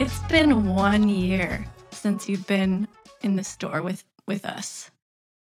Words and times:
It's 0.00 0.18
been 0.28 0.74
one 0.74 1.08
year 1.08 1.66
since 1.92 2.28
you've 2.28 2.46
been 2.46 2.88
in 3.22 3.36
the 3.36 3.44
store 3.44 3.82
with 3.82 4.04
with 4.26 4.44
us. 4.44 4.90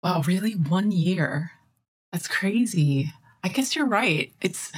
Wow, 0.02 0.22
really? 0.26 0.52
One 0.52 0.90
year? 0.90 1.52
That's 2.12 2.28
crazy. 2.28 3.12
I 3.44 3.48
guess 3.48 3.76
you're 3.76 3.86
right. 3.86 4.32
It's 4.40 4.72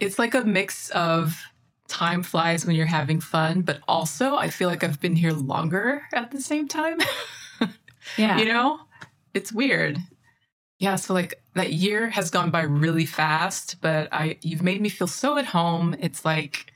it's 0.00 0.18
like 0.18 0.34
a 0.34 0.44
mix 0.44 0.90
of 0.90 1.40
time 1.88 2.22
flies 2.22 2.66
when 2.66 2.74
you're 2.74 2.86
having 2.86 3.20
fun, 3.20 3.62
but 3.62 3.80
also 3.86 4.36
I 4.36 4.48
feel 4.50 4.68
like 4.68 4.82
I've 4.82 5.00
been 5.00 5.16
here 5.16 5.32
longer 5.32 6.02
at 6.12 6.30
the 6.30 6.40
same 6.40 6.68
time. 6.68 6.98
Yeah. 8.18 8.36
you 8.38 8.46
know? 8.46 8.80
It's 9.32 9.52
weird. 9.52 9.96
Yeah, 10.82 10.96
so 10.96 11.14
like 11.14 11.40
that 11.54 11.72
year 11.72 12.10
has 12.10 12.28
gone 12.28 12.50
by 12.50 12.62
really 12.62 13.06
fast, 13.06 13.80
but 13.80 14.08
I 14.10 14.36
you've 14.42 14.64
made 14.64 14.80
me 14.80 14.88
feel 14.88 15.06
so 15.06 15.38
at 15.38 15.46
home. 15.46 15.94
It's 16.00 16.24
like 16.24 16.72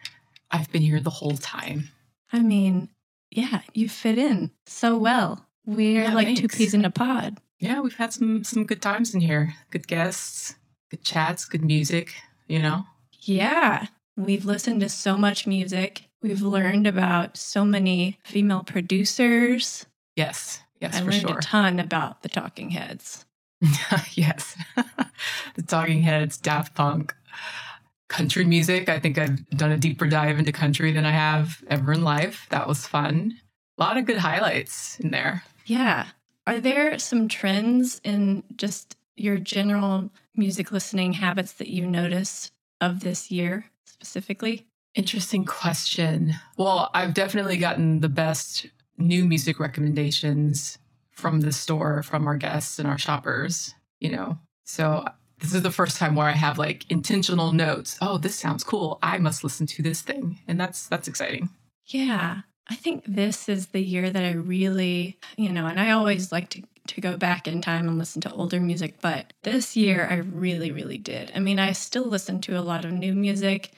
I've 0.52 0.70
been 0.70 0.82
here 0.82 1.00
the 1.00 1.10
whole 1.10 1.36
time. 1.36 1.88
I 2.32 2.38
mean, 2.38 2.88
yeah, 3.32 3.62
you 3.74 3.88
fit 3.88 4.16
in 4.16 4.52
so 4.64 4.96
well. 4.96 5.44
We're 5.64 6.04
Yeah, 6.04 6.14
like 6.14 6.36
two 6.36 6.46
peas 6.46 6.72
in 6.72 6.84
a 6.84 6.90
pod. 6.90 7.38
Yeah, 7.58 7.80
we've 7.80 7.96
had 7.96 8.12
some 8.12 8.44
some 8.44 8.64
good 8.64 8.80
times 8.80 9.12
in 9.12 9.22
here. 9.22 9.54
Good 9.70 9.88
guests, 9.88 10.54
good 10.88 11.02
chats, 11.02 11.44
good 11.44 11.64
music, 11.64 12.14
you 12.46 12.60
know? 12.60 12.84
Yeah. 13.22 13.88
We've 14.16 14.44
listened 14.44 14.82
to 14.82 14.88
so 14.88 15.18
much 15.18 15.48
music. 15.48 16.04
We've 16.22 16.42
learned 16.42 16.86
about 16.86 17.36
so 17.36 17.64
many 17.64 18.20
female 18.24 18.62
producers. 18.62 19.84
Yes. 20.14 20.60
Yes, 20.80 20.94
I 20.94 21.00
for 21.00 21.10
learned 21.10 21.20
sure. 21.22 21.38
a 21.38 21.42
ton 21.42 21.80
about 21.80 22.22
the 22.22 22.28
Talking 22.28 22.70
Heads. 22.70 23.25
yes. 24.12 24.56
the 25.54 25.62
Talking 25.62 26.02
Heads, 26.02 26.36
Daft 26.36 26.74
Punk, 26.74 27.14
country 28.08 28.44
music. 28.44 28.88
I 28.88 28.98
think 28.98 29.18
I've 29.18 29.48
done 29.50 29.72
a 29.72 29.78
deeper 29.78 30.06
dive 30.06 30.38
into 30.38 30.52
country 30.52 30.92
than 30.92 31.06
I 31.06 31.12
have 31.12 31.62
ever 31.68 31.92
in 31.92 32.02
life. 32.02 32.46
That 32.50 32.68
was 32.68 32.86
fun. 32.86 33.38
A 33.78 33.82
lot 33.82 33.96
of 33.96 34.06
good 34.06 34.18
highlights 34.18 34.98
in 35.00 35.10
there. 35.10 35.42
Yeah. 35.66 36.06
Are 36.46 36.60
there 36.60 36.98
some 36.98 37.28
trends 37.28 38.00
in 38.04 38.44
just 38.56 38.96
your 39.16 39.38
general 39.38 40.10
music 40.34 40.70
listening 40.70 41.14
habits 41.14 41.52
that 41.54 41.68
you 41.68 41.86
notice 41.86 42.52
of 42.80 43.00
this 43.00 43.30
year 43.30 43.66
specifically? 43.84 44.66
Interesting 44.94 45.44
question. 45.44 46.34
Well, 46.56 46.90
I've 46.94 47.14
definitely 47.14 47.56
gotten 47.56 48.00
the 48.00 48.08
best 48.08 48.66
new 48.96 49.26
music 49.26 49.60
recommendations 49.60 50.78
from 51.16 51.40
the 51.40 51.52
store, 51.52 52.02
from 52.02 52.26
our 52.26 52.36
guests 52.36 52.78
and 52.78 52.86
our 52.86 52.98
shoppers, 52.98 53.74
you 53.98 54.10
know. 54.10 54.38
So 54.64 55.04
this 55.40 55.54
is 55.54 55.62
the 55.62 55.70
first 55.70 55.98
time 55.98 56.14
where 56.14 56.28
I 56.28 56.32
have 56.32 56.58
like 56.58 56.90
intentional 56.90 57.52
notes. 57.52 57.98
Oh, 58.00 58.18
this 58.18 58.36
sounds 58.36 58.64
cool. 58.64 58.98
I 59.02 59.18
must 59.18 59.42
listen 59.42 59.66
to 59.66 59.82
this 59.82 60.02
thing. 60.02 60.38
And 60.46 60.60
that's 60.60 60.86
that's 60.86 61.08
exciting. 61.08 61.50
Yeah. 61.86 62.42
I 62.68 62.74
think 62.74 63.04
this 63.06 63.48
is 63.48 63.68
the 63.68 63.80
year 63.80 64.10
that 64.10 64.24
I 64.24 64.32
really, 64.32 65.18
you 65.36 65.52
know, 65.52 65.66
and 65.66 65.78
I 65.78 65.92
always 65.92 66.32
like 66.32 66.48
to, 66.50 66.62
to 66.88 67.00
go 67.00 67.16
back 67.16 67.46
in 67.46 67.60
time 67.60 67.86
and 67.86 67.96
listen 67.96 68.20
to 68.22 68.32
older 68.32 68.58
music, 68.58 68.96
but 69.00 69.32
this 69.44 69.76
year 69.76 70.08
I 70.10 70.16
really, 70.16 70.72
really 70.72 70.98
did. 70.98 71.30
I 71.34 71.38
mean, 71.38 71.60
I 71.60 71.72
still 71.72 72.06
listen 72.06 72.40
to 72.42 72.58
a 72.58 72.62
lot 72.62 72.84
of 72.84 72.90
new 72.90 73.14
music 73.14 73.70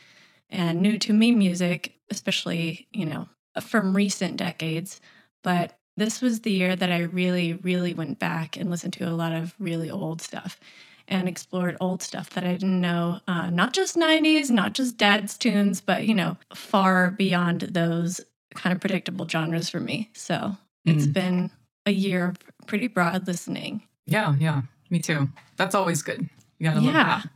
and 0.49 0.81
new 0.81 0.99
to 1.01 1.13
me 1.13 1.33
music, 1.33 1.99
especially, 2.11 2.89
you 2.91 3.05
know, 3.05 3.29
from 3.61 3.95
recent 3.95 4.39
decades. 4.39 5.03
But 5.43 5.78
this 5.99 6.21
was 6.21 6.41
the 6.41 6.51
year 6.53 6.75
that 6.77 6.91
I 6.93 7.01
really, 7.01 7.55
really 7.55 7.95
went 7.95 8.19
back 8.19 8.57
and 8.57 8.71
listened 8.71 8.93
to 8.95 9.09
a 9.09 9.11
lot 9.11 9.33
of 9.33 9.55
really 9.59 9.91
old 9.91 10.21
stuff 10.23 10.59
and 11.07 11.27
explored 11.29 11.77
old 11.81 12.03
stuff 12.03 12.31
that 12.31 12.45
I 12.45 12.53
didn't 12.53 12.81
know, 12.81 13.21
uh, 13.27 13.49
not 13.51 13.73
just 13.73 13.97
90s, 13.97 14.51
not 14.51 14.75
just 14.75 14.97
dad's 14.99 15.39
tunes, 15.39 15.81
but, 15.81 16.07
you 16.07 16.15
know, 16.15 16.37
far 16.55 17.11
beyond 17.13 17.61
those 17.63 18.21
kind 18.55 18.75
of 18.75 18.81
predictable 18.81 19.27
genres 19.29 19.69
for 19.71 19.81
me. 19.81 20.11
So 20.15 20.57
it's 20.85 21.07
been 21.07 21.51
a 21.87 21.93
year 21.93 22.27
of 22.29 22.37
pretty 22.67 22.89
broad 22.89 23.27
listening. 23.27 23.83
Yeah, 24.07 24.35
yeah. 24.39 24.63
Me 24.91 24.99
too. 24.99 25.29
That's 25.57 25.75
always 25.75 26.03
good. 26.03 26.29
You 26.59 26.65
gotta 26.69 26.81
love 26.81 26.95
Yeah. 26.95 27.05
that. 27.23 27.29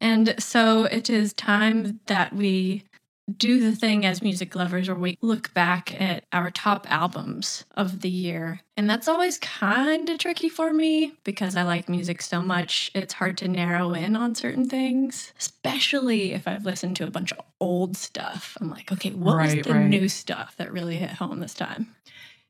And 0.00 0.34
so 0.42 0.84
it 0.84 1.08
is 1.08 1.32
time 1.32 2.00
that 2.06 2.32
we 2.34 2.84
do 3.32 3.58
the 3.58 3.74
thing 3.74 4.04
as 4.04 4.22
music 4.22 4.54
lovers 4.54 4.88
where 4.88 4.96
we 4.96 5.18
look 5.22 5.52
back 5.54 5.98
at 6.00 6.24
our 6.32 6.50
top 6.50 6.86
albums 6.90 7.64
of 7.76 8.00
the 8.00 8.08
year. 8.08 8.60
And 8.76 8.88
that's 8.88 9.08
always 9.08 9.38
kind 9.38 10.08
of 10.10 10.18
tricky 10.18 10.48
for 10.48 10.72
me 10.72 11.14
because 11.24 11.56
I 11.56 11.62
like 11.62 11.88
music 11.88 12.20
so 12.20 12.42
much. 12.42 12.90
It's 12.94 13.14
hard 13.14 13.38
to 13.38 13.48
narrow 13.48 13.92
in 13.92 14.14
on 14.14 14.34
certain 14.34 14.68
things, 14.68 15.32
especially 15.38 16.32
if 16.32 16.46
I've 16.46 16.66
listened 16.66 16.96
to 16.96 17.06
a 17.06 17.10
bunch 17.10 17.32
of 17.32 17.40
old 17.60 17.96
stuff. 17.96 18.58
I'm 18.60 18.70
like, 18.70 18.92
okay, 18.92 19.10
what 19.10 19.38
was 19.38 19.54
the 19.54 19.72
right. 19.72 19.88
new 19.88 20.08
stuff 20.08 20.56
that 20.58 20.72
really 20.72 20.96
hit 20.96 21.10
home 21.10 21.40
this 21.40 21.54
time? 21.54 21.94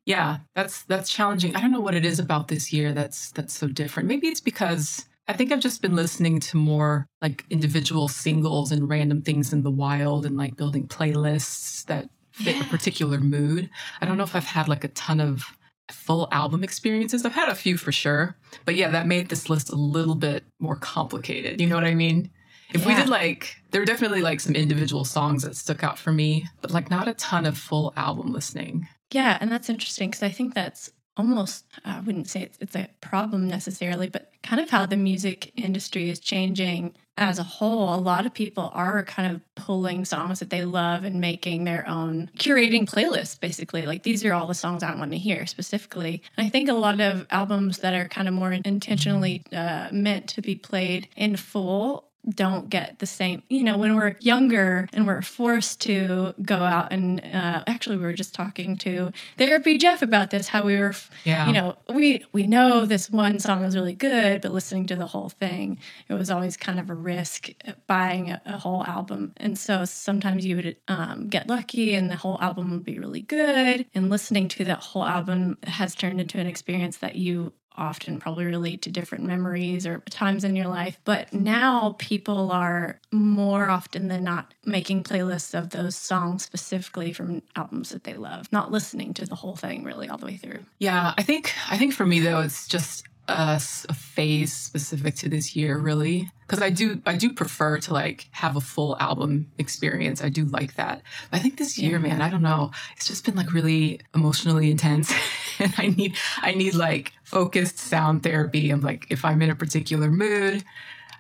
Yeah, 0.06 0.38
that's 0.54 0.82
that's 0.82 1.10
challenging. 1.10 1.56
I 1.56 1.60
don't 1.60 1.72
know 1.72 1.80
what 1.80 1.94
it 1.94 2.04
is 2.04 2.18
about 2.18 2.48
this 2.48 2.72
year 2.72 2.92
that's 2.92 3.30
that's 3.32 3.54
so 3.54 3.68
different. 3.68 4.08
Maybe 4.08 4.28
it's 4.28 4.40
because 4.40 5.06
I 5.26 5.32
think 5.32 5.52
I've 5.52 5.60
just 5.60 5.80
been 5.80 5.96
listening 5.96 6.40
to 6.40 6.56
more 6.56 7.06
like 7.22 7.44
individual 7.48 8.08
singles 8.08 8.72
and 8.72 8.88
random 8.88 9.22
things 9.22 9.52
in 9.52 9.62
the 9.62 9.70
wild 9.70 10.26
and 10.26 10.36
like 10.36 10.56
building 10.56 10.86
playlists 10.86 11.84
that 11.86 12.10
fit 12.32 12.60
a 12.60 12.64
particular 12.64 13.18
mood. 13.18 13.70
I 14.00 14.06
don't 14.06 14.18
know 14.18 14.24
if 14.24 14.36
I've 14.36 14.44
had 14.44 14.68
like 14.68 14.84
a 14.84 14.88
ton 14.88 15.20
of 15.20 15.44
full 15.90 16.28
album 16.30 16.62
experiences. 16.62 17.24
I've 17.24 17.32
had 17.32 17.48
a 17.48 17.54
few 17.54 17.76
for 17.76 17.92
sure. 17.92 18.36
But 18.64 18.74
yeah, 18.74 18.90
that 18.90 19.06
made 19.06 19.28
this 19.28 19.48
list 19.48 19.70
a 19.70 19.76
little 19.76 20.14
bit 20.14 20.44
more 20.58 20.76
complicated. 20.76 21.60
You 21.60 21.68
know 21.68 21.76
what 21.76 21.84
I 21.84 21.94
mean? 21.94 22.30
If 22.72 22.84
we 22.86 22.94
did 22.94 23.08
like 23.08 23.56
there 23.70 23.80
were 23.80 23.86
definitely 23.86 24.20
like 24.20 24.40
some 24.40 24.54
individual 24.54 25.04
songs 25.04 25.42
that 25.42 25.56
stuck 25.56 25.84
out 25.84 25.98
for 25.98 26.12
me, 26.12 26.46
but 26.60 26.72
like 26.72 26.90
not 26.90 27.08
a 27.08 27.14
ton 27.14 27.46
of 27.46 27.56
full 27.56 27.92
album 27.96 28.32
listening. 28.32 28.88
Yeah, 29.12 29.38
and 29.40 29.50
that's 29.50 29.70
interesting 29.70 30.10
because 30.10 30.22
I 30.24 30.30
think 30.30 30.54
that's 30.54 30.90
almost, 31.16 31.64
I 31.84 32.00
wouldn't 32.00 32.28
say 32.28 32.42
it's, 32.42 32.58
it's 32.60 32.76
a 32.76 32.88
problem 33.00 33.48
necessarily, 33.48 34.08
but 34.08 34.32
kind 34.42 34.60
of 34.60 34.70
how 34.70 34.86
the 34.86 34.97
music 34.97 35.52
industry 35.56 36.10
is 36.10 36.19
changing 36.19 36.94
as 37.16 37.38
a 37.38 37.44
whole. 37.44 37.94
A 37.94 37.97
lot 37.97 38.26
of 38.26 38.34
people 38.34 38.70
are 38.75 39.04
kind 39.04 39.32
of 39.32 39.41
pulling 39.54 40.04
songs 40.04 40.41
that 40.41 40.50
they 40.50 40.64
love 40.64 41.04
and 41.04 41.20
making 41.20 41.64
their 41.64 41.88
own, 41.88 42.30
curating 42.38 42.88
playlists, 42.88 43.38
basically. 43.38 43.82
Like 43.82 44.02
these 44.02 44.25
are 44.25 44.32
all 44.32 44.47
the 44.47 44.54
songs 44.54 44.82
I 44.82 44.94
want 44.97 45.12
to 45.12 45.19
hear 45.19 45.47
specifically. 45.47 46.22
And 46.36 46.47
I 46.47 46.50
think 46.50 46.69
a 46.69 46.75
lot 46.75 47.00
of 47.00 47.26
albums 47.31 47.78
that 47.78 47.94
are 47.94 48.08
kind 48.08 48.26
of 48.26 48.34
more 48.34 48.52
intentionally 48.52 49.42
uh, 49.52 49.88
meant 49.92 50.28
to 50.31 50.42
be 50.42 50.56
played 50.56 51.08
in 51.16 51.36
full 51.36 52.08
don't 52.30 52.70
get 52.70 52.98
the 53.00 53.06
same 53.06 53.42
you 53.48 53.62
know 53.62 53.76
when 53.76 53.96
we're 53.96 54.16
younger 54.20 54.88
and 54.92 55.06
we're 55.06 55.20
forced 55.22 55.80
to 55.80 56.34
go 56.42 56.56
out 56.56 56.92
and 56.92 57.20
uh, 57.20 57.62
actually 57.66 57.96
we 57.96 58.02
were 58.02 58.12
just 58.12 58.34
talking 58.34 58.76
to 58.76 59.10
therapy 59.36 59.76
jeff 59.78 60.00
about 60.02 60.30
this 60.30 60.48
how 60.48 60.62
we 60.64 60.78
were 60.78 60.94
Yeah. 61.24 61.46
you 61.46 61.52
know 61.52 61.76
we 61.92 62.24
we 62.32 62.46
know 62.46 62.86
this 62.86 63.10
one 63.10 63.38
song 63.38 63.62
is 63.64 63.74
really 63.76 63.94
good 63.94 64.40
but 64.42 64.52
listening 64.52 64.86
to 64.86 64.96
the 64.96 65.06
whole 65.06 65.28
thing 65.28 65.78
it 66.08 66.14
was 66.14 66.30
always 66.30 66.56
kind 66.56 66.80
of 66.80 66.88
a 66.90 66.94
risk 66.94 67.50
buying 67.86 68.30
a, 68.30 68.40
a 68.46 68.58
whole 68.58 68.84
album 68.84 69.32
and 69.36 69.58
so 69.58 69.84
sometimes 69.84 70.46
you 70.46 70.56
would 70.56 70.76
um, 70.88 71.28
get 71.28 71.46
lucky 71.48 71.94
and 71.94 72.10
the 72.10 72.16
whole 72.16 72.38
album 72.40 72.70
would 72.70 72.84
be 72.84 72.98
really 72.98 73.20
good 73.20 73.84
and 73.94 74.10
listening 74.10 74.48
to 74.48 74.64
that 74.64 74.78
whole 74.78 75.04
album 75.04 75.58
has 75.64 75.94
turned 75.94 76.20
into 76.20 76.38
an 76.38 76.46
experience 76.46 76.98
that 76.98 77.16
you 77.16 77.52
often 77.76 78.20
probably 78.20 78.44
relate 78.44 78.82
to 78.82 78.90
different 78.90 79.25
memories 79.25 79.87
or 79.87 79.99
times 80.10 80.44
in 80.44 80.56
your 80.56 80.69
life. 80.69 80.99
But 81.04 81.32
now 81.32 81.96
people 81.99 82.50
are 82.52 83.00
more 83.10 83.69
often 83.69 84.08
than 84.08 84.25
not 84.25 84.52
making 84.64 85.04
playlists 85.04 85.58
of 85.58 85.70
those 85.70 85.96
songs 85.96 86.44
specifically 86.44 87.12
from 87.12 87.43
albums 87.56 87.90
that 87.90 88.04
they 88.04 88.14
love, 88.14 88.50
not 88.52 88.70
listening 88.70 89.14
to 89.14 89.26
the 89.26 89.34
whole 89.34 89.56
thing 89.56 89.84
really 89.84 90.08
all 90.08 90.19
the 90.19 90.26
way 90.26 90.37
through. 90.37 90.60
Yeah, 90.78 91.14
I 91.16 91.22
think 91.22 91.54
I 91.70 91.78
think 91.78 91.94
for 91.94 92.06
me 92.06 92.20
though, 92.20 92.40
it's 92.40 92.69
just 92.69 93.04
a, 93.29 93.61
a 93.88 93.94
phase 93.94 94.53
specific 94.53 95.15
to 95.17 95.29
this 95.29 95.56
year, 95.56 95.79
really, 95.79 96.31
because 96.47 96.62
I 96.62 96.71
do 96.71 97.00
I 97.06 97.17
do 97.17 97.32
prefer 97.32 97.79
to 97.79 97.93
like 97.93 98.29
have 98.32 98.56
a 98.56 98.61
full 98.61 98.97
album 98.99 99.50
experience. 99.59 100.23
I 100.23 100.29
do 100.29 100.44
like 100.44 100.75
that. 100.75 101.03
But 101.31 101.38
I 101.38 101.41
think 101.41 101.56
this 101.56 101.79
year, 101.79 101.99
man, 101.99 102.21
I 102.21 102.31
don't 102.31 102.43
know, 102.43 102.71
it's 102.97 103.06
just 103.06 103.25
been 103.25 103.37
like 103.37 103.53
really 103.53 104.00
emotionally 104.15 104.71
intense, 104.71 105.12
and 105.59 105.73
I 105.79 105.88
need 105.88 106.17
I 106.43 106.53
need 106.53 106.75
like 106.75 107.12
focused 107.23 107.79
sound 107.79 108.23
therapy. 108.23 108.71
I'm 108.71 108.81
like, 108.81 109.06
if 109.11 109.25
I'm 109.25 109.41
in 109.43 109.50
a 109.50 109.56
particular 109.56 110.11
mood, 110.11 110.65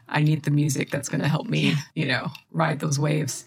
I 0.08 0.22
need 0.22 0.44
the 0.44 0.50
music 0.50 0.90
that's 0.90 1.08
going 1.08 1.22
to 1.22 1.28
help 1.28 1.46
me, 1.46 1.74
you 1.94 2.06
know, 2.06 2.30
ride 2.52 2.80
those 2.80 2.98
waves. 2.98 3.44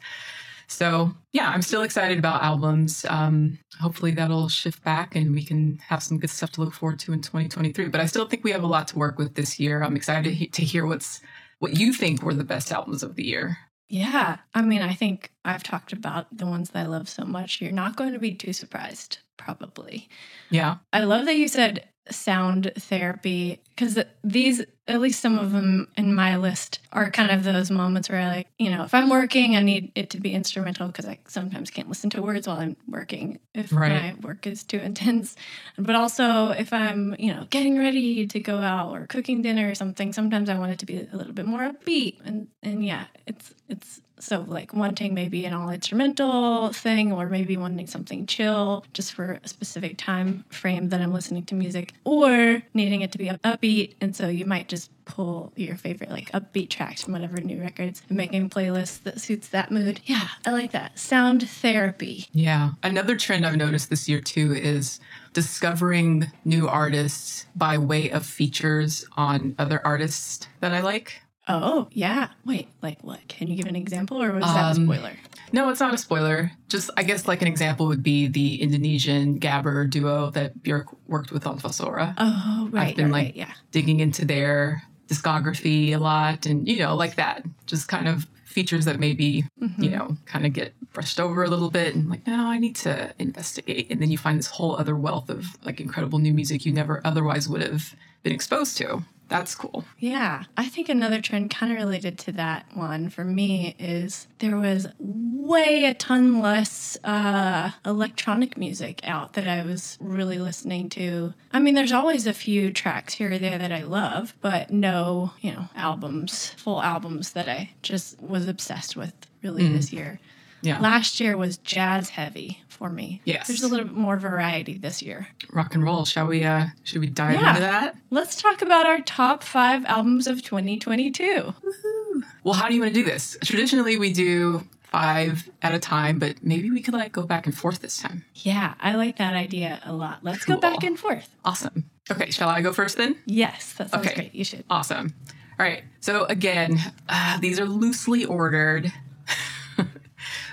So 0.68 1.14
yeah, 1.34 1.50
I'm 1.50 1.62
still 1.62 1.82
excited 1.82 2.18
about 2.20 2.44
albums. 2.44 3.06
Um, 3.10 3.58
hopefully 3.80 4.12
that'll 4.12 4.50
shift 4.50 4.84
back 4.84 5.16
and 5.16 5.34
we 5.34 5.44
can 5.44 5.80
have 5.88 6.04
some 6.04 6.20
good 6.20 6.30
stuff 6.30 6.52
to 6.54 6.62
look 6.62 6.74
forward 6.74 7.00
to 7.00 7.14
in 7.14 7.22
2023. 7.22 7.88
But 7.88 8.02
I 8.02 8.06
still 8.06 8.28
think 8.28 8.44
we 8.44 8.52
have 8.52 8.64
a 8.64 8.68
lot 8.68 8.88
to 8.90 9.00
work 9.00 9.18
with 9.18 9.36
this 9.36 9.60
year. 9.60 9.82
I'm 9.82 9.96
excited 9.96 10.26
to, 10.26 10.32
he- 10.36 10.48
to 10.48 10.64
hear 10.64 10.86
what's 10.86 11.22
what 11.60 11.78
you 11.80 11.92
think 11.94 12.22
were 12.22 12.34
the 12.34 12.44
best 12.44 12.72
albums 12.72 13.02
of 13.02 13.16
the 13.16 13.24
year. 13.26 13.58
Yeah. 13.90 14.38
I 14.54 14.62
mean, 14.62 14.82
I 14.82 14.94
think 14.94 15.32
I've 15.46 15.64
talked 15.64 15.94
about 15.94 16.28
the 16.36 16.46
ones 16.46 16.72
that 16.72 16.86
I 16.86 16.88
love 16.88 17.08
so 17.08 17.24
much. 17.24 17.62
You're 17.62 17.72
not 17.72 17.96
going 17.96 18.14
to 18.14 18.20
be 18.20 18.34
too 18.34 18.52
surprised, 18.54 19.20
probably. 19.38 20.10
Yeah, 20.50 20.78
I 20.92 21.00
love 21.06 21.26
that 21.26 21.38
you 21.38 21.48
said 21.48 21.88
sound 22.12 22.72
therapy 22.78 23.60
because 23.70 24.00
these 24.24 24.64
at 24.88 25.02
least 25.02 25.20
some 25.20 25.38
of 25.38 25.52
them 25.52 25.88
in 25.98 26.16
my 26.16 26.38
list 26.38 26.80
are 26.94 27.12
kind 27.12 27.30
of 27.30 27.44
those 27.44 27.70
moments 27.70 28.10
where 28.10 28.20
I 28.20 28.28
like, 28.28 28.48
you 28.58 28.70
know, 28.70 28.84
if 28.84 28.94
I'm 28.94 29.10
working, 29.10 29.56
I 29.56 29.62
need 29.62 29.92
it 29.96 30.10
to 30.12 30.20
be 30.20 30.34
instrumental 30.34 30.88
because 30.88 31.06
I 31.06 31.20
sometimes 31.28 31.70
can't 31.70 31.90
listen 31.90 32.10
to 32.12 32.22
words 32.22 32.48
while 32.48 32.58
I'm 32.58 32.78
working 32.88 33.40
if 33.54 33.74
right. 33.74 33.92
my 33.92 34.28
work 34.28 34.48
is 34.48 34.64
too 34.64 34.80
intense. 34.80 35.36
But 35.78 35.96
also 35.96 36.50
if 36.50 36.72
I'm, 36.72 37.16
you 37.20 37.34
know, 37.34 37.48
getting 37.50 37.78
ready 37.78 38.26
to 38.28 38.40
go 38.40 38.60
out 38.60 38.94
or 38.94 39.08
cooking 39.08 39.42
dinner 39.42 39.70
or 39.70 39.76
something, 39.76 40.14
sometimes 40.14 40.50
I 40.50 40.58
want 40.58 40.72
it 40.72 40.80
to 40.80 40.86
be 40.86 41.08
a 41.12 41.16
little 41.16 41.34
bit 41.34 41.46
more 41.46 41.60
upbeat. 41.60 42.18
And 42.26 42.48
and 42.64 42.86
yeah, 42.86 43.06
it's 43.26 43.54
it's 43.68 44.02
so, 44.20 44.46
like 44.48 44.74
wanting 44.74 45.14
maybe 45.14 45.46
an 45.46 45.54
all 45.54 45.70
instrumental 45.70 46.72
thing, 46.74 47.12
or 47.12 47.30
maybe 47.30 47.58
wanting 47.58 47.88
something 47.88 48.26
chill 48.26 48.86
just 48.94 49.14
for 49.14 49.40
a 49.44 49.48
specific 49.48 49.98
time 49.98 50.44
frame 50.50 50.90
that 50.90 51.02
I'm 51.02 51.14
listening 51.14 51.46
to 51.46 51.56
music, 51.56 51.94
or 52.04 52.62
needing 52.74 53.02
it 53.02 53.12
to 53.14 53.18
be 53.18 53.28
upbeat. 53.28 53.96
And 54.02 54.16
so 54.16 54.28
you 54.28 54.46
might 54.46 54.68
just 54.68 54.92
pull 55.06 55.54
your 55.56 55.76
favorite 55.78 56.10
like 56.10 56.32
upbeat 56.32 56.70
tracks 56.70 57.04
from 57.04 57.14
whatever 57.14 57.38
new 57.38 57.60
records 57.62 58.02
and 58.10 58.18
making 58.18 58.50
playlists 58.50 59.02
that 59.04 59.22
suits 59.22 59.48
that 59.50 59.72
mood. 59.72 60.02
Yeah, 60.06 60.28
I 60.46 60.52
like 60.52 60.72
that. 60.72 61.00
Sound 61.00 61.48
therapy. 61.48 62.28
Yeah. 62.34 62.72
Another 62.84 63.16
trend 63.16 63.46
I've 63.46 63.56
noticed 63.56 63.90
this 63.90 64.10
year 64.10 64.20
too 64.20 64.54
is 64.54 65.00
discovering 65.34 66.32
new 66.44 66.68
artists 66.68 67.46
by 67.56 67.78
way 67.78 68.10
of 68.10 68.26
features 68.26 69.06
on 69.16 69.56
other 69.58 69.86
artists 69.86 70.48
that 70.60 70.74
I 70.74 70.82
like. 70.82 71.22
Oh, 71.48 71.88
yeah. 71.92 72.30
Wait, 72.46 72.68
like 72.82 73.04
what? 73.04 73.26
Can 73.28 73.48
you 73.48 73.56
give 73.56 73.68
an 73.68 73.76
example 73.76 74.22
or 74.22 74.32
was 74.34 74.44
um, 74.44 74.54
that 74.54 74.78
a 74.78 74.80
um, 74.80 74.86
spoiler? 74.86 75.14
No, 75.54 75.70
it's 75.70 75.80
not 75.80 75.94
a 75.94 75.98
spoiler. 75.98 76.52
Just, 76.68 76.90
I 76.98 77.04
guess, 77.04 77.28
like 77.28 77.42
an 77.42 77.48
example 77.48 77.88
would 77.88 78.04
be 78.04 78.28
the 78.28 78.62
Indonesian 78.62 79.40
Gabber 79.40 79.90
duo 79.90 80.30
that 80.32 80.62
Björk 80.62 80.94
worked 81.08 81.32
with 81.32 81.48
on 81.48 81.60
Fossora. 81.60 82.14
Oh, 82.18 82.70
right. 82.72 82.90
I've 82.90 82.96
been 82.96 83.12
right, 83.12 83.28
like 83.28 83.38
yeah. 83.38 83.54
digging 83.72 84.02
into 84.02 84.26
their 84.26 84.84
discography 85.08 85.94
a 85.94 85.98
lot 85.98 86.46
and, 86.46 86.68
you 86.68 86.80
know, 86.80 86.96
like 86.96 87.16
that. 87.16 87.44
Just 87.66 87.88
kind 87.88 88.10
of 88.10 88.28
features 88.44 88.86
that 88.86 89.00
maybe, 89.00 89.46
mm-hmm. 89.62 89.84
you 89.84 89.90
know, 89.92 90.18
kind 90.26 90.46
of 90.46 90.52
get 90.52 90.74
brushed 90.92 91.20
over 91.20 91.44
a 91.44 91.48
little 91.48 91.70
bit 91.70 91.96
and 91.96 92.10
like, 92.10 92.26
no, 92.28 92.48
I 92.48 92.58
need 92.58 92.76
to 92.78 93.14
investigate. 93.20 93.90
And 93.90 94.02
then 94.02 94.10
you 94.12 94.18
find 94.18 94.38
this 94.38 94.48
whole 94.48 94.76
other 94.76 94.96
wealth 94.96 95.30
of 95.30 95.46
like 95.64 95.80
incredible 95.80 96.20
new 96.20 96.34
music 96.34 96.66
you 96.66 96.74
never 96.74 97.00
otherwise 97.06 97.48
would 97.48 97.62
have 97.62 97.96
been 98.24 98.34
exposed 98.34 98.76
to 98.78 99.04
that's 99.28 99.56
cool. 99.56 99.84
Yeah. 100.00 100.44
I 100.56 100.68
think 100.68 100.90
another 100.90 101.22
trend 101.22 101.50
kind 101.50 101.72
of 101.72 101.78
related 101.78 102.18
to 102.20 102.32
that 102.34 102.66
one 102.74 103.10
for 103.10 103.24
me 103.24 103.76
is 103.78 104.28
there 104.40 104.58
was 104.58 104.88
way 105.00 105.86
a 105.86 105.94
ton 105.94 106.42
less 106.42 106.98
uh, 107.04 107.72
electronic 107.86 108.58
music 108.58 109.02
out 109.04 109.34
that 109.34 109.48
I 109.48 109.64
was 109.64 109.98
really 110.00 110.40
listening 110.40 110.90
to. 110.90 111.34
I 111.52 111.60
mean, 111.60 111.76
there's 111.76 111.92
always 111.92 112.28
a 112.28 112.34
few 112.34 112.72
tracks 112.72 113.14
here 113.16 113.32
or 113.32 113.38
there 113.38 113.58
that 113.58 113.72
I 113.72 113.84
love, 113.84 114.34
but 114.42 114.72
no, 114.72 115.34
you 115.42 115.52
know, 115.52 115.70
albums, 115.76 116.50
full 116.58 116.82
albums 116.82 117.32
that 117.34 117.50
I 117.50 117.72
just 117.82 118.22
was 118.22 118.48
obsessed 118.48 118.96
with 118.96 119.14
really 119.42 119.64
mm. 119.64 119.74
this 119.74 119.92
year. 119.92 120.20
Yeah. 120.68 120.80
Last 120.80 121.20
year 121.20 121.38
was 121.38 121.58
jazz 121.60 122.10
heavy 122.10 122.62
for 122.68 122.90
me. 122.90 123.22
Yes. 123.26 123.48
There's 123.48 123.64
a 123.64 123.68
little 123.68 123.86
bit 123.86 123.96
more 123.96 124.18
variety 124.18 124.78
this 124.78 125.02
year. 125.02 125.28
Rock 125.52 125.76
and 125.76 125.84
roll. 125.84 126.06
Shall 126.06 126.28
we 126.28 126.44
uh 126.44 126.68
should 126.84 127.00
we 127.00 127.08
dive 127.08 127.40
yeah. 127.40 127.50
into 127.50 127.62
that? 127.62 127.96
Let's 128.10 128.42
talk 128.42 128.62
about 128.62 128.86
our 128.86 129.00
top 129.02 129.44
5 129.44 129.86
albums 129.86 130.28
of 130.28 130.44
2022. 130.44 131.54
Woo-hoo. 131.64 132.24
Well, 132.44 132.54
how 132.54 132.68
do 132.68 132.76
you 132.76 132.82
want 132.82 132.94
to 132.94 133.00
do 133.00 133.06
this? 133.06 133.38
Traditionally 133.44 133.98
we 133.98 134.12
do 134.12 134.68
five 134.84 135.50
at 135.62 135.74
a 135.74 135.80
time, 135.80 136.18
but 136.20 136.42
maybe 136.44 136.70
we 136.72 136.82
could 136.82 136.94
like 136.94 137.12
go 137.12 137.24
back 137.24 137.46
and 137.46 137.56
forth 137.56 137.80
this 137.80 137.98
time. 137.98 138.24
Yeah, 138.36 138.74
I 138.80 138.96
like 138.96 139.18
that 139.18 139.34
idea 139.34 139.80
a 139.84 139.94
lot. 139.94 140.20
Let's 140.24 140.46
cool. 140.46 140.56
go 140.56 140.62
back 140.62 140.84
and 140.84 140.98
forth. 140.98 141.30
Awesome. 141.44 141.90
Okay, 142.10 142.32
shall 142.32 142.50
I 142.50 142.62
go 142.62 142.72
first 142.72 142.98
then? 142.98 143.18
Yes, 143.26 143.74
that 143.74 143.92
sounds 143.92 144.06
okay. 144.06 144.16
great. 144.16 144.36
You 144.36 144.46
should. 144.46 144.64
Awesome. 144.70 145.14
All 145.60 145.66
right. 145.66 145.84
So 146.00 146.26
again, 146.26 146.80
uh, 147.10 147.40
these 147.40 147.60
are 147.60 147.66
loosely 147.66 148.26
ordered. 148.26 148.92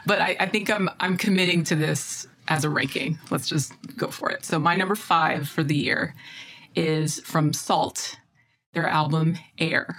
But 0.06 0.20
I, 0.20 0.36
I 0.40 0.46
think 0.46 0.70
I'm 0.70 0.88
I'm 1.00 1.16
committing 1.16 1.64
to 1.64 1.76
this 1.76 2.26
as 2.48 2.64
a 2.64 2.70
ranking. 2.70 3.18
Let's 3.30 3.48
just 3.48 3.72
go 3.96 4.08
for 4.08 4.30
it. 4.30 4.44
So 4.44 4.58
my 4.58 4.76
number 4.76 4.94
five 4.94 5.48
for 5.48 5.62
the 5.62 5.76
year 5.76 6.14
is 6.76 7.20
from 7.20 7.52
SAULT, 7.52 8.18
their 8.72 8.86
album 8.86 9.38
Air. 9.58 9.96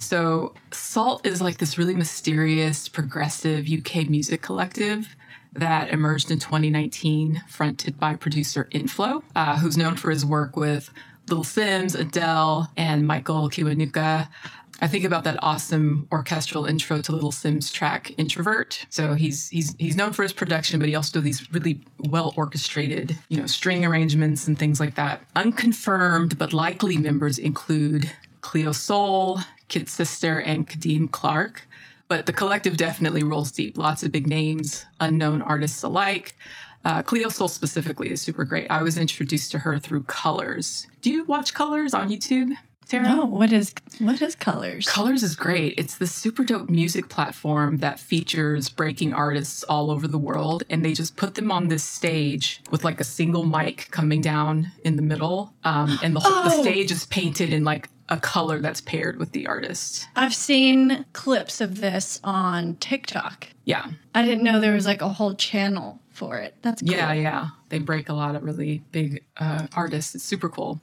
So, 0.00 0.54
SAULT 0.72 1.26
is 1.26 1.42
like 1.42 1.58
this 1.58 1.76
really 1.76 1.94
mysterious, 1.94 2.88
progressive 2.88 3.68
UK 3.70 4.08
music 4.08 4.40
collective 4.40 5.14
that 5.52 5.90
emerged 5.90 6.30
in 6.30 6.38
2019, 6.38 7.42
fronted 7.48 7.98
by 7.98 8.14
producer 8.14 8.68
Inflo, 8.72 9.22
uh, 9.34 9.58
who's 9.58 9.76
known 9.76 9.96
for 9.96 10.10
his 10.10 10.24
work 10.24 10.56
with 10.56 10.90
Little 11.28 11.44
Simz, 11.44 11.98
Adele, 11.98 12.70
and 12.76 13.06
Michael 13.06 13.50
Kiwanuka. 13.50 14.28
I 14.80 14.86
think 14.86 15.04
about 15.04 15.24
that 15.24 15.42
awesome 15.42 16.06
orchestral 16.12 16.64
intro 16.64 17.00
to 17.02 17.12
Little 17.12 17.32
Simz 17.32 17.72
track 17.72 18.12
"Introvert." 18.16 18.86
So 18.90 19.14
he's 19.14 19.48
he's 19.48 19.74
he's 19.78 19.96
known 19.96 20.12
for 20.12 20.22
his 20.22 20.32
production, 20.32 20.78
but 20.78 20.88
he 20.88 20.94
also 20.94 21.14
does 21.14 21.24
these 21.24 21.52
really 21.52 21.80
well 21.98 22.32
orchestrated, 22.36 23.18
you 23.28 23.40
know, 23.40 23.46
string 23.46 23.84
arrangements 23.84 24.46
and 24.46 24.56
things 24.56 24.78
like 24.78 24.94
that. 24.94 25.22
Unconfirmed 25.34 26.38
but 26.38 26.52
likely 26.52 26.96
members 26.96 27.38
include 27.38 28.10
Cleo 28.40 28.70
Sol, 28.70 29.40
Kid 29.66 29.88
Sister, 29.88 30.40
and 30.40 30.68
Kadeem 30.68 31.10
Clarke. 31.10 31.67
But 32.08 32.26
the 32.26 32.32
collective 32.32 32.76
definitely 32.76 33.22
rolls 33.22 33.52
deep. 33.52 33.76
Lots 33.76 34.02
of 34.02 34.10
big 34.10 34.26
names, 34.26 34.86
unknown 34.98 35.42
artists 35.42 35.82
alike. 35.82 36.34
Uh, 36.84 37.02
Cleo 37.02 37.28
Sol 37.28 37.48
specifically 37.48 38.10
is 38.10 38.22
super 38.22 38.44
great. 38.44 38.70
I 38.70 38.82
was 38.82 38.96
introduced 38.96 39.50
to 39.52 39.58
her 39.58 39.78
through 39.78 40.04
Colors. 40.04 40.86
Do 41.02 41.10
you 41.10 41.24
watch 41.24 41.52
Colors 41.52 41.92
on 41.92 42.08
YouTube? 42.08 42.52
Sarah? 42.86 43.06
No, 43.06 43.26
what 43.26 43.52
is 43.52 43.74
what 43.98 44.22
is 44.22 44.34
Colors? 44.34 44.86
Colors 44.88 45.22
is 45.22 45.36
great. 45.36 45.74
It's 45.76 45.98
the 45.98 46.06
super 46.06 46.42
dope 46.42 46.70
music 46.70 47.10
platform 47.10 47.76
that 47.78 48.00
features 48.00 48.70
breaking 48.70 49.12
artists 49.12 49.62
all 49.64 49.90
over 49.90 50.08
the 50.08 50.16
world, 50.16 50.62
and 50.70 50.82
they 50.82 50.94
just 50.94 51.14
put 51.14 51.34
them 51.34 51.52
on 51.52 51.68
this 51.68 51.84
stage 51.84 52.62
with 52.70 52.84
like 52.84 52.98
a 52.98 53.04
single 53.04 53.44
mic 53.44 53.88
coming 53.90 54.22
down 54.22 54.72
in 54.84 54.96
the 54.96 55.02
middle, 55.02 55.52
um, 55.64 55.98
and 56.02 56.16
the, 56.16 56.22
oh. 56.24 56.44
the 56.44 56.62
stage 56.62 56.90
is 56.90 57.04
painted 57.06 57.52
in 57.52 57.62
like 57.62 57.90
a 58.08 58.18
color 58.18 58.60
that's 58.60 58.80
paired 58.80 59.18
with 59.18 59.32
the 59.32 59.46
artist. 59.46 60.08
I've 60.16 60.34
seen 60.34 61.04
clips 61.12 61.60
of 61.60 61.80
this 61.80 62.20
on 62.24 62.76
TikTok. 62.76 63.48
Yeah. 63.64 63.86
I 64.14 64.24
didn't 64.24 64.44
know 64.44 64.60
there 64.60 64.74
was 64.74 64.86
like 64.86 65.02
a 65.02 65.08
whole 65.08 65.34
channel 65.34 66.00
for 66.10 66.38
it. 66.38 66.56
That's 66.62 66.82
cool. 66.82 66.92
Yeah, 66.92 67.12
yeah. 67.12 67.48
They 67.68 67.78
break 67.78 68.08
a 68.08 68.14
lot 68.14 68.34
of 68.34 68.42
really 68.42 68.82
big 68.92 69.24
uh, 69.36 69.66
artists. 69.74 70.14
It's 70.14 70.24
super 70.24 70.48
cool. 70.48 70.80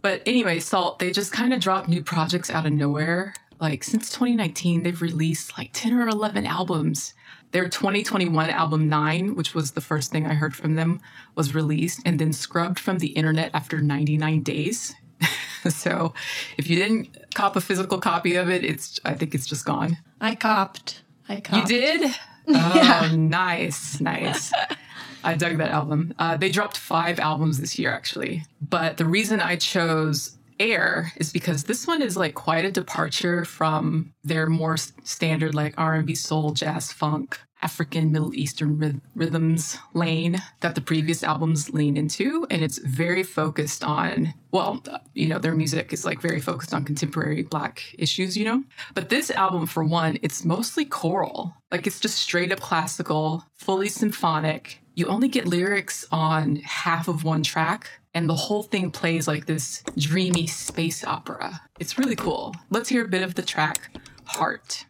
But 0.00 0.22
anyway, 0.26 0.60
SAULT, 0.60 0.98
they 0.98 1.10
just 1.10 1.32
kind 1.32 1.52
of 1.52 1.60
drop 1.60 1.88
new 1.88 2.02
projects 2.02 2.50
out 2.50 2.66
of 2.66 2.72
nowhere. 2.72 3.34
Like 3.60 3.84
since 3.84 4.10
2019, 4.10 4.82
they've 4.82 5.02
released 5.02 5.56
like 5.56 5.70
10 5.72 5.94
or 5.94 6.08
11 6.08 6.46
albums. 6.46 7.14
Their 7.52 7.68
2021 7.68 8.50
album 8.50 8.88
Nine, 8.88 9.34
which 9.34 9.54
was 9.54 9.72
the 9.72 9.80
first 9.80 10.10
thing 10.10 10.26
I 10.26 10.34
heard 10.34 10.56
from 10.56 10.74
them, 10.74 11.00
was 11.34 11.54
released 11.54 12.00
and 12.04 12.18
then 12.18 12.32
scrubbed 12.32 12.80
from 12.80 12.98
the 12.98 13.08
internet 13.08 13.50
after 13.52 13.80
99 13.80 14.42
days. 14.42 14.94
so 15.68 16.12
if 16.58 16.68
you 16.68 16.76
didn't 16.76 17.16
cop 17.34 17.56
a 17.56 17.60
physical 17.60 17.98
copy 17.98 18.36
of 18.36 18.50
it, 18.50 18.64
it's 18.64 19.00
I 19.04 19.14
think 19.14 19.34
it's 19.34 19.46
just 19.46 19.64
gone. 19.64 19.98
I 20.20 20.34
copped. 20.34 21.02
I 21.28 21.40
copped. 21.40 21.70
You 21.70 21.78
did? 21.80 22.14
Oh, 22.48 22.72
yeah. 22.74 23.14
nice, 23.14 24.00
nice. 24.00 24.52
I 25.22 25.34
dug 25.34 25.58
that 25.58 25.70
album. 25.70 26.12
Uh, 26.18 26.36
they 26.36 26.50
dropped 26.50 26.76
five 26.76 27.20
albums 27.20 27.60
this 27.60 27.78
year, 27.78 27.92
actually. 27.92 28.42
But 28.60 28.96
the 28.96 29.04
reason 29.04 29.38
I 29.38 29.54
chose 29.54 30.36
Air 30.58 31.12
is 31.16 31.32
because 31.32 31.64
this 31.64 31.86
one 31.86 32.02
is 32.02 32.16
like 32.16 32.34
quite 32.34 32.64
a 32.64 32.72
departure 32.72 33.44
from 33.44 34.12
their 34.24 34.46
more 34.46 34.76
standard 34.76 35.54
like 35.54 35.74
R&B, 35.78 36.14
soul, 36.14 36.52
jazz, 36.52 36.92
funk 36.92 37.38
African 37.62 38.12
Middle 38.12 38.34
Eastern 38.34 39.00
rhythms 39.14 39.78
lane 39.94 40.42
that 40.60 40.74
the 40.74 40.80
previous 40.80 41.22
albums 41.22 41.70
lean 41.70 41.96
into. 41.96 42.46
And 42.50 42.62
it's 42.62 42.78
very 42.78 43.22
focused 43.22 43.84
on, 43.84 44.34
well, 44.50 44.82
you 45.14 45.28
know, 45.28 45.38
their 45.38 45.54
music 45.54 45.92
is 45.92 46.04
like 46.04 46.20
very 46.20 46.40
focused 46.40 46.74
on 46.74 46.84
contemporary 46.84 47.42
Black 47.42 47.82
issues, 47.98 48.36
you 48.36 48.44
know? 48.44 48.64
But 48.94 49.08
this 49.08 49.30
album, 49.30 49.66
for 49.66 49.84
one, 49.84 50.18
it's 50.22 50.44
mostly 50.44 50.84
choral. 50.84 51.54
Like 51.70 51.86
it's 51.86 52.00
just 52.00 52.18
straight 52.18 52.52
up 52.52 52.60
classical, 52.60 53.44
fully 53.54 53.88
symphonic. 53.88 54.80
You 54.94 55.06
only 55.06 55.28
get 55.28 55.46
lyrics 55.46 56.06
on 56.12 56.56
half 56.56 57.08
of 57.08 57.24
one 57.24 57.42
track, 57.42 57.88
and 58.12 58.28
the 58.28 58.34
whole 58.34 58.62
thing 58.62 58.90
plays 58.90 59.26
like 59.26 59.46
this 59.46 59.82
dreamy 59.96 60.46
space 60.46 61.02
opera. 61.02 61.62
It's 61.80 61.96
really 61.96 62.16
cool. 62.16 62.54
Let's 62.68 62.90
hear 62.90 63.02
a 63.02 63.08
bit 63.08 63.22
of 63.22 63.34
the 63.34 63.42
track 63.42 63.90
Heart. 64.24 64.86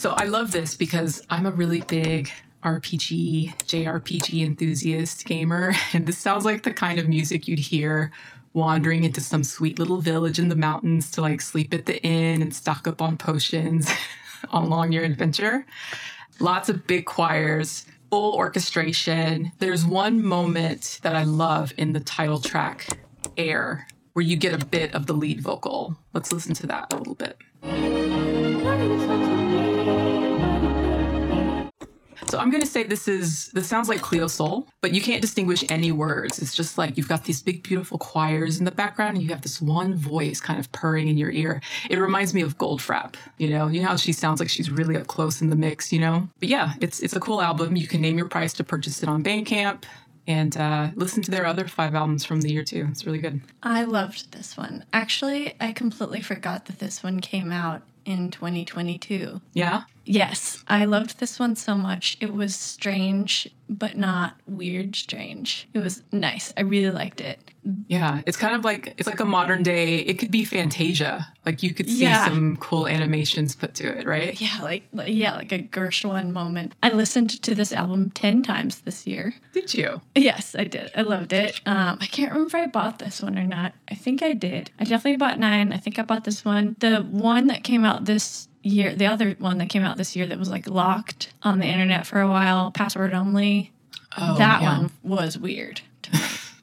So 0.00 0.12
I 0.12 0.24
love 0.24 0.50
this 0.50 0.74
because 0.74 1.22
I'm 1.28 1.44
a 1.44 1.50
really 1.50 1.82
big 1.82 2.30
RPG, 2.64 3.54
JRPG 3.64 4.46
enthusiast 4.46 5.26
gamer, 5.26 5.74
and 5.92 6.06
this 6.06 6.16
sounds 6.16 6.46
like 6.46 6.62
the 6.62 6.72
kind 6.72 6.98
of 6.98 7.06
music 7.06 7.46
you'd 7.46 7.58
hear 7.58 8.10
wandering 8.54 9.04
into 9.04 9.20
some 9.20 9.44
sweet 9.44 9.78
little 9.78 10.00
village 10.00 10.38
in 10.38 10.48
the 10.48 10.56
mountains 10.56 11.10
to 11.10 11.20
like 11.20 11.42
sleep 11.42 11.74
at 11.74 11.84
the 11.84 12.02
inn 12.02 12.40
and 12.40 12.54
stock 12.54 12.88
up 12.88 13.02
on 13.02 13.18
potions 13.18 13.92
along 14.52 14.92
your 14.92 15.04
adventure. 15.04 15.66
Lots 16.38 16.70
of 16.70 16.86
big 16.86 17.04
choirs, 17.04 17.84
full 18.08 18.34
orchestration. 18.34 19.52
There's 19.58 19.84
one 19.84 20.24
moment 20.24 21.00
that 21.02 21.14
I 21.14 21.24
love 21.24 21.74
in 21.76 21.92
the 21.92 22.00
title 22.00 22.40
track, 22.40 22.86
Air, 23.36 23.86
where 24.14 24.24
you 24.24 24.38
get 24.38 24.62
a 24.62 24.64
bit 24.64 24.94
of 24.94 25.04
the 25.04 25.12
lead 25.12 25.42
vocal. 25.42 25.94
Let's 26.14 26.32
listen 26.32 26.54
to 26.54 26.66
that 26.68 26.90
a 26.90 26.96
little 26.96 27.16
bit. 27.16 27.36
So 32.30 32.38
I'm 32.38 32.50
going 32.50 32.62
to 32.62 32.66
say 32.66 32.84
this 32.84 33.08
is 33.08 33.48
this 33.48 33.66
sounds 33.66 33.88
like 33.88 34.00
Cleo 34.00 34.28
Sol, 34.28 34.68
but 34.82 34.94
you 34.94 35.00
can't 35.00 35.20
distinguish 35.20 35.64
any 35.68 35.90
words. 35.90 36.38
It's 36.40 36.54
just 36.54 36.78
like 36.78 36.96
you've 36.96 37.08
got 37.08 37.24
these 37.24 37.42
big 37.42 37.64
beautiful 37.64 37.98
choirs 37.98 38.60
in 38.60 38.64
the 38.64 38.70
background 38.70 39.16
and 39.16 39.22
you 39.22 39.30
have 39.30 39.42
this 39.42 39.60
one 39.60 39.96
voice 39.96 40.40
kind 40.40 40.60
of 40.60 40.70
purring 40.70 41.08
in 41.08 41.18
your 41.18 41.32
ear. 41.32 41.60
It 41.90 41.98
reminds 41.98 42.32
me 42.32 42.42
of 42.42 42.56
Goldfrapp, 42.56 43.14
you 43.38 43.50
know. 43.50 43.66
You 43.66 43.82
know 43.82 43.88
how 43.88 43.96
she 43.96 44.12
sounds 44.12 44.38
like 44.38 44.48
she's 44.48 44.70
really 44.70 44.96
up 44.96 45.08
close 45.08 45.40
in 45.40 45.50
the 45.50 45.56
mix, 45.56 45.92
you 45.92 45.98
know? 45.98 46.28
But 46.38 46.48
yeah, 46.48 46.74
it's 46.80 47.00
it's 47.00 47.16
a 47.16 47.20
cool 47.20 47.42
album. 47.42 47.74
You 47.74 47.88
can 47.88 48.00
name 48.00 48.16
your 48.16 48.28
price 48.28 48.52
to 48.54 48.64
purchase 48.64 49.02
it 49.02 49.08
on 49.08 49.24
Bandcamp 49.24 49.82
and 50.28 50.56
uh, 50.56 50.90
listen 50.94 51.22
to 51.24 51.30
their 51.32 51.46
other 51.46 51.66
five 51.66 51.96
albums 51.96 52.24
from 52.24 52.40
the 52.40 52.52
year 52.52 52.62
too. 52.62 52.86
It's 52.90 53.04
really 53.04 53.18
good. 53.18 53.40
I 53.64 53.82
loved 53.82 54.30
this 54.32 54.56
one. 54.56 54.84
Actually, 54.92 55.54
I 55.60 55.72
completely 55.72 56.20
forgot 56.20 56.66
that 56.66 56.78
this 56.78 57.02
one 57.02 57.18
came 57.20 57.50
out 57.50 57.82
in 58.04 58.30
2022. 58.30 59.40
Yeah? 59.52 59.82
Yes, 60.04 60.64
I 60.66 60.86
loved 60.86 61.20
this 61.20 61.38
one 61.38 61.54
so 61.56 61.76
much. 61.76 62.16
It 62.20 62.32
was 62.32 62.56
strange, 62.56 63.48
but 63.68 63.96
not 63.96 64.34
weird 64.46 64.96
strange. 64.96 65.68
It 65.72 65.78
was 65.78 66.02
nice. 66.10 66.52
I 66.56 66.62
really 66.62 66.90
liked 66.90 67.20
it. 67.20 67.49
Yeah, 67.88 68.22
it's 68.26 68.36
kind 68.36 68.54
of 68.54 68.64
like 68.64 68.94
it's 68.96 69.06
like 69.08 69.20
a 69.20 69.24
modern 69.24 69.62
day. 69.62 69.96
It 69.96 70.18
could 70.18 70.30
be 70.30 70.44
Fantasia. 70.44 71.26
Like 71.44 71.62
you 71.62 71.74
could 71.74 71.88
see 71.88 72.02
Yeah. 72.02 72.24
some 72.26 72.56
cool 72.56 72.86
animations 72.86 73.54
put 73.54 73.74
to 73.74 73.98
it, 73.98 74.06
right? 74.06 74.40
Yeah, 74.40 74.58
like 74.62 74.84
yeah, 75.06 75.36
like 75.36 75.52
a 75.52 75.58
Gershwin 75.58 76.32
moment. 76.32 76.74
I 76.82 76.90
listened 76.90 77.42
to 77.42 77.54
this 77.54 77.72
album 77.72 78.10
10 78.10 78.42
times 78.42 78.80
this 78.80 79.06
year. 79.06 79.34
Did 79.52 79.74
you? 79.74 80.00
Yes, 80.14 80.54
I 80.58 80.64
did. 80.64 80.90
I 80.96 81.02
loved 81.02 81.32
it. 81.32 81.60
Um, 81.66 81.98
I 82.00 82.06
can't 82.06 82.32
remember 82.32 82.56
if 82.56 82.62
I 82.62 82.66
bought 82.66 82.98
this 82.98 83.20
one 83.22 83.38
or 83.38 83.44
not. 83.46 83.74
I 83.90 83.94
think 83.94 84.22
I 84.22 84.32
did. 84.32 84.70
I 84.78 84.84
definitely 84.84 85.16
bought 85.18 85.38
nine. 85.38 85.72
I 85.72 85.76
think 85.76 85.98
I 85.98 86.02
bought 86.02 86.24
this 86.24 86.44
one. 86.44 86.76
The 86.80 87.00
one 87.02 87.48
that 87.48 87.62
came 87.64 87.84
out 87.84 88.06
this 88.06 88.48
year, 88.62 88.94
the 88.94 89.06
other 89.06 89.32
one 89.38 89.58
that 89.58 89.68
came 89.68 89.82
out 89.84 89.96
this 89.96 90.14
year 90.16 90.26
that 90.26 90.38
was 90.38 90.50
like 90.50 90.66
locked 90.68 91.32
on 91.42 91.58
the 91.58 91.66
internet 91.66 92.06
for 92.06 92.20
a 92.20 92.28
while, 92.28 92.70
password 92.70 93.12
only. 93.14 93.72
Oh, 94.18 94.36
that 94.38 94.62
yeah. 94.62 94.78
one 94.78 94.90
was 95.02 95.38
weird. 95.38 95.82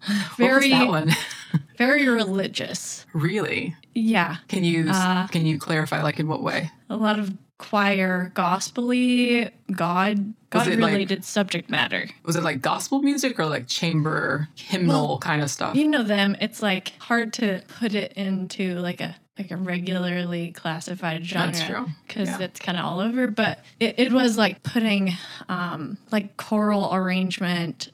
To. 0.08 0.14
What 0.14 0.20
was 0.38 0.38
very, 0.38 0.70
that 0.72 0.88
one? 0.88 1.12
very 1.78 2.08
religious. 2.08 3.06
really? 3.14 3.76
Yeah, 3.94 4.38
Can 4.48 4.64
you 4.64 4.90
Uh, 4.90 5.28
can 5.28 5.46
you 5.46 5.58
clarify 5.60 6.02
like 6.04 6.20
in 6.20 6.28
what 6.28 6.42
way? 6.44 6.72
a 6.90 6.96
lot 6.96 7.20
of 7.20 7.34
choir, 7.58 8.32
gospely, 8.36 9.50
God, 9.72 10.34
God 10.52 10.68
it, 10.68 10.80
like- 10.80 10.92
related 10.92 11.26
subject 11.26 11.70
matter. 11.70 12.08
Was 12.24 12.36
it 12.36 12.44
like 12.44 12.62
gospel 12.62 13.02
music 13.02 13.40
or 13.40 13.46
like 13.48 13.68
chamber 13.68 14.48
hymnal 14.56 15.18
kind 15.20 15.42
of 15.42 15.50
stuff? 15.50 15.76
You 15.76 15.88
know 15.88 16.04
them. 16.04 16.36
It's 16.40 16.62
like 16.62 16.94
hard 17.00 17.34
to 17.34 17.62
put 17.80 17.94
it 17.96 18.14
into 18.14 18.76
like 18.80 19.02
a 19.02 19.16
like 19.40 19.52
a 19.52 19.58
regularly 19.58 20.52
classified 20.52 21.24
genre 21.26 21.86
because 22.08 22.28
Yeah. 22.28 22.40
it's 22.42 22.60
kind 22.60 22.76
of 22.78 22.86
all 22.86 23.00
over. 23.00 23.28
But 23.28 23.60
it, 23.80 23.96
it 24.00 24.12
was 24.12 24.36
like 24.38 24.64
putting 24.64 25.14
um, 25.50 25.98
like 26.12 26.38
choral 26.38 26.94
arrangement, 26.94 27.92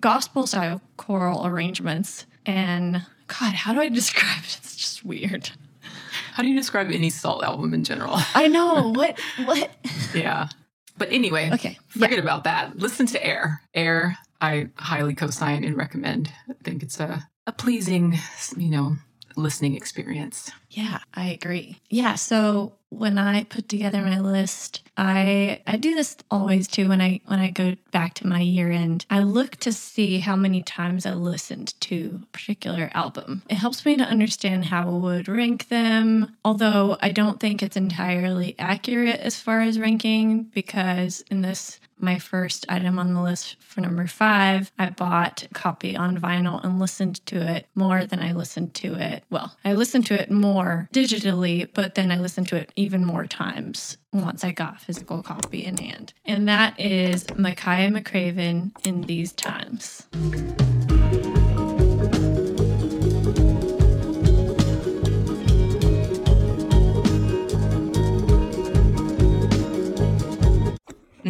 gospel 0.00 0.46
style 0.46 0.80
choral 0.96 1.46
arrangements, 1.46 2.26
and 2.46 3.02
God, 3.26 3.54
how 3.54 3.72
do 3.72 3.80
I 3.80 3.88
describe 3.88 4.38
it? 4.44 4.58
It's 4.62 4.76
just 4.76 5.04
weird. 5.04 5.50
How 6.32 6.42
do 6.42 6.48
you 6.48 6.56
describe 6.56 6.90
any 6.90 7.10
SAULT 7.10 7.42
album 7.44 7.74
in 7.74 7.84
general? 7.84 8.14
I 8.34 8.48
know 8.48 8.92
what 8.92 9.18
what. 9.44 9.70
yeah. 10.14 10.48
But 10.96 11.12
anyway, 11.12 11.50
Okay, 11.52 11.78
forget 11.88 12.18
about 12.18 12.44
that. 12.44 12.76
Listen 12.78 13.06
to 13.06 13.24
Air. 13.24 13.62
Air, 13.74 14.18
I 14.40 14.68
highly 14.76 15.14
co-sign 15.14 15.62
and 15.64 15.76
recommend. 15.76 16.30
I 16.50 16.54
think 16.64 16.82
it's 16.82 16.98
a, 16.98 17.28
a 17.46 17.52
pleasing, 17.52 18.18
you 18.56 18.68
know, 18.70 18.96
listening 19.36 19.76
experience. 19.76 20.50
Yeah, 20.70 20.98
I 21.14 21.28
agree. 21.28 21.78
Yeah, 21.88 22.16
so 22.16 22.72
when 22.90 23.18
I 23.18 23.44
put 23.44 23.68
together 23.68 24.00
my 24.02 24.18
list, 24.18 24.82
I 24.96 25.60
I 25.66 25.76
do 25.76 25.94
this 25.94 26.16
always 26.30 26.66
too 26.66 26.88
when 26.88 27.00
I 27.00 27.20
when 27.26 27.38
I 27.38 27.50
go 27.50 27.76
back 27.92 28.14
to 28.14 28.26
my 28.26 28.40
year 28.40 28.70
end. 28.70 29.04
I 29.10 29.20
look 29.20 29.56
to 29.56 29.72
see 29.72 30.20
how 30.20 30.36
many 30.36 30.62
times 30.62 31.06
I 31.06 31.12
listened 31.12 31.78
to 31.82 32.20
a 32.22 32.26
particular 32.26 32.90
album. 32.94 33.42
It 33.48 33.56
helps 33.56 33.84
me 33.84 33.96
to 33.96 34.04
understand 34.04 34.66
how 34.66 34.88
I 34.88 34.92
would 34.92 35.28
rank 35.28 35.68
them, 35.68 36.36
although 36.44 36.96
I 37.00 37.10
don't 37.10 37.40
think 37.40 37.62
it's 37.62 37.76
entirely 37.76 38.54
accurate 38.58 39.20
as 39.20 39.40
far 39.40 39.60
as 39.60 39.78
ranking 39.78 40.44
because 40.44 41.22
in 41.30 41.42
this 41.42 41.78
my 42.00 42.18
first 42.18 42.66
item 42.68 42.98
on 42.98 43.14
the 43.14 43.22
list 43.22 43.56
for 43.60 43.80
number 43.80 44.06
five, 44.06 44.72
I 44.78 44.90
bought 44.90 45.44
a 45.44 45.48
copy 45.48 45.96
on 45.96 46.18
vinyl 46.18 46.62
and 46.62 46.78
listened 46.78 47.24
to 47.26 47.36
it 47.36 47.66
more 47.74 48.04
than 48.04 48.20
I 48.20 48.32
listened 48.32 48.74
to 48.74 48.94
it. 48.94 49.24
Well, 49.30 49.56
I 49.64 49.74
listened 49.74 50.06
to 50.06 50.20
it 50.20 50.30
more 50.30 50.88
digitally, 50.92 51.68
but 51.72 51.94
then 51.94 52.10
I 52.10 52.16
listened 52.16 52.48
to 52.48 52.56
it 52.56 52.72
even 52.76 53.04
more 53.04 53.26
times 53.26 53.98
once 54.12 54.44
I 54.44 54.52
got 54.52 54.80
physical 54.80 55.22
copy 55.22 55.64
in 55.64 55.76
hand. 55.76 56.12
And 56.24 56.48
that 56.48 56.78
is 56.78 57.24
Makaya 57.24 57.90
McCraven 57.90 58.72
in 58.86 59.02
These 59.02 59.32
Times. 59.32 60.06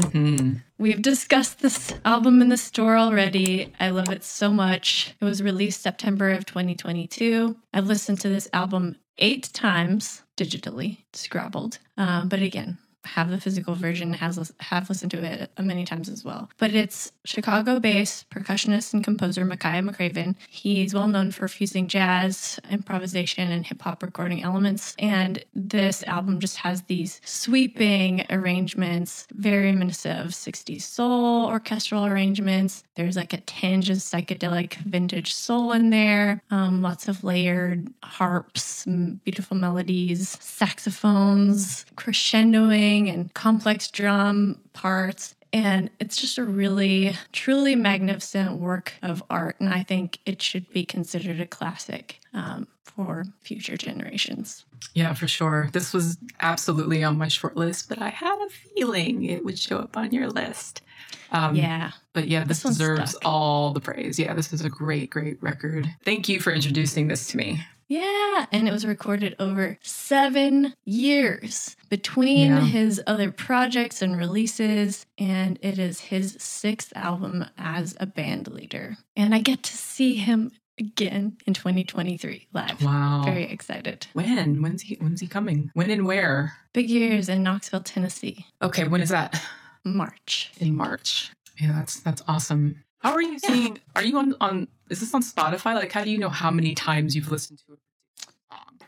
Hmm 0.02 0.54
We've 0.80 1.02
discussed 1.02 1.58
this 1.58 1.92
album 2.04 2.40
in 2.40 2.50
the 2.50 2.56
store 2.56 2.96
already. 2.96 3.72
I 3.80 3.90
love 3.90 4.10
it 4.10 4.22
so 4.22 4.52
much. 4.52 5.16
It 5.20 5.24
was 5.24 5.42
released 5.42 5.82
September 5.82 6.30
of 6.30 6.46
2022. 6.46 7.56
I've 7.74 7.88
listened 7.88 8.20
to 8.20 8.28
this 8.28 8.48
album 8.52 8.94
eight 9.18 9.50
times 9.52 10.22
digitally, 10.36 10.98
scrobbled. 11.12 11.80
Um, 11.96 12.28
but 12.28 12.42
again, 12.42 12.78
have 13.04 13.30
the 13.30 13.40
physical 13.40 13.74
version, 13.74 14.12
has 14.14 14.52
have 14.60 14.88
listened 14.88 15.10
to 15.12 15.22
it 15.24 15.50
many 15.60 15.84
times 15.84 16.08
as 16.08 16.24
well. 16.24 16.50
But 16.58 16.74
it's 16.74 17.12
Chicago-based 17.24 18.28
percussionist 18.30 18.92
and 18.92 19.04
composer 19.04 19.44
Makaya 19.44 19.88
McCraven. 19.88 20.34
He's 20.48 20.94
well 20.94 21.08
known 21.08 21.30
for 21.30 21.48
fusing 21.48 21.88
jazz, 21.88 22.58
improvisation, 22.70 23.50
and 23.50 23.66
hip 23.66 23.82
hop 23.82 24.02
recording 24.02 24.42
elements. 24.42 24.94
And 24.98 25.42
this 25.54 26.02
album 26.04 26.40
just 26.40 26.56
has 26.58 26.82
these 26.82 27.20
sweeping 27.24 28.26
arrangements, 28.30 29.26
very 29.32 29.66
reminiscent 29.66 30.20
of 30.20 30.32
60s 30.32 30.82
soul 30.82 31.46
orchestral 31.46 32.06
arrangements. 32.06 32.84
There's 32.94 33.16
like 33.16 33.32
a 33.32 33.40
tinge 33.40 33.90
of 33.90 33.98
psychedelic 33.98 34.74
vintage 34.74 35.32
soul 35.32 35.72
in 35.72 35.90
there, 35.90 36.42
um, 36.50 36.82
lots 36.82 37.08
of 37.08 37.24
layered 37.24 37.88
harps, 38.02 38.84
beautiful 39.24 39.56
melodies, 39.56 40.36
saxophones, 40.40 41.84
crescendoing, 41.96 42.87
and 42.88 43.32
complex 43.34 43.90
drum 43.90 44.60
parts. 44.72 45.34
And 45.52 45.90
it's 45.98 46.16
just 46.16 46.38
a 46.38 46.44
really, 46.44 47.14
truly 47.32 47.74
magnificent 47.74 48.58
work 48.58 48.94
of 49.02 49.22
art. 49.30 49.56
And 49.60 49.72
I 49.72 49.82
think 49.82 50.18
it 50.26 50.42
should 50.42 50.70
be 50.70 50.84
considered 50.84 51.40
a 51.40 51.46
classic 51.46 52.20
um, 52.34 52.68
for 52.84 53.24
future 53.40 53.76
generations. 53.76 54.64
Yeah, 54.94 55.14
for 55.14 55.26
sure. 55.26 55.70
This 55.72 55.92
was 55.92 56.18
absolutely 56.40 57.02
on 57.02 57.16
my 57.16 57.28
short 57.28 57.56
list, 57.56 57.88
but 57.88 58.00
I 58.00 58.10
had 58.10 58.38
a 58.46 58.50
feeling 58.50 59.24
it 59.24 59.44
would 59.44 59.58
show 59.58 59.78
up 59.78 59.96
on 59.96 60.12
your 60.12 60.28
list. 60.28 60.82
Um, 61.30 61.54
Yeah. 61.54 61.92
But 62.12 62.28
yeah, 62.28 62.44
this, 62.44 62.62
This 62.62 62.76
deserves 62.76 63.10
stuck. 63.10 63.22
all 63.24 63.72
the 63.72 63.80
praise. 63.80 64.18
Yeah, 64.18 64.34
this 64.34 64.52
is 64.52 64.62
a 64.64 64.68
great, 64.70 65.10
great 65.10 65.40
record. 65.42 65.86
Thank 66.04 66.28
you 66.28 66.40
for 66.40 66.52
introducing 66.52 67.08
this 67.08 67.26
to 67.28 67.36
me. 67.36 67.60
Yeah, 67.90 68.44
and 68.52 68.68
it 68.68 68.72
was 68.72 68.84
recorded 68.84 69.34
over 69.38 69.78
seven 69.82 70.74
years 70.84 71.74
between 71.88 72.50
Yeah. 72.50 72.60
his 72.60 73.00
other 73.06 73.30
projects 73.32 74.02
and 74.02 74.16
releases, 74.16 75.06
and 75.16 75.58
it 75.62 75.78
is 75.78 76.00
his 76.00 76.36
sixth 76.38 76.92
album 76.94 77.46
as 77.56 77.96
a 77.98 78.04
band 78.04 78.48
leader. 78.48 78.98
And 79.16 79.34
I 79.34 79.38
get 79.38 79.62
to 79.62 79.74
see 79.76 80.16
him 80.16 80.50
again 80.78 81.38
in 81.46 81.54
2023 81.54 82.48
live. 82.52 82.82
Wow. 82.82 83.22
Very 83.24 83.44
excited. 83.50 84.06
When? 84.12 84.60
When's 84.60 84.82
he 84.82 84.96
when's 85.00 85.20
he 85.22 85.26
coming? 85.26 85.70
When 85.72 85.90
and 85.90 86.04
where? 86.06 86.52
Big 86.74 86.90
Ears 86.90 87.28
in 87.30 87.42
Knoxville, 87.42 87.80
Tennessee, 87.84 88.44
Okay, 88.60 88.86
when 88.86 89.00
is 89.00 89.08
that? 89.08 89.42
March. 89.84 90.52
In 90.58 90.76
March. 90.76 91.30
Yeah, 91.58 91.72
that's 91.72 92.00
that's 92.00 92.22
awesome. 92.28 92.84
How 92.98 93.12
are 93.12 93.22
you 93.22 93.38
seeing 93.38 93.78
are 93.96 94.04
you 94.04 94.18
on 94.18 94.34
on 94.40 94.68
is 94.90 95.00
this 95.00 95.14
on 95.14 95.22
Spotify? 95.22 95.74
Like 95.74 95.92
how 95.92 96.04
do 96.04 96.10
you 96.10 96.18
know 96.18 96.28
how 96.28 96.50
many 96.50 96.74
times 96.74 97.14
you've 97.14 97.30
listened 97.30 97.60
to 97.66 97.74
it? 97.74 97.78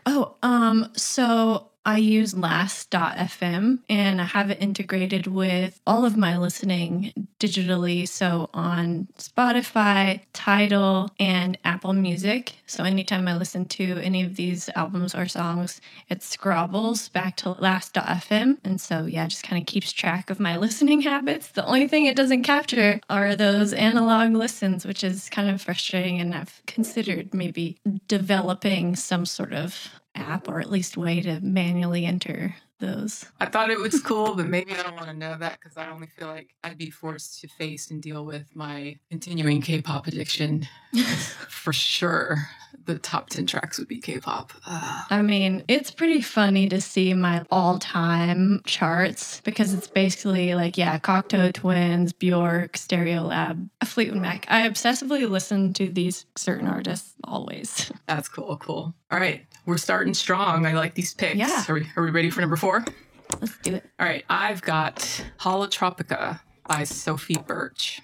Oh, 0.07 0.37
um, 0.43 0.91
so 0.97 1.70
I 1.85 1.97
use 1.97 2.37
last.fm 2.37 3.79
and 3.89 4.21
I 4.21 4.25
have 4.25 4.51
it 4.51 4.61
integrated 4.61 5.27
with 5.27 5.81
all 5.87 6.05
of 6.05 6.17
my 6.17 6.37
listening 6.37 7.13
digitally. 7.39 8.07
So 8.07 8.51
on 8.53 9.09
Spotify, 9.19 10.21
Tidal, 10.35 11.11
and 11.19 11.57
Apple 11.65 11.95
Music. 11.95 12.55
So 12.67 12.85
anytime 12.85 13.27
I 13.27 13.37
listen 13.37 13.65
to 13.67 13.99
any 13.99 14.23
of 14.23 14.37
these 14.37 14.69
albums 14.77 15.15
or 15.15 15.27
songs, 15.27 15.81
it 16.11 16.21
scrobbles 16.21 17.11
back 17.11 17.37
to 17.37 17.53
last.fm. 17.53 18.59
And 18.63 18.81
so, 18.81 19.07
yeah, 19.07 19.27
just 19.27 19.43
kind 19.43 19.61
of 19.61 19.67
keeps 19.67 19.91
track 19.91 20.29
of 20.29 20.39
my 20.39 20.57
listening 20.59 21.01
habits. 21.01 21.49
The 21.49 21.65
only 21.65 21.89
thing 21.89 22.05
it 22.05 22.17
doesn't 22.17 22.43
capture 22.43 23.01
are 23.09 23.35
those 23.35 23.73
analog 23.73 24.33
listens, 24.33 24.85
which 24.85 25.03
is 25.03 25.31
kind 25.31 25.49
of 25.49 25.63
frustrating. 25.63 26.21
And 26.21 26.35
I've 26.35 26.61
considered 26.67 27.33
maybe 27.33 27.79
developing 28.07 28.97
some 28.97 29.25
sort 29.25 29.55
of 29.55 30.00
app 30.15 30.49
or 30.49 30.61
at 30.61 30.71
least 30.71 30.97
way 30.97 31.21
to 31.21 31.41
manually 31.41 32.05
enter 32.07 32.55
those. 32.79 33.27
I 33.39 33.47
thought 33.47 33.71
it 33.71 33.79
was 33.79 34.01
cool, 34.01 34.35
but 34.35 34.49
maybe 34.49 34.73
I 34.73 34.83
don't 34.83 34.97
want 34.97 35.09
to 35.09 35.15
know 35.15 35.37
that 35.39 35.59
because 35.61 35.77
I 35.77 35.91
only 35.91 36.07
feel 36.07 36.29
like 36.29 36.55
I'd 36.65 36.79
be 36.79 36.91
forced 36.91 37.41
to 37.43 37.49
face 37.49 37.91
and 37.91 38.03
deal 38.03 38.25
with 38.25 38.55
my 38.55 38.99
continuing 39.11 39.61
K 39.61 39.83
pop 39.83 40.07
addiction 40.07 40.67
for 41.49 41.73
sure 41.73 42.49
the 42.87 42.99
top 42.99 43.31
10 43.31 43.47
tracks 43.47 43.79
would 43.79 43.89
be 43.89 44.01
K-pop. 44.01 44.53
Uh. 44.67 45.05
I 45.11 45.23
mean, 45.23 45.65
it's 45.69 45.91
pretty 45.91 46.21
funny 46.21 46.69
to 46.69 46.81
see 46.81 47.15
my 47.15 47.45
all-time 47.51 48.63
charts 48.65 49.41
because 49.43 49.75
it's 49.75 49.87
basically 49.87 50.55
like, 50.55 50.77
yeah, 50.77 50.99
Cocteau 50.99 51.53
Twins, 51.53 52.13
Bjork, 52.13 52.73
Stereolab, 52.73 53.69
Fleetwood 53.85 54.21
Mac. 54.21 54.47
I 54.49 54.69
obsessively 54.69 55.29
listen 55.29 55.73
to 55.75 55.89
these 55.89 56.27
certain 56.37 56.67
artists 56.67 57.15
always. 57.25 57.93
That's 58.07 58.29
cool, 58.29 58.57
cool. 58.57 58.95
All 59.11 59.19
right, 59.19 59.47
we're 59.67 59.79
starting 59.79 60.15
strong. 60.15 60.67
I 60.67 60.73
like 60.73 60.95
these 60.95 61.15
picks. 61.15 61.37
Yeah. 61.37 61.65
Are 61.69 61.75
we, 61.75 61.87
are 61.97 62.03
we 62.03 62.11
ready 62.11 62.31
for 62.31 62.41
number 62.41 62.57
four? 62.57 62.85
Let's 63.41 63.57
do 63.59 63.75
it. 63.75 63.85
All 63.99 64.07
right, 64.07 64.25
I've 64.29 64.63
got 64.63 64.97
Holotropica 65.39 66.41
by 66.67 66.83
Sofie 66.83 67.47
Birch. 67.47 68.01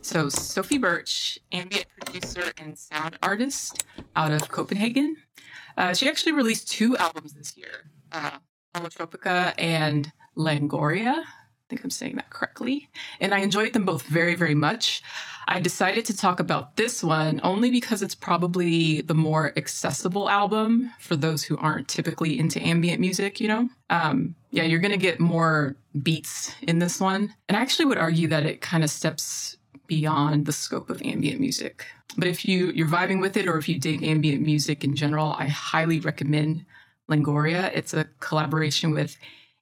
So, 0.00 0.28
Sofie 0.28 0.80
Birch, 0.80 1.38
ambient 1.52 1.84
producer 2.00 2.50
and 2.56 2.78
sound 2.78 3.18
artist 3.22 3.84
out 4.16 4.32
of 4.32 4.48
Copenhagen. 4.48 5.16
Uh, 5.76 5.92
she 5.92 6.08
actually 6.08 6.32
released 6.32 6.70
two 6.70 6.96
albums 6.96 7.34
this 7.34 7.56
year 7.58 7.90
uh, 8.12 8.38
Holotropica 8.78 9.54
and 9.58 10.12
Languoria. 10.36 11.14
I 11.24 11.68
think 11.68 11.84
I'm 11.84 11.90
saying 11.90 12.16
that 12.16 12.30
correctly. 12.30 12.88
And 13.20 13.34
I 13.34 13.40
enjoyed 13.40 13.74
them 13.74 13.84
both 13.84 14.02
very, 14.02 14.34
very 14.34 14.54
much. 14.54 15.02
I 15.48 15.60
decided 15.60 16.04
to 16.06 16.16
talk 16.16 16.40
about 16.40 16.76
this 16.76 17.02
one 17.02 17.40
only 17.42 17.70
because 17.70 18.02
it's 18.02 18.14
probably 18.14 19.02
the 19.02 19.14
more 19.14 19.52
accessible 19.56 20.30
album 20.30 20.90
for 20.98 21.16
those 21.16 21.42
who 21.42 21.58
aren't 21.58 21.88
typically 21.88 22.38
into 22.38 22.60
ambient 22.60 23.00
music, 23.00 23.40
you 23.40 23.48
know? 23.48 23.68
Um, 23.90 24.34
yeah, 24.50 24.62
you're 24.62 24.78
going 24.78 24.92
to 24.92 24.96
get 24.96 25.20
more 25.20 25.76
beats 26.02 26.54
in 26.62 26.78
this 26.78 27.00
one. 27.00 27.34
And 27.48 27.56
I 27.56 27.60
actually 27.60 27.86
would 27.86 27.98
argue 27.98 28.28
that 28.28 28.46
it 28.46 28.60
kind 28.60 28.84
of 28.84 28.90
steps 28.90 29.56
beyond 29.86 30.46
the 30.46 30.52
scope 30.52 30.88
of 30.88 31.02
ambient 31.02 31.40
music. 31.40 31.86
But 32.16 32.28
if 32.28 32.46
you 32.46 32.70
you're 32.72 32.88
vibing 32.88 33.20
with 33.20 33.36
it 33.36 33.46
or 33.46 33.58
if 33.58 33.68
you 33.68 33.78
dig 33.78 34.02
ambient 34.02 34.42
music 34.42 34.84
in 34.84 34.94
general, 34.94 35.34
I 35.38 35.46
highly 35.48 36.00
recommend 36.00 36.64
Languoria. 37.10 37.70
It's 37.74 37.94
a 37.94 38.06
collaboration 38.20 38.90
with 38.92 39.16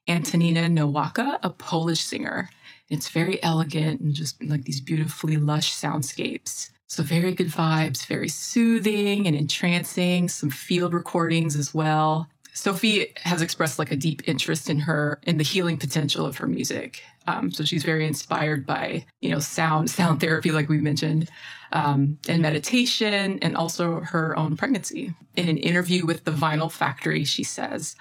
Antonina 0.09 0.62
Nowacka, 0.68 1.38
a 1.42 1.50
Polish 1.50 2.00
singer. 2.00 2.50
It's 2.88 3.09
very 3.09 3.42
elegant 3.42 4.00
and 4.00 4.14
just 4.14 4.42
like 4.44 4.64
these 4.64 4.80
beautifully 4.80 5.37
lush 5.37 5.74
soundscapes. 5.74 6.70
So 6.88 7.02
very 7.02 7.35
good 7.35 7.48
vibes, 7.48 8.06
very 8.06 8.28
soothing 8.28 9.26
and 9.26 9.35
entrancing, 9.35 10.28
some 10.28 10.50
field 10.50 10.94
recordings 10.94 11.56
as 11.56 11.74
well. 11.74 12.28
Sofie 12.57 13.16
has 13.19 13.42
expressed 13.42 13.79
like 13.79 13.92
a 13.92 13.97
deep 13.97 14.27
interest 14.27 14.71
in 14.71 14.81
her 14.81 15.21
in 15.25 15.37
the 15.37 15.45
healing 15.45 15.77
potential 15.77 16.25
of 16.25 16.38
her 16.38 16.47
music. 16.47 17.03
Um, 17.27 17.53
so 17.53 17.64
she's 17.64 17.85
very 17.85 18.07
inspired 18.07 18.64
by 18.64 19.05
you 19.21 19.29
know 19.29 19.40
sound 19.40 19.90
sound 19.90 20.21
therapy, 20.21 20.51
like 20.51 20.71
we 20.71 20.79
mentioned, 20.79 21.29
um, 21.73 22.19
and 22.27 22.40
meditation, 22.40 23.38
and 23.42 23.57
also 23.59 24.01
her 24.01 24.35
own 24.38 24.57
pregnancy. 24.57 25.12
In 25.37 25.51
an 25.51 25.59
interview 25.59 26.07
with 26.07 26.25
the 26.25 26.31
Vinyl 26.31 26.73
Factory, 26.73 27.25
she 27.25 27.45
says, 27.45 27.95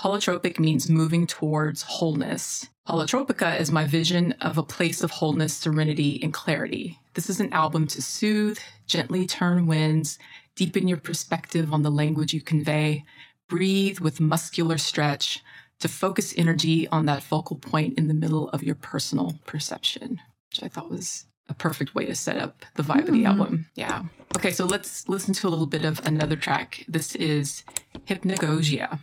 "Holotropic 0.00 0.58
means 0.58 0.88
moving 0.88 1.26
towards 1.26 1.82
wholeness. 1.82 2.68
Holotropica 2.88 3.60
is 3.60 3.70
my 3.70 3.84
vision 3.84 4.32
of 4.40 4.56
a 4.56 4.62
place 4.62 5.02
of 5.02 5.10
wholeness, 5.10 5.54
serenity, 5.54 6.18
and 6.22 6.32
clarity. 6.32 6.98
This 7.12 7.28
is 7.28 7.38
an 7.38 7.52
album 7.52 7.86
to 7.88 8.00
soothe, 8.00 8.58
gently 8.86 9.26
turn 9.26 9.66
winds, 9.66 10.18
deepen 10.56 10.88
your 10.88 10.96
perspective 10.96 11.74
on 11.74 11.82
the 11.82 11.90
language 11.90 12.32
you 12.32 12.40
convey." 12.40 13.04
Breathe 13.50 13.98
with 13.98 14.20
muscular 14.20 14.78
stretch 14.78 15.42
to 15.80 15.88
focus 15.88 16.32
energy 16.36 16.88
on 16.88 17.04
that 17.06 17.22
focal 17.22 17.56
point 17.56 17.98
in 17.98 18.06
the 18.06 18.14
middle 18.14 18.48
of 18.50 18.62
your 18.62 18.76
personal 18.76 19.34
perception, 19.44 20.20
which 20.48 20.62
I 20.62 20.68
thought 20.68 20.88
was 20.90 21.26
a 21.48 21.54
perfect 21.54 21.94
way 21.94 22.06
to 22.06 22.14
set 22.14 22.38
up 22.38 22.64
the 22.76 22.82
vibe 22.82 23.02
mm. 23.02 23.08
of 23.08 23.12
the 23.14 23.20
hmm. 23.20 23.26
album. 23.26 23.66
Yeah. 23.74 24.04
Okay, 24.36 24.52
so 24.52 24.64
let's 24.64 25.08
listen 25.08 25.34
to 25.34 25.48
a 25.48 25.50
little 25.50 25.66
bit 25.66 25.84
of 25.84 26.00
another 26.06 26.36
track. 26.36 26.84
This 26.86 27.16
is 27.16 27.64
Hypnagogia. 28.06 29.00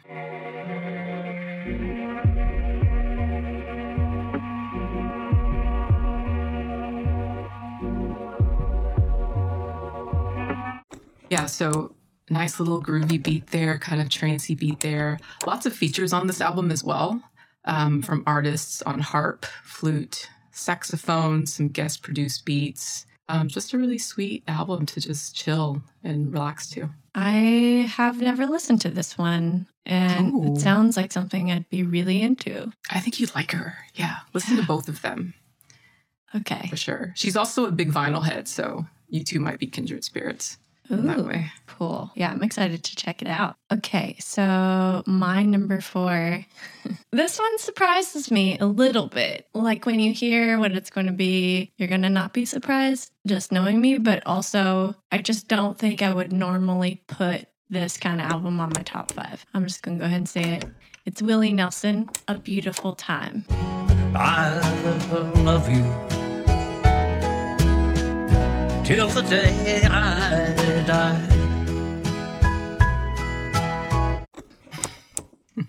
Yeah, 11.30 11.46
so 11.48 11.97
nice 12.30 12.60
little 12.60 12.82
groovy 12.82 13.22
beat 13.22 13.48
there, 13.48 13.78
kind 13.78 14.02
of 14.02 14.10
trancy 14.10 14.56
beat 14.56 14.80
there. 14.82 15.20
Lots 15.46 15.66
of 15.66 15.74
features 15.74 16.14
on 16.14 16.28
this 16.28 16.42
album 16.42 16.72
as 16.72 16.84
well 16.84 17.22
um, 17.66 18.02
from 18.02 18.24
artists 18.26 18.82
on 18.84 19.00
harp, 19.00 19.46
flute, 19.64 20.30
saxophone, 20.52 21.46
some 21.46 21.68
guest 21.68 22.02
produced 22.02 22.46
beats. 22.46 23.06
Um, 23.30 23.50
just 23.50 23.74
a 23.74 23.78
really 23.78 23.98
sweet 23.98 24.44
album 24.48 24.86
to 24.86 25.02
just 25.02 25.36
chill 25.36 25.82
and 26.04 26.32
relax 26.32 26.70
to. 26.72 26.90
I 27.14 27.90
have 27.94 28.22
never 28.22 28.46
listened 28.46 28.80
to 28.82 28.90
this 28.90 29.18
one, 29.18 29.68
and 29.86 30.34
Ooh. 30.34 30.54
it 30.54 30.60
sounds 30.60 30.96
like 30.96 31.12
something 31.12 31.52
I'd 31.52 31.70
be 31.70 31.84
really 31.84 32.22
into. 32.22 32.72
I 32.90 33.02
think 33.02 33.20
you'd 33.20 33.36
like 33.36 33.52
her. 33.52 33.76
Yeah, 33.96 34.18
listen 34.34 34.56
yeah. 34.56 34.62
to 34.62 34.68
both 34.68 34.88
of 34.88 35.02
them. 35.02 35.34
Okay. 36.36 36.68
For 36.70 36.78
sure. 36.78 37.14
She's 37.16 37.36
also 37.36 37.66
a 37.66 37.72
big 37.72 37.92
vinyl 37.92 38.24
head, 38.24 38.48
so 38.48 38.86
you 39.10 39.24
two 39.24 39.40
might 39.40 39.60
be 39.60 39.68
kindred 39.68 40.06
spirits. 40.06 40.58
Ooh, 40.92 41.02
that 41.02 41.26
way. 41.26 41.52
Cool. 41.66 42.12
Yeah, 42.16 42.32
I'm 42.32 42.44
excited 42.44 42.84
to 42.84 42.96
check 42.96 43.22
it 43.22 43.28
out. 43.28 43.56
Okay, 43.72 44.16
so 44.20 45.04
my 45.06 45.44
number 45.44 45.82
four. 45.82 46.46
this 47.12 47.38
one 47.38 47.60
surprises 47.60 48.32
me 48.32 48.58
a 48.60 48.66
little 48.66 49.08
bit. 49.08 49.48
Like 49.54 49.86
when 49.86 50.00
you 50.00 50.14
hear 50.14 50.60
what 50.60 50.72
it's 50.72 50.90
going 50.90 51.08
to 51.08 51.14
be, 51.14 51.72
you're 51.78 51.90
going 51.90 52.02
to 52.04 52.10
not 52.10 52.34
be 52.34 52.46
surprised 52.46 53.12
just 53.26 53.52
knowing 53.52 53.82
me, 53.82 53.98
but 53.98 54.26
also 54.26 54.96
I 55.12 55.20
just 55.20 55.48
don't 55.48 55.78
think 55.78 56.02
I 56.02 56.14
would 56.14 56.32
normally 56.32 57.04
put 57.08 57.48
this 57.70 57.98
kind 57.98 58.22
of 58.22 58.32
album 58.32 58.60
on 58.60 58.72
my 58.76 58.84
top 58.84 59.12
five. 59.12 59.46
I'm 59.54 59.66
just 59.66 59.84
going 59.84 59.98
to 59.98 60.02
go 60.02 60.06
ahead 60.06 60.18
and 60.18 60.30
say 60.30 60.42
it. 60.42 60.66
It's 61.06 61.22
Willie 61.22 61.54
Nelson, 61.54 62.10
A 62.28 62.38
Beautiful 62.38 62.94
Time. 62.96 63.46
I 64.16 64.60
love 65.44 65.70
you 65.70 66.17
till 68.88 69.10
the 69.10 69.22
day 69.22 69.82
I 69.84 70.84
die. 70.88 71.28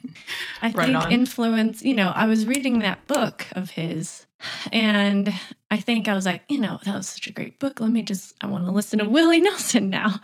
I 0.62 0.70
right 0.70 0.74
think 0.74 0.96
on. 0.96 1.11
influence, 1.11 1.83
you 1.83 1.94
know, 1.94 2.12
I 2.14 2.26
was 2.26 2.46
reading 2.46 2.78
that 2.78 3.09
book 3.09 3.44
of 3.52 3.70
his 3.70 4.26
and 4.70 5.35
I 5.68 5.78
think 5.78 6.07
I 6.07 6.14
was 6.14 6.26
like, 6.26 6.42
you 6.48 6.61
know, 6.61 6.78
that 6.85 6.94
was 6.94 7.09
such 7.09 7.26
a 7.26 7.33
great 7.33 7.59
book. 7.59 7.81
Let 7.81 7.90
me 7.90 8.02
just, 8.02 8.37
I 8.40 8.46
want 8.46 8.66
to 8.66 8.70
listen 8.70 9.00
to 9.00 9.09
Willie 9.09 9.40
Nelson 9.40 9.90
now. 9.90 10.20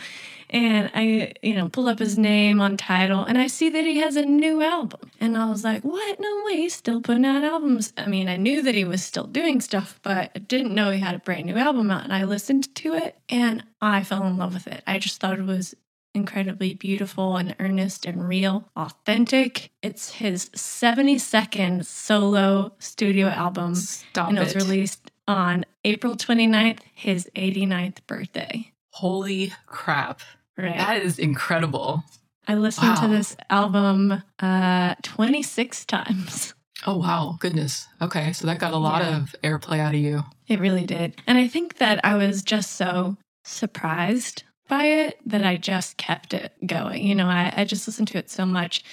And 0.51 0.91
I, 0.95 1.33
you 1.43 1.55
know, 1.55 1.69
pull 1.69 1.89
up 1.89 1.99
his 1.99 2.19
name 2.19 2.61
on 2.61 2.77
Tidal 2.77 3.25
and 3.25 3.39
I 3.39 3.47
see 3.47 3.71
that 3.71 3.85
he 3.85 3.99
has 3.99 4.17
a 4.17 4.25
new 4.25 4.63
album. 4.63 5.11
And 5.21 5.37
I 5.37 5.49
was 5.49 5.65
like, 5.65 5.83
what? 5.83 6.21
No 6.21 6.43
way, 6.47 6.57
he's 6.57 6.75
still 6.75 7.01
putting 7.01 7.25
out 7.25 7.45
albums. 7.45 7.93
I 7.97 8.07
mean, 8.07 8.29
I 8.29 8.37
knew 8.37 8.63
that 8.63 8.75
he 8.75 8.85
was 8.85 9.03
still 9.03 9.27
doing 9.27 9.61
stuff, 9.61 9.99
but 10.03 10.31
I 10.35 10.39
didn't 10.39 10.75
know 10.75 10.91
he 10.91 11.01
had 11.01 11.15
a 11.15 11.19
brand 11.19 11.47
new 11.47 11.57
album 11.57 11.91
out. 11.91 12.05
And 12.05 12.13
I 12.13 12.25
listened 12.25 12.75
to 12.77 12.95
it 12.95 13.17
and 13.29 13.65
I 13.81 14.03
fell 14.03 14.25
in 14.27 14.37
love 14.37 14.55
with 14.55 14.67
it. 14.67 14.83
I 14.87 14.99
just 14.99 15.21
thought 15.21 15.39
it 15.39 15.47
was 15.47 15.75
incredibly 16.15 16.75
beautiful 16.75 17.37
and 17.37 17.57
earnest 17.59 18.07
and 18.07 18.29
real, 18.29 18.71
authentic. 18.77 19.71
It's 19.83 20.15
his 20.15 20.49
72nd 20.51 21.85
solo 21.85 22.73
studio 22.79 23.29
album. 23.29 23.75
Stop 23.75 24.29
and 24.29 24.39
it 24.39 24.41
was 24.41 24.55
released 24.55 25.11
on 25.27 25.65
April 25.85 26.15
29th, 26.17 26.81
his 26.95 27.29
89th 27.35 27.99
birthday. 28.07 28.71
Holy 28.95 29.53
crap. 29.67 30.21
Right. 30.57 30.77
That 30.77 31.03
is 31.03 31.19
incredible. 31.19 32.05
I 32.47 32.55
listened 32.55 32.91
wow. 32.91 33.01
to 33.03 33.09
this 33.09 33.37
album 33.51 34.23
uh 34.39 34.95
26 35.03 35.85
times. 35.87 36.55
Oh, 36.87 36.99
wow. 36.99 37.37
Goodness. 37.41 37.89
Okay. 38.01 38.33
So 38.33 38.47
that 38.47 38.59
got 38.59 38.73
a 38.73 38.77
lot 38.77 39.03
Yeah. 39.03 39.23
of 39.23 39.35
airplay 39.43 39.79
out 39.81 39.95
of 39.95 40.01
you. 40.01 40.23
It 40.47 40.61
really 40.61 40.85
did. 40.87 41.17
And 41.27 41.39
I 41.39 41.49
think 41.49 41.79
that 41.79 42.05
I 42.05 42.15
was 42.17 42.43
just 42.43 42.73
so 42.73 43.17
surprised 43.45 44.45
by 44.69 44.85
it 44.85 45.19
that 45.27 45.45
I 45.45 45.57
just 45.57 45.97
kept 45.97 46.35
it 46.35 46.53
going. 46.67 47.05
You 47.05 47.15
know, 47.15 47.27
I, 47.27 47.53
I 47.57 47.65
just 47.65 47.87
listened 47.89 48.09
to 48.09 48.19
it 48.19 48.31
so 48.31 48.45
much. 48.47 48.85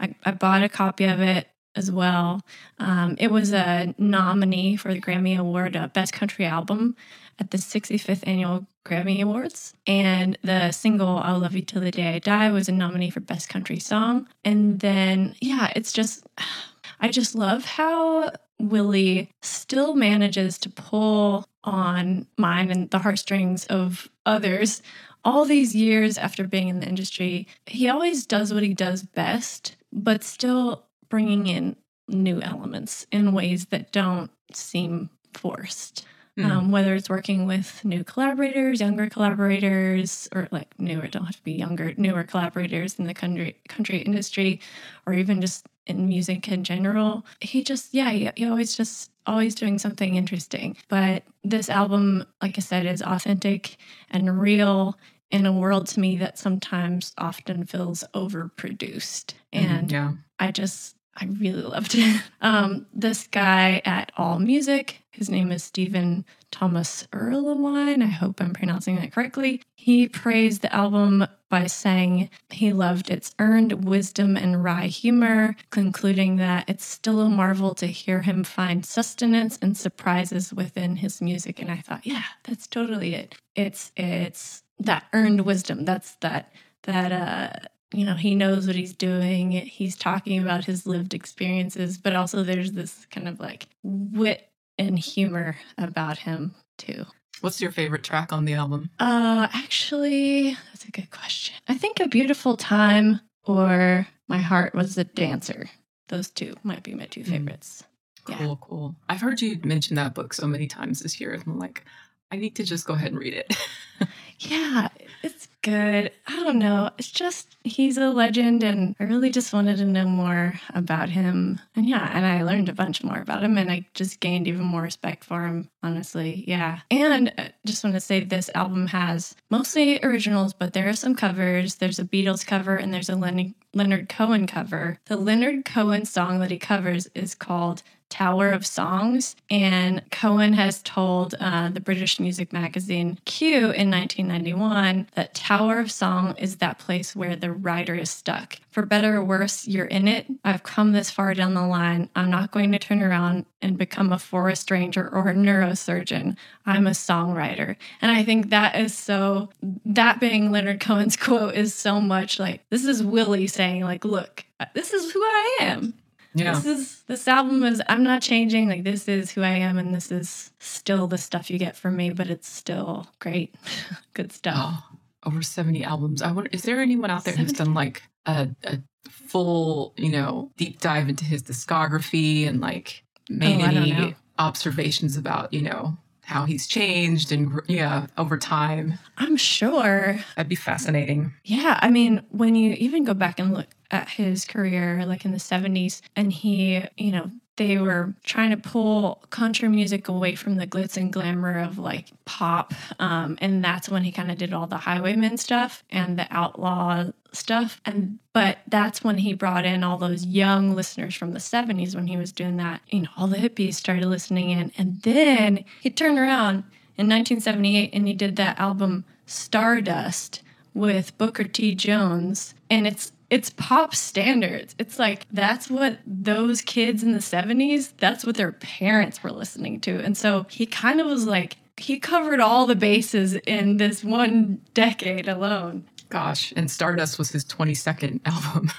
I, 0.00 0.14
I 0.24 0.32
bought 0.32 0.62
a 0.64 0.68
copy 0.68 1.04
of 1.04 1.20
it 1.20 1.48
as 1.76 1.90
well. 1.90 2.42
Um, 2.78 3.16
it 3.18 3.30
was 3.30 3.52
a 3.52 3.94
nominee 3.98 4.76
for 4.76 4.92
the 4.92 5.00
Grammy 5.00 5.38
Award 5.38 5.76
uh, 5.76 5.88
Best 5.88 6.12
Country 6.12 6.44
Album 6.44 6.96
at 7.38 7.50
the 7.50 7.58
65th 7.58 8.26
Annual 8.26 8.66
Grammy 8.84 9.20
Awards. 9.20 9.74
And 9.86 10.38
the 10.42 10.72
single 10.72 11.18
I'll 11.18 11.38
Love 11.38 11.54
You 11.54 11.62
Till 11.62 11.82
the 11.82 11.90
Day 11.90 12.14
I 12.14 12.18
Die 12.18 12.50
was 12.50 12.68
a 12.68 12.72
nominee 12.72 13.10
for 13.10 13.20
Best 13.20 13.48
Country 13.48 13.78
Song. 13.78 14.26
And 14.44 14.80
then, 14.80 15.34
yeah, 15.40 15.72
it's 15.76 15.92
just, 15.92 16.26
I 17.00 17.08
just 17.08 17.34
love 17.34 17.64
how 17.64 18.32
Willie 18.58 19.30
still 19.42 19.94
manages 19.94 20.58
to 20.58 20.70
pull 20.70 21.46
on 21.62 22.26
mine 22.38 22.70
and 22.70 22.90
the 22.90 23.00
heartstrings 23.00 23.66
of 23.66 24.08
others 24.24 24.80
all 25.24 25.44
these 25.44 25.74
years 25.74 26.16
after 26.16 26.44
being 26.44 26.68
in 26.68 26.80
the 26.80 26.88
industry. 26.88 27.48
He 27.66 27.88
always 27.88 28.24
does 28.24 28.54
what 28.54 28.62
he 28.62 28.72
does 28.72 29.02
best, 29.02 29.76
but 29.92 30.22
still 30.22 30.85
bringing 31.08 31.46
in 31.46 31.76
new 32.08 32.40
elements 32.40 33.06
in 33.10 33.32
ways 33.32 33.66
that 33.66 33.92
don't 33.92 34.30
seem 34.52 35.10
forced. 35.34 36.06
Mm. 36.38 36.50
Um, 36.50 36.70
whether 36.70 36.94
it's 36.94 37.08
working 37.08 37.46
with 37.46 37.82
new 37.82 38.04
collaborators, 38.04 38.80
younger 38.80 39.08
collaborators, 39.08 40.28
or 40.34 40.48
like 40.50 40.68
newer, 40.78 41.06
don't 41.06 41.24
have 41.24 41.36
to 41.36 41.42
be 41.42 41.52
younger, 41.52 41.94
newer 41.96 42.24
collaborators 42.24 42.98
in 42.98 43.06
the 43.06 43.14
country 43.14 43.56
country 43.68 43.98
industry, 43.98 44.60
or 45.06 45.14
even 45.14 45.40
just 45.40 45.66
in 45.86 46.06
music 46.08 46.48
in 46.48 46.62
general. 46.62 47.24
He 47.40 47.64
just, 47.64 47.94
yeah, 47.94 48.10
he, 48.10 48.30
he 48.36 48.46
always 48.46 48.76
just 48.76 49.10
always 49.26 49.54
doing 49.54 49.78
something 49.78 50.14
interesting. 50.14 50.76
But 50.88 51.22
this 51.42 51.70
album, 51.70 52.26
like 52.42 52.58
I 52.58 52.60
said, 52.60 52.84
is 52.84 53.02
authentic 53.02 53.78
and 54.10 54.38
real 54.38 54.98
in 55.30 55.46
a 55.46 55.52
world 55.52 55.86
to 55.88 56.00
me 56.00 56.16
that 56.18 56.38
sometimes 56.38 57.12
often 57.18 57.64
feels 57.64 58.04
overproduced. 58.14 59.34
And 59.52 59.90
yeah. 59.90 60.12
I 60.38 60.50
just 60.50 60.96
I 61.16 61.26
really 61.40 61.62
loved 61.62 61.94
it. 61.94 62.22
Um, 62.42 62.86
this 62.92 63.26
guy 63.26 63.82
at 63.84 64.12
All 64.16 64.38
Music, 64.38 65.02
his 65.10 65.28
name 65.28 65.50
is 65.50 65.64
Stephen 65.64 66.24
Thomas 66.52 67.08
Erlewine. 67.12 68.02
I 68.02 68.06
hope 68.06 68.40
I'm 68.40 68.52
pronouncing 68.52 68.96
that 68.96 69.12
correctly. 69.12 69.62
He 69.74 70.08
praised 70.08 70.62
the 70.62 70.72
album 70.72 71.26
by 71.48 71.66
saying 71.66 72.30
he 72.50 72.72
loved 72.72 73.10
its 73.10 73.34
earned 73.40 73.84
wisdom 73.84 74.36
and 74.36 74.62
wry 74.62 74.86
humor, 74.86 75.56
concluding 75.70 76.36
that 76.36 76.68
it's 76.68 76.84
still 76.84 77.20
a 77.20 77.28
marvel 77.28 77.74
to 77.76 77.86
hear 77.86 78.22
him 78.22 78.44
find 78.44 78.86
sustenance 78.86 79.58
and 79.60 79.76
surprises 79.76 80.52
within 80.52 80.96
his 80.96 81.20
music. 81.20 81.60
And 81.60 81.70
I 81.70 81.78
thought, 81.78 82.06
yeah, 82.06 82.24
that's 82.44 82.68
totally 82.68 83.14
it. 83.14 83.34
It's 83.56 83.90
it's 83.96 84.62
that 84.80 85.04
earned 85.12 85.42
wisdom. 85.42 85.84
That's 85.84 86.14
that 86.16 86.52
that 86.82 87.12
uh 87.12 87.66
you 87.94 88.04
know, 88.04 88.14
he 88.14 88.34
knows 88.34 88.66
what 88.66 88.74
he's 88.76 88.92
doing. 88.92 89.52
He's 89.52 89.96
talking 89.96 90.42
about 90.42 90.64
his 90.64 90.86
lived 90.86 91.14
experiences, 91.14 91.96
but 91.98 92.16
also 92.16 92.42
there's 92.42 92.72
this 92.72 93.06
kind 93.10 93.28
of 93.28 93.38
like 93.40 93.68
wit 93.84 94.50
and 94.78 94.98
humor 94.98 95.56
about 95.78 96.18
him 96.18 96.54
too. 96.78 97.04
What's 97.42 97.60
your 97.60 97.70
favorite 97.70 98.02
track 98.02 98.32
on 98.32 98.44
the 98.44 98.54
album? 98.54 98.90
Uh 98.98 99.46
actually, 99.54 100.56
that's 100.72 100.84
a 100.84 100.90
good 100.90 101.10
question. 101.10 101.54
I 101.68 101.74
think 101.74 102.00
A 102.00 102.08
Beautiful 102.08 102.56
Time 102.56 103.20
or 103.44 104.06
My 104.28 104.38
Heart 104.38 104.74
Was 104.74 104.98
a 104.98 105.04
Dancer. 105.04 105.70
Those 106.08 106.30
two 106.30 106.54
might 106.64 106.82
be 106.82 106.94
my 106.94 107.06
two 107.06 107.20
Mm. 107.22 107.28
favorites. 107.28 107.84
Yeah. 108.28 108.38
Cool, 108.38 108.56
cool. 108.60 108.96
I've 109.08 109.20
heard 109.20 109.40
you 109.40 109.60
mention 109.62 109.94
that 109.96 110.14
book 110.14 110.34
so 110.34 110.48
many 110.48 110.66
times 110.66 110.98
this 111.00 111.20
year. 111.20 111.32
and 111.32 111.44
I'm 111.46 111.58
like, 111.60 111.84
I 112.30 112.36
need 112.36 112.56
to 112.56 112.64
just 112.64 112.86
go 112.86 112.94
ahead 112.94 113.12
and 113.12 113.18
read 113.18 113.34
it. 113.34 113.56
Yeah, 114.38 114.88
it's 115.22 115.48
good. 115.62 116.10
I 116.26 116.36
don't 116.36 116.58
know. 116.58 116.90
It's 116.98 117.10
just 117.10 117.56
he's 117.64 117.96
a 117.96 118.10
legend, 118.10 118.62
and 118.62 118.94
I 119.00 119.04
really 119.04 119.30
just 119.30 119.52
wanted 119.52 119.78
to 119.78 119.86
know 119.86 120.06
more 120.06 120.60
about 120.74 121.08
him. 121.08 121.60
And 121.74 121.88
yeah, 121.88 122.10
and 122.12 122.26
I 122.26 122.42
learned 122.42 122.68
a 122.68 122.74
bunch 122.74 123.02
more 123.02 123.18
about 123.18 123.42
him, 123.42 123.56
and 123.56 123.70
I 123.70 123.86
just 123.94 124.20
gained 124.20 124.46
even 124.46 124.64
more 124.64 124.82
respect 124.82 125.24
for 125.24 125.46
him, 125.46 125.70
honestly. 125.82 126.44
Yeah. 126.46 126.80
And 126.90 127.32
uh, 127.38 127.48
just 127.64 127.82
want 127.82 127.94
to 127.94 128.00
say 128.00 128.20
this 128.20 128.50
album 128.54 128.88
has 128.88 129.34
mostly 129.50 129.98
originals, 130.02 130.52
but 130.52 130.74
there 130.74 130.88
are 130.88 130.94
some 130.94 131.14
covers. 131.14 131.76
There's 131.76 131.98
a 131.98 132.04
Beatles 132.04 132.46
cover, 132.46 132.76
and 132.76 132.92
there's 132.92 133.08
a 133.08 133.16
Len- 133.16 133.54
Leonard 133.72 134.08
Cohen 134.08 134.46
cover. 134.46 134.98
The 135.06 135.16
Leonard 135.16 135.64
Cohen 135.64 136.04
song 136.04 136.40
that 136.40 136.50
he 136.50 136.58
covers 136.58 137.08
is 137.14 137.34
called 137.34 137.82
Tower 138.08 138.50
of 138.50 138.64
Songs. 138.64 139.36
And 139.50 140.02
Cohen 140.10 140.52
has 140.52 140.82
told 140.82 141.34
uh, 141.40 141.68
the 141.68 141.80
British 141.80 142.18
music 142.20 142.52
magazine 142.52 143.18
Q 143.24 143.56
in 143.70 143.90
1991 143.90 145.08
that 145.14 145.34
Tower 145.34 145.78
of 145.78 145.90
Song 145.90 146.34
is 146.38 146.56
that 146.56 146.78
place 146.78 147.16
where 147.16 147.36
the 147.36 147.52
writer 147.52 147.94
is 147.94 148.10
stuck. 148.10 148.58
For 148.70 148.86
better 148.86 149.16
or 149.16 149.24
worse, 149.24 149.66
you're 149.66 149.86
in 149.86 150.06
it. 150.08 150.26
I've 150.44 150.62
come 150.62 150.92
this 150.92 151.10
far 151.10 151.34
down 151.34 151.54
the 151.54 151.66
line. 151.66 152.08
I'm 152.14 152.30
not 152.30 152.52
going 152.52 152.72
to 152.72 152.78
turn 152.78 153.02
around 153.02 153.46
and 153.62 153.78
become 153.78 154.12
a 154.12 154.18
forest 154.18 154.70
ranger 154.70 155.08
or 155.08 155.28
a 155.28 155.34
neurosurgeon. 155.34 156.36
I'm 156.64 156.86
a 156.86 156.90
songwriter. 156.90 157.76
And 158.00 158.10
I 158.10 158.22
think 158.22 158.50
that 158.50 158.76
is 158.76 158.96
so, 158.96 159.50
that 159.84 160.20
being 160.20 160.52
Leonard 160.52 160.80
Cohen's 160.80 161.16
quote 161.16 161.54
is 161.54 161.74
so 161.74 162.00
much 162.00 162.38
like, 162.38 162.62
this 162.70 162.84
is 162.84 163.02
Willie 163.02 163.46
saying, 163.46 163.82
like, 163.82 164.04
look, 164.04 164.44
this 164.74 164.92
is 164.92 165.12
who 165.12 165.22
I 165.22 165.56
am 165.60 165.94
yeah. 166.36 166.52
this 166.54 166.66
is 166.66 167.02
this 167.06 167.28
album 167.28 167.62
is 167.64 167.82
i'm 167.88 168.02
not 168.02 168.20
changing 168.22 168.68
like 168.68 168.84
this 168.84 169.08
is 169.08 169.30
who 169.30 169.42
i 169.42 169.48
am 169.50 169.78
and 169.78 169.94
this 169.94 170.10
is 170.12 170.50
still 170.58 171.06
the 171.06 171.18
stuff 171.18 171.50
you 171.50 171.58
get 171.58 171.76
from 171.76 171.96
me 171.96 172.10
but 172.10 172.28
it's 172.28 172.48
still 172.48 173.06
great 173.20 173.54
good 174.14 174.30
stuff 174.32 174.54
Oh, 174.56 174.96
over 175.24 175.42
70 175.42 175.82
albums. 175.82 176.22
I 176.22 176.30
wonder, 176.30 176.50
is 176.52 176.62
there 176.62 176.80
anyone 176.80 177.10
out 177.10 177.24
there 177.24 177.34
who's 177.34 177.52
done 177.52 177.74
like 177.74 178.02
a, 178.26 178.48
a 178.64 178.78
full, 179.10 179.92
you 179.96 180.08
know, 180.10 180.52
deep 180.56 180.80
dive 180.80 181.08
into 181.08 181.24
his 181.24 181.42
discography 181.42 182.46
and 182.46 182.60
like 182.60 183.02
oh, 183.30 183.34
made 183.34 183.56
Oh, 183.60 183.64
don't 183.72 183.74
know. 183.74 183.80
any 184.04 184.16
observations 184.38 185.16
about, 185.16 185.52
you 185.52 185.62
know, 185.62 185.96
how 186.26 186.44
he's 186.44 186.66
changed 186.66 187.30
and, 187.32 187.60
yeah, 187.68 188.06
over 188.18 188.36
time? 188.36 188.98
i'm 189.18 189.36
sure 189.36 190.18
That'd 190.36 190.48
be 190.48 190.54
fascinating. 190.56 191.32
yeah 191.44 191.78
i 191.82 191.90
mean 191.90 192.22
when 192.30 192.54
you 192.54 192.72
even 192.72 193.04
go 193.04 193.14
back 193.14 193.38
and 193.38 193.54
look 193.54 193.68
at 193.90 194.08
his 194.08 194.44
career 194.44 195.04
like 195.06 195.24
in 195.24 195.30
the 195.32 195.38
70s 195.38 196.02
and 196.16 196.32
he 196.32 196.82
you 196.96 197.12
know 197.12 197.30
they 197.56 197.78
were 197.78 198.14
trying 198.24 198.50
to 198.50 198.56
pull 198.56 199.24
country 199.30 199.68
music 199.68 200.08
away 200.08 200.34
from 200.34 200.56
the 200.56 200.66
glitz 200.66 200.96
and 200.96 201.12
glamour 201.12 201.58
of 201.58 201.78
like 201.78 202.10
pop 202.24 202.72
um, 202.98 203.36
and 203.40 203.64
that's 203.64 203.88
when 203.88 204.02
he 204.04 204.12
kind 204.12 204.30
of 204.30 204.38
did 204.38 204.52
all 204.52 204.66
the 204.66 204.76
highwayman 204.76 205.36
stuff 205.36 205.82
and 205.90 206.18
the 206.18 206.26
outlaw 206.30 207.04
stuff 207.32 207.80
and 207.84 208.18
but 208.32 208.58
that's 208.68 209.02
when 209.02 209.18
he 209.18 209.32
brought 209.32 209.64
in 209.64 209.82
all 209.82 209.98
those 209.98 210.24
young 210.24 210.74
listeners 210.74 211.14
from 211.14 211.32
the 211.32 211.38
70s 211.38 211.94
when 211.94 212.06
he 212.06 212.16
was 212.16 212.32
doing 212.32 212.56
that 212.56 212.80
you 212.88 213.02
know 213.02 213.08
all 213.16 213.26
the 213.26 213.36
hippies 213.36 213.74
started 213.74 214.06
listening 214.06 214.50
in 214.50 214.72
and 214.78 215.02
then 215.02 215.64
he 215.80 215.90
turned 215.90 216.18
around 216.18 216.58
in 216.96 217.08
1978 217.08 217.90
and 217.92 218.06
he 218.06 218.14
did 218.14 218.36
that 218.36 218.58
album 218.58 219.04
stardust 219.26 220.42
with 220.74 221.16
booker 221.18 221.44
t 221.44 221.74
jones 221.74 222.54
and 222.70 222.86
it's 222.86 223.12
it's 223.30 223.50
pop 223.50 223.94
standards. 223.94 224.74
It's 224.78 224.98
like 224.98 225.26
that's 225.32 225.68
what 225.68 225.98
those 226.06 226.60
kids 226.60 227.02
in 227.02 227.12
the 227.12 227.18
70s, 227.18 227.92
that's 227.98 228.24
what 228.24 228.36
their 228.36 228.52
parents 228.52 229.22
were 229.22 229.32
listening 229.32 229.80
to. 229.80 229.98
And 230.00 230.16
so 230.16 230.46
he 230.48 230.66
kind 230.66 231.00
of 231.00 231.06
was 231.06 231.26
like 231.26 231.56
he 231.76 231.98
covered 231.98 232.40
all 232.40 232.66
the 232.66 232.74
bases 232.76 233.34
in 233.34 233.76
this 233.76 234.02
one 234.04 234.60
decade 234.74 235.28
alone. 235.28 235.84
Gosh. 236.08 236.52
And 236.56 236.70
Stardust 236.70 237.18
was 237.18 237.30
his 237.30 237.44
22nd 237.44 238.20
album. 238.24 238.70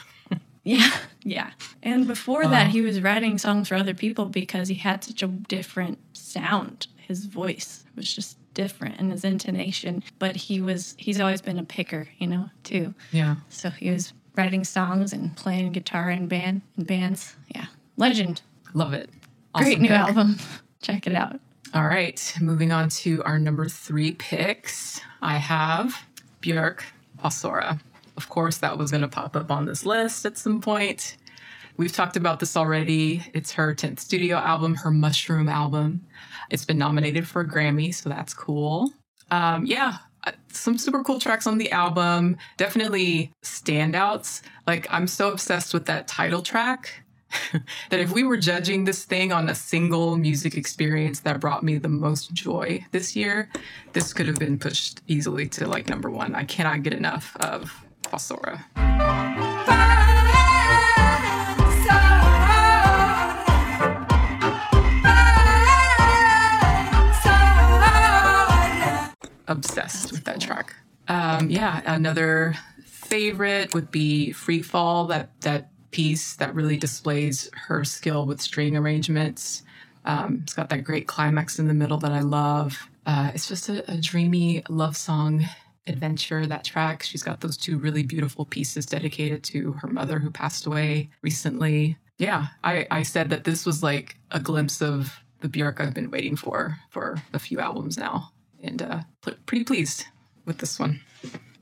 Yeah, 0.64 0.92
yeah. 1.24 1.52
And 1.84 2.08
before 2.08 2.44
Wow. 2.44 2.50
that, 2.50 2.68
he 2.68 2.82
was 2.82 3.00
writing 3.02 3.38
songs 3.38 3.70
for 3.70 3.76
other 3.76 3.94
people 3.94 4.26
because 4.26 4.68
he 4.68 4.76
had 4.76 5.04
such 5.04 5.24
a 5.24 5.28
different 5.28 6.00
sound. 6.14 6.88
His 6.98 7.26
voice 7.26 7.86
was 7.96 8.12
just 8.14 8.38
different 8.54 8.96
and 9.00 9.12
his 9.12 9.24
intonation. 9.24 10.04
But 10.20 10.36
he 10.36 10.60
was, 10.60 10.96
he's 10.98 11.22
always 11.22 11.42
been 11.42 11.58
a 11.60 11.64
picker, 11.64 12.10
you 12.18 12.28
know, 12.28 12.50
too. 12.64 12.94
yeah. 13.12 13.36
So 13.50 13.70
he 13.70 13.92
was 13.92 14.12
writing 14.38 14.64
songs 14.64 15.14
and 15.14 15.36
playing 15.36 15.72
guitar 15.72 16.10
in 16.10 16.28
band 16.28 16.62
in 16.78 16.84
bands. 16.86 17.36
Yeah, 17.54 17.66
legend. 17.98 18.42
Love 18.74 18.94
it. 18.94 19.10
Great 19.56 19.68
Awesome 19.70 19.82
new 19.82 19.88
pick. 19.90 19.98
album. 19.98 20.38
Check 20.82 21.08
it 21.08 21.16
out. 21.16 21.40
All 21.74 21.86
right, 21.86 22.34
moving 22.40 22.72
on 22.72 22.90
to 22.90 23.22
our 23.24 23.40
number 23.40 23.68
three 23.68 24.14
picks. 24.14 25.02
I 25.22 25.38
have 25.38 25.96
Björk 26.42 26.82
Fossora. 27.22 27.80
Of 28.16 28.30
course, 28.30 28.58
that 28.60 28.78
was 28.78 28.92
going 28.92 29.02
to 29.02 29.08
pop 29.08 29.36
up 29.36 29.52
on 29.52 29.66
this 29.66 29.86
list 29.86 30.26
at 30.26 30.38
some 30.38 30.62
point. 30.62 31.18
We've 31.76 31.92
talked 31.92 32.16
about 32.16 32.40
this 32.40 32.56
already. 32.58 33.24
It's 33.34 33.52
her 33.52 33.76
10th 33.76 34.00
studio 34.00 34.38
album, 34.38 34.76
her 34.76 34.90
Mushroom 34.92 35.50
album. 35.50 36.06
It's 36.50 36.66
been 36.66 36.78
nominated 36.80 37.28
for 37.28 37.42
a 37.42 37.48
Grammy, 37.48 37.94
so 37.94 38.10
that's 38.10 38.34
cool. 38.34 38.92
Um, 39.30 39.66
yeah, 39.66 39.98
some 40.52 40.78
super 40.78 41.04
cool 41.04 41.20
tracks 41.20 41.48
on 41.48 41.58
the 41.58 41.72
album. 41.72 42.38
Definitely 42.58 43.32
standouts. 43.44 44.42
Like, 44.66 44.88
I'm 44.90 45.08
so 45.08 45.32
obsessed 45.32 45.74
with 45.74 45.86
that 45.86 46.08
title 46.08 46.42
track 46.42 47.04
that 47.90 48.00
if 48.00 48.12
we 48.12 48.24
were 48.24 48.38
judging 48.38 48.86
this 48.86 49.06
thing 49.06 49.32
on 49.32 49.50
a 49.50 49.56
single 49.56 50.18
music 50.18 50.56
experience 50.56 51.22
that 51.22 51.40
brought 51.40 51.64
me 51.64 51.78
the 51.78 51.90
most 51.90 52.34
joy 52.34 52.86
this 52.92 53.16
year, 53.16 53.50
this 53.94 54.14
could 54.14 54.28
have 54.28 54.40
been 54.40 54.58
pushed 54.58 55.02
easily 55.08 55.48
to 55.50 55.68
like 55.68 55.90
number 55.90 56.10
one. 56.10 56.36
I 56.36 56.44
cannot 56.44 56.84
get 56.84 56.94
enough 56.94 57.36
of 57.42 57.74
Fossora. 58.04 58.64
Obsessed 69.48 70.12
with 70.12 70.24
that 70.26 70.42
track. 70.42 70.76
Um, 71.08 71.50
yeah, 71.50 71.82
another 71.86 72.56
favorite 72.84 73.74
would 73.74 73.92
be 73.92 74.32
Free 74.34 74.62
Fall, 74.62 75.06
that, 75.08 75.40
that 75.42 75.70
piece 75.92 76.36
that 76.36 76.54
really 76.54 76.78
displays 76.78 77.50
her 77.54 77.84
skill 77.84 78.26
with 78.26 78.42
string 78.42 78.76
arrangements. 78.76 79.64
Um, 80.06 80.42
it's 80.44 80.54
got 80.54 80.70
that 80.70 80.84
great 80.84 81.08
climax 81.08 81.60
in 81.60 81.68
the 81.68 81.74
middle 81.74 81.98
that 81.98 82.12
I 82.12 82.22
love. 82.22 82.78
Uh, 83.06 83.32
it's 83.34 83.48
just 83.48 83.70
a, 83.70 83.90
a, 83.92 83.98
dreamy 83.98 84.64
love 84.70 84.98
song 84.98 85.46
adventure, 85.86 86.46
that 86.46 86.64
track. 86.64 87.04
She's 87.04 87.24
got 87.24 87.42
those 87.42 87.58
two 87.58 87.78
really 87.78 88.04
beautiful 88.04 88.46
pieces 88.46 88.86
dedicated 88.86 89.44
to 89.46 89.74
her 89.74 89.88
mother 89.88 90.20
who 90.20 90.30
passed 90.30 90.66
away 90.66 91.10
recently. 91.22 91.98
Yeah, 92.18 92.48
I, 92.64 92.88
I 92.92 93.04
said 93.04 93.30
that 93.30 93.44
this 93.44 93.66
was 93.66 93.82
like 93.84 94.18
a 94.32 94.40
glimpse 94.40 94.82
of 94.82 95.20
the 95.40 95.48
Björk 95.48 95.80
I've 95.80 95.94
been 95.94 96.12
waiting 96.12 96.36
for 96.36 96.78
for 96.90 97.22
a 97.34 97.40
few 97.40 97.60
albums 97.60 97.98
now. 97.98 98.32
And 98.64 98.82
uh, 98.82 99.02
pretty 99.46 99.64
pleased 99.64 100.06
with 100.46 100.58
this 100.60 100.80
one. 100.80 101.02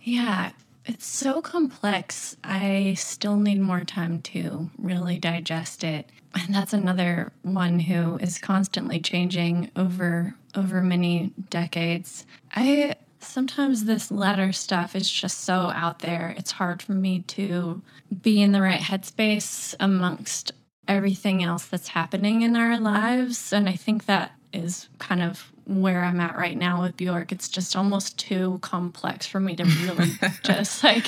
Yeah, 0.02 0.52
it's 0.86 1.06
so 1.06 1.42
complex. 1.42 2.38
I 2.44 2.94
still 2.98 3.38
need 3.38 3.60
more 3.60 3.84
time 3.84 4.22
to 4.24 4.70
really 4.78 5.18
digest 5.18 5.84
it. 5.84 6.10
And 6.36 6.54
that's 6.54 6.74
another 6.74 7.32
one 7.42 7.80
who 7.80 8.18
is 8.18 8.38
constantly 8.38 9.00
changing 9.00 9.72
over 9.76 10.36
over 10.54 10.82
many 10.82 11.34
decades. 11.50 12.26
I 12.54 12.96
sometimes 13.20 13.86
this 13.86 14.12
latter 14.12 14.52
stuff 14.52 14.96
is 14.96 15.10
just 15.10 15.42
so 15.42 15.72
out 15.74 16.00
there. 16.00 16.36
It's 16.38 16.52
hard 16.52 16.82
for 16.82 16.94
me 16.94 17.22
to 17.22 17.82
be 18.22 18.42
in 18.42 18.52
the 18.52 18.62
right 18.62 18.80
headspace 18.80 19.76
amongst 19.80 20.52
everything 20.88 21.44
else 21.44 21.66
that's 21.66 21.90
happening 21.90 22.44
in 22.44 22.56
our 22.56 22.80
lives. 22.80 23.52
And 23.52 23.68
I 23.68 23.74
think 23.74 24.06
that 24.06 24.34
is 24.54 24.88
kind 25.00 25.22
of 25.22 25.52
where 25.66 26.04
I'm 26.04 26.20
at 26.20 26.38
right 26.38 26.56
now 26.56 26.82
with 26.84 26.96
Bjork. 26.96 27.32
It's 27.32 27.50
just 27.50 27.76
almost 27.76 28.18
too 28.20 28.60
complex 28.62 29.26
for 29.26 29.40
me 29.40 29.56
to 29.56 29.64
really 29.64 30.12
just 30.44 30.84
like 30.84 31.08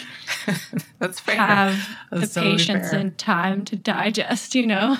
that's 1.00 1.20
fair. 1.20 1.36
have 1.36 1.90
That's 2.12 2.34
the 2.34 2.42
totally 2.42 2.58
patience 2.58 2.90
fair. 2.90 3.00
and 3.00 3.18
time 3.18 3.66
to 3.66 3.76
digest, 3.76 4.56
you 4.56 4.66
know? 4.66 4.98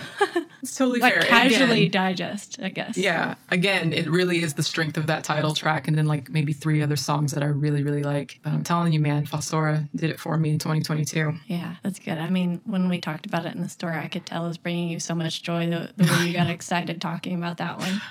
it's 0.62 0.76
totally 0.76 1.00
like 1.00 1.14
fair. 1.14 1.24
casually 1.24 1.86
again, 1.88 1.92
digest, 1.92 2.60
I 2.62 2.70
guess. 2.70 2.98
Yeah. 2.98 3.36
Again, 3.50 3.94
it 3.94 4.08
really 4.10 4.44
is 4.44 4.54
the 4.54 4.64
strength 4.64 4.96
of 4.98 5.08
that 5.08 5.24
title 5.24 5.56
track 5.56 5.88
and 5.88 5.98
then 5.98 6.06
like 6.06 6.30
maybe 6.30 6.54
three 6.54 6.84
other 6.84 6.96
songs 6.96 7.32
that 7.34 7.42
I 7.42 7.48
really, 7.48 7.84
really 7.84 8.04
like. 8.04 8.40
But 8.44 8.54
I'm 8.54 8.64
telling 8.64 8.94
you, 8.94 9.00
man, 9.00 9.26
Fossora 9.26 9.88
did 9.96 10.12
it 10.12 10.20
for 10.20 10.38
me 10.38 10.52
in 10.52 10.60
2022. 10.60 11.34
Yeah, 11.48 11.76
that's 11.84 12.00
good. 12.00 12.18
I 12.20 12.30
mean, 12.30 12.62
when 12.66 12.90
we 12.90 13.02
talked 13.02 13.26
about 13.26 13.46
it 13.46 13.56
in 13.56 13.62
the 13.62 13.70
store, 13.70 13.92
I 13.94 14.08
could 14.08 14.26
tell 14.26 14.46
it 14.46 14.50
was 14.50 14.58
bringing 14.60 14.90
you 14.90 15.00
so 15.00 15.16
much 15.16 15.42
joy 15.42 15.68
the, 15.70 15.90
the 15.98 16.04
way 16.04 16.28
you 16.28 16.34
got 16.34 16.48
excited 16.52 17.02
talking 17.02 17.36
about 17.36 17.58
that 17.58 17.80
one. 17.80 18.02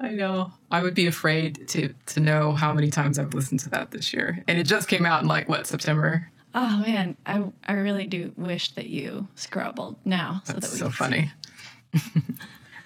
I 0.00 0.08
know. 0.12 0.52
I 0.70 0.82
would 0.82 0.94
be 0.94 1.06
afraid 1.06 1.68
to 1.68 1.94
to 2.06 2.20
know 2.20 2.52
how 2.52 2.72
many 2.72 2.90
times 2.90 3.18
I've 3.18 3.34
listened 3.34 3.60
to 3.60 3.70
that 3.70 3.90
this 3.90 4.14
year. 4.14 4.42
And 4.48 4.58
it 4.58 4.64
just 4.64 4.88
came 4.88 5.04
out 5.04 5.22
in 5.22 5.28
like 5.28 5.48
what, 5.48 5.66
September? 5.66 6.30
Oh 6.54 6.82
man, 6.86 7.16
I 7.26 7.44
I 7.66 7.74
really 7.74 8.06
do 8.06 8.32
wish 8.36 8.72
that 8.72 8.86
you 8.86 9.28
scrobbled 9.34 9.96
now 10.04 10.42
so 10.44 10.54
That's 10.54 10.68
that 10.68 10.74
we 10.74 10.78
so 10.78 10.90
funny. 10.90 11.30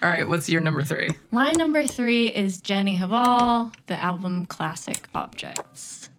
All 0.03 0.11
right, 0.11 0.29
what's 0.29 0.51
your 0.51 0.61
number 0.61 0.83
three? 0.83 1.11
My 1.31 1.53
number 1.53 1.87
three 1.87 2.27
is 2.27 2.61
Jenny 2.61 2.99
Hval, 2.99 3.73
the 3.87 3.95
album 4.03 4.45
Classic 4.47 5.09
Objects. 5.15 6.11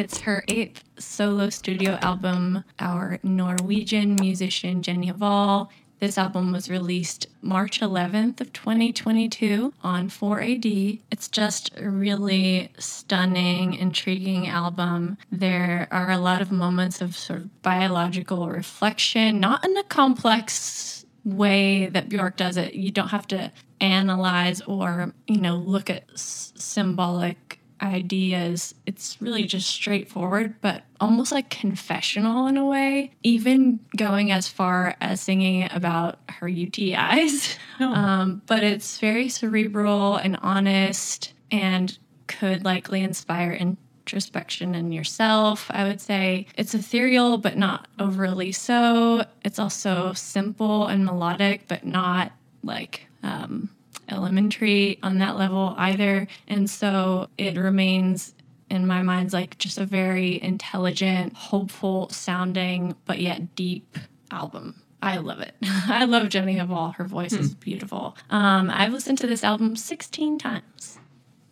It's 0.00 0.20
her 0.22 0.42
eighth 0.48 0.82
solo 0.98 1.50
studio 1.50 1.98
album, 2.00 2.64
our 2.78 3.18
Norwegian 3.22 4.14
musician 4.14 4.80
Jenny 4.82 5.12
Hval. 5.12 5.68
This 5.98 6.16
album 6.16 6.52
was 6.52 6.70
released 6.70 7.26
March 7.42 7.80
11th 7.80 8.40
of 8.40 8.50
2022 8.54 9.74
on 9.82 10.08
4AD. 10.08 11.00
It's 11.10 11.28
just 11.28 11.72
a 11.76 11.90
really 11.90 12.72
stunning, 12.78 13.74
intriguing 13.74 14.48
album. 14.48 15.18
There 15.30 15.86
are 15.90 16.10
a 16.10 16.16
lot 16.16 16.40
of 16.40 16.50
moments 16.50 17.02
of 17.02 17.14
sort 17.14 17.40
of 17.40 17.60
biological 17.60 18.48
reflection, 18.48 19.38
not 19.38 19.66
in 19.66 19.76
a 19.76 19.84
complex 19.84 21.04
way 21.26 21.88
that 21.88 22.08
Bjork 22.08 22.38
does 22.38 22.56
it. 22.56 22.72
You 22.72 22.90
don't 22.90 23.08
have 23.08 23.28
to 23.28 23.52
analyze 23.82 24.62
or, 24.62 25.12
you 25.26 25.42
know, 25.42 25.56
look 25.56 25.90
at 25.90 26.04
s- 26.14 26.54
symbolic 26.56 27.59
ideas. 27.82 28.74
It's 28.86 29.16
really 29.20 29.44
just 29.44 29.68
straightforward, 29.68 30.54
but 30.60 30.84
almost 31.00 31.32
like 31.32 31.50
confessional 31.50 32.46
in 32.46 32.56
a 32.56 32.64
way, 32.64 33.12
even 33.22 33.80
going 33.96 34.30
as 34.32 34.48
far 34.48 34.96
as 35.00 35.20
singing 35.20 35.68
about 35.72 36.18
her 36.28 36.48
UTIs. 36.48 37.56
Oh. 37.82 37.94
Um, 37.94 38.42
but 38.46 38.62
it's 38.62 38.98
very 38.98 39.30
cerebral 39.30 40.16
and 40.16 40.36
honest 40.42 41.32
and 41.50 41.96
could 42.26 42.62
likely 42.62 43.00
inspire 43.00 43.52
introspection 43.52 44.74
in 44.74 44.92
yourself. 44.92 45.66
I 45.70 45.84
would 45.84 46.00
say 46.00 46.46
it's 46.56 46.74
ethereal, 46.74 47.38
but 47.38 47.56
not 47.56 47.88
overly 47.98 48.52
so. 48.52 49.24
It's 49.44 49.58
also 49.58 50.12
simple 50.12 50.88
and 50.88 51.04
melodic, 51.04 51.68
but 51.68 51.86
not 51.86 52.32
like 52.62 53.06
um, 53.22 53.70
elementary 54.10 54.98
on 55.02 55.18
that 55.18 55.36
level 55.36 55.74
either. 55.76 56.26
And 56.48 56.68
so 56.68 57.28
it 57.38 57.56
remains 57.56 58.34
in 58.70 58.86
my 58.86 59.02
mind's 59.02 59.34
like 59.34 59.58
just 59.58 59.78
a 59.78 59.84
very 59.84 60.40
intelligent, 60.42 61.34
hopeful 61.34 62.08
sounding, 62.10 62.94
but 63.04 63.18
yet 63.18 63.54
deep 63.54 63.98
album. 64.30 64.80
I 65.02 65.16
love 65.16 65.40
it. 65.40 65.54
I 65.62 66.04
love 66.04 66.28
Jenny 66.28 66.56
Hval. 66.56 66.94
Her 66.94 67.04
voice 67.04 67.34
hmm. 67.34 67.40
is 67.40 67.54
beautiful. 67.54 68.16
Um, 68.30 68.70
I've 68.70 68.92
listened 68.92 69.18
to 69.18 69.26
this 69.26 69.42
album 69.42 69.76
16 69.76 70.38
times. 70.38 70.98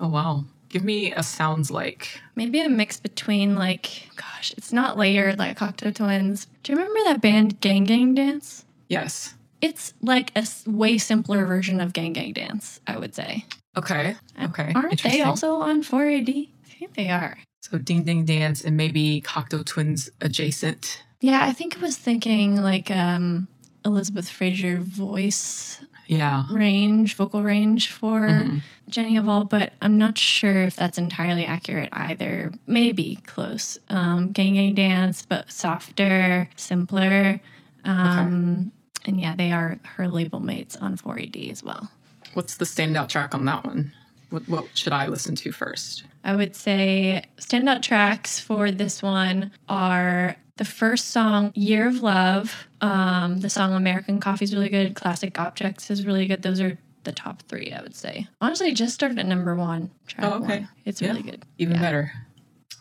Oh, 0.01 0.09
wow. 0.09 0.45
Give 0.69 0.85
me 0.85 1.13
a 1.13 1.23
sounds 1.23 1.71
like. 1.71 2.21
Maybe 2.37 2.61
a 2.61 2.69
mix 2.69 3.01
between, 3.01 3.55
like, 3.55 4.11
gosh, 4.17 4.53
it's 4.57 4.73
not 4.73 4.99
layered 4.99 5.39
like 5.39 5.59
Cocteau 5.59 5.95
Twins. 5.95 6.47
Do 6.63 6.73
you 6.73 6.79
remember 6.79 7.01
that 7.05 7.23
band 7.23 7.61
Gang 7.61 7.85
Gang 7.85 8.15
Dance? 8.15 8.67
Yes. 8.89 9.35
It's 9.61 9.95
like 10.03 10.33
a 10.37 10.47
way 10.67 10.99
simpler 10.99 11.45
version 11.45 11.81
of 11.81 11.93
Gang 11.93 12.13
Gang 12.13 12.33
Dance, 12.33 12.81
I 12.87 12.99
would 12.99 13.15
say. 13.15 13.45
Okay. 13.77 14.17
Okay. 14.43 14.73
Aren't 14.75 15.03
they 15.03 15.23
also 15.23 15.57
on 15.57 15.83
4AD? 15.83 16.49
I 16.67 16.69
think 16.69 16.95
they 16.95 17.09
are. 17.09 17.39
So 17.61 17.79
Ding 17.79 18.05
Ding 18.05 18.25
Dance 18.25 18.65
and 18.65 18.77
maybe 18.77 19.21
Cocteau 19.21 19.65
Twins 19.65 20.11
adjacent. 20.21 21.03
Yeah, 21.21 21.41
I 21.43 21.53
think 21.53 21.77
I 21.77 21.81
was 21.81 21.97
thinking 21.97 22.63
like 22.63 22.91
um 22.91 23.49
Elizabeth 23.85 24.29
Fraser 24.29 24.79
voice 24.79 25.81
yeah 26.07 26.45
range, 26.51 27.15
vocal 27.17 27.43
range 27.43 27.91
for 27.91 28.21
mm-hmm. 28.21 28.59
Jenny 28.89 29.17
Hval, 29.17 29.49
but 29.49 29.73
I'm 29.83 29.99
not 29.99 30.17
sure 30.17 30.63
if 30.63 30.77
that's 30.77 30.99
entirely 30.99 31.45
accurate 31.45 31.91
either. 31.93 32.53
Maybe 32.67 33.19
close. 33.27 33.79
Um, 33.89 34.33
gang 34.33 34.55
Gang 34.55 34.75
Dance, 34.75 35.27
but 35.29 35.51
softer, 35.51 36.49
simpler. 36.57 37.41
Um, 37.85 38.73
and 39.09 39.21
yeah, 39.21 39.35
they 39.35 39.51
are 39.51 39.81
her 39.97 40.07
label 40.07 40.39
mates 40.39 40.77
on 40.77 40.97
4AD 40.97 41.51
as 41.51 41.65
well. 41.65 41.91
What's 42.35 42.57
the 42.57 42.65
standout 42.67 43.09
track 43.09 43.35
on 43.35 43.47
that 43.47 43.65
one? 43.65 43.93
What, 44.31 44.47
what 44.49 44.67
should 44.75 44.93
I 44.93 45.07
listen 45.07 45.35
to 45.37 45.51
first? 45.51 46.05
I 46.23 46.37
would 46.37 46.55
say 46.55 47.25
standout 47.39 47.81
tracks 47.81 48.39
for 48.39 48.71
this 48.71 49.03
one 49.03 49.51
are 49.69 50.37
the 50.59 50.67
first 50.67 51.09
song, 51.09 51.53
Year 51.55 51.89
of 51.89 52.03
Love. 52.03 52.69
Um, 52.83 53.41
the 53.41 53.49
song 53.49 53.73
American 53.73 54.21
Coffee 54.21 54.45
is 54.45 54.55
really 54.55 54.69
good. 54.69 54.95
Classic 54.95 55.39
Objects 55.39 55.91
is 55.91 56.05
really 56.05 56.27
good. 56.27 56.43
Those 56.43 56.61
are 56.61 56.79
the 57.05 57.13
top 57.13 57.43
three, 57.45 57.73
I 57.73 57.81
would 57.81 57.97
say. 57.97 58.27
Honestly, 58.43 58.73
just 58.73 58.93
started 58.93 59.19
at 59.19 59.27
number 59.27 59.55
one. 59.55 59.91
Track 60.07 60.31
oh, 60.31 60.43
okay. 60.43 60.59
One. 60.61 60.69
It's 60.85 61.01
yeah. 61.01 61.09
really 61.09 61.23
good. 61.23 61.45
Even 61.57 61.77
yeah. 61.77 61.81
better. 61.81 62.13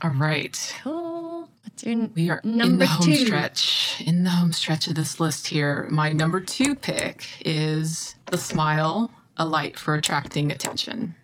All 0.02 0.12
right. 0.12 0.76
Cool. 0.84 1.17
What's 1.68 1.84
your 1.84 2.08
we 2.16 2.30
are 2.30 2.40
in 2.46 2.78
the 2.78 2.86
home 2.88 3.06
two? 3.06 3.26
stretch. 3.26 4.02
In 4.06 4.24
the 4.24 4.30
home 4.30 4.54
stretch 4.54 4.88
of 4.88 4.96
this 4.96 5.20
list 5.20 5.48
here, 5.48 5.86
my 5.92 6.14
number 6.14 6.40
two 6.40 6.76
pick 6.76 7.28
is 7.46 8.16
"The 8.28 8.38
Smile," 8.38 9.12
a 9.36 9.46
light 9.46 9.78
for 9.78 9.94
attracting 9.94 10.50
attention. 10.50 11.16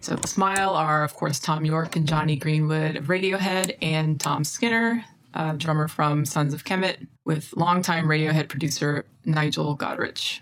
So, 0.00 0.16
The 0.16 0.28
Smile 0.28 0.74
are, 0.74 1.04
of 1.04 1.14
course, 1.14 1.38
Thom 1.38 1.64
Yorke 1.64 1.96
and 1.96 2.06
Jonny 2.06 2.36
Greenwood 2.36 2.96
of 2.96 3.06
Radiohead, 3.06 3.78
and 3.80 4.20
Tom 4.20 4.44
Skinner, 4.44 5.06
drummer 5.56 5.88
from 5.88 6.24
Sons 6.24 6.54
of 6.54 6.64
Kemet, 6.64 7.06
with 7.24 7.54
longtime 7.56 8.06
Radiohead 8.06 8.48
producer 8.48 9.04
Nigel 9.24 9.76
Godrich. 9.76 10.40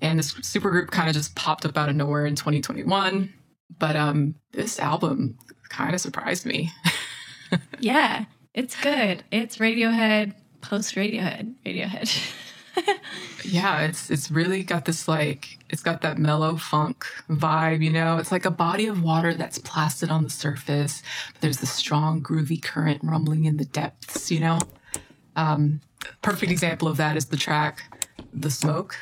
And 0.00 0.18
this 0.18 0.34
supergroup 0.34 0.90
kind 0.90 1.08
of 1.08 1.14
just 1.14 1.34
popped 1.34 1.64
up 1.64 1.76
out 1.76 1.88
of 1.88 1.96
nowhere 1.96 2.26
in 2.26 2.36
2021. 2.36 3.32
But 3.78 3.96
um, 3.96 4.34
this 4.52 4.78
album 4.78 5.36
kind 5.68 5.94
of 5.94 6.00
surprised 6.00 6.46
me. 6.46 6.70
yeah, 7.80 8.24
it's 8.54 8.80
good. 8.80 9.24
It's 9.30 9.58
Radiohead, 9.58 10.34
post 10.60 10.94
Radiohead, 10.94 11.54
Radiohead. 11.64 12.34
yeah, 13.44 13.82
it's 13.82 14.10
it's 14.10 14.30
really 14.30 14.62
got 14.62 14.84
this 14.84 15.08
like 15.08 15.58
it's 15.68 15.82
got 15.82 16.02
that 16.02 16.18
mellow 16.18 16.56
funk 16.56 17.06
vibe, 17.28 17.82
you 17.82 17.90
know. 17.90 18.18
It's 18.18 18.32
like 18.32 18.44
a 18.44 18.50
body 18.50 18.86
of 18.86 19.02
water 19.02 19.34
that's 19.34 19.58
placid 19.58 20.10
on 20.10 20.24
the 20.24 20.30
surface, 20.30 21.02
but 21.32 21.40
there's 21.40 21.58
the 21.58 21.66
strong 21.66 22.22
groovy 22.22 22.62
current 22.62 23.02
rumbling 23.02 23.44
in 23.44 23.56
the 23.56 23.64
depths, 23.64 24.30
you 24.30 24.40
know. 24.40 24.58
Um, 25.36 25.80
perfect 26.22 26.50
example 26.52 26.88
of 26.88 26.96
that 26.96 27.16
is 27.16 27.26
the 27.26 27.36
track 27.36 27.82
"The 28.32 28.50
Smoke." 28.50 28.96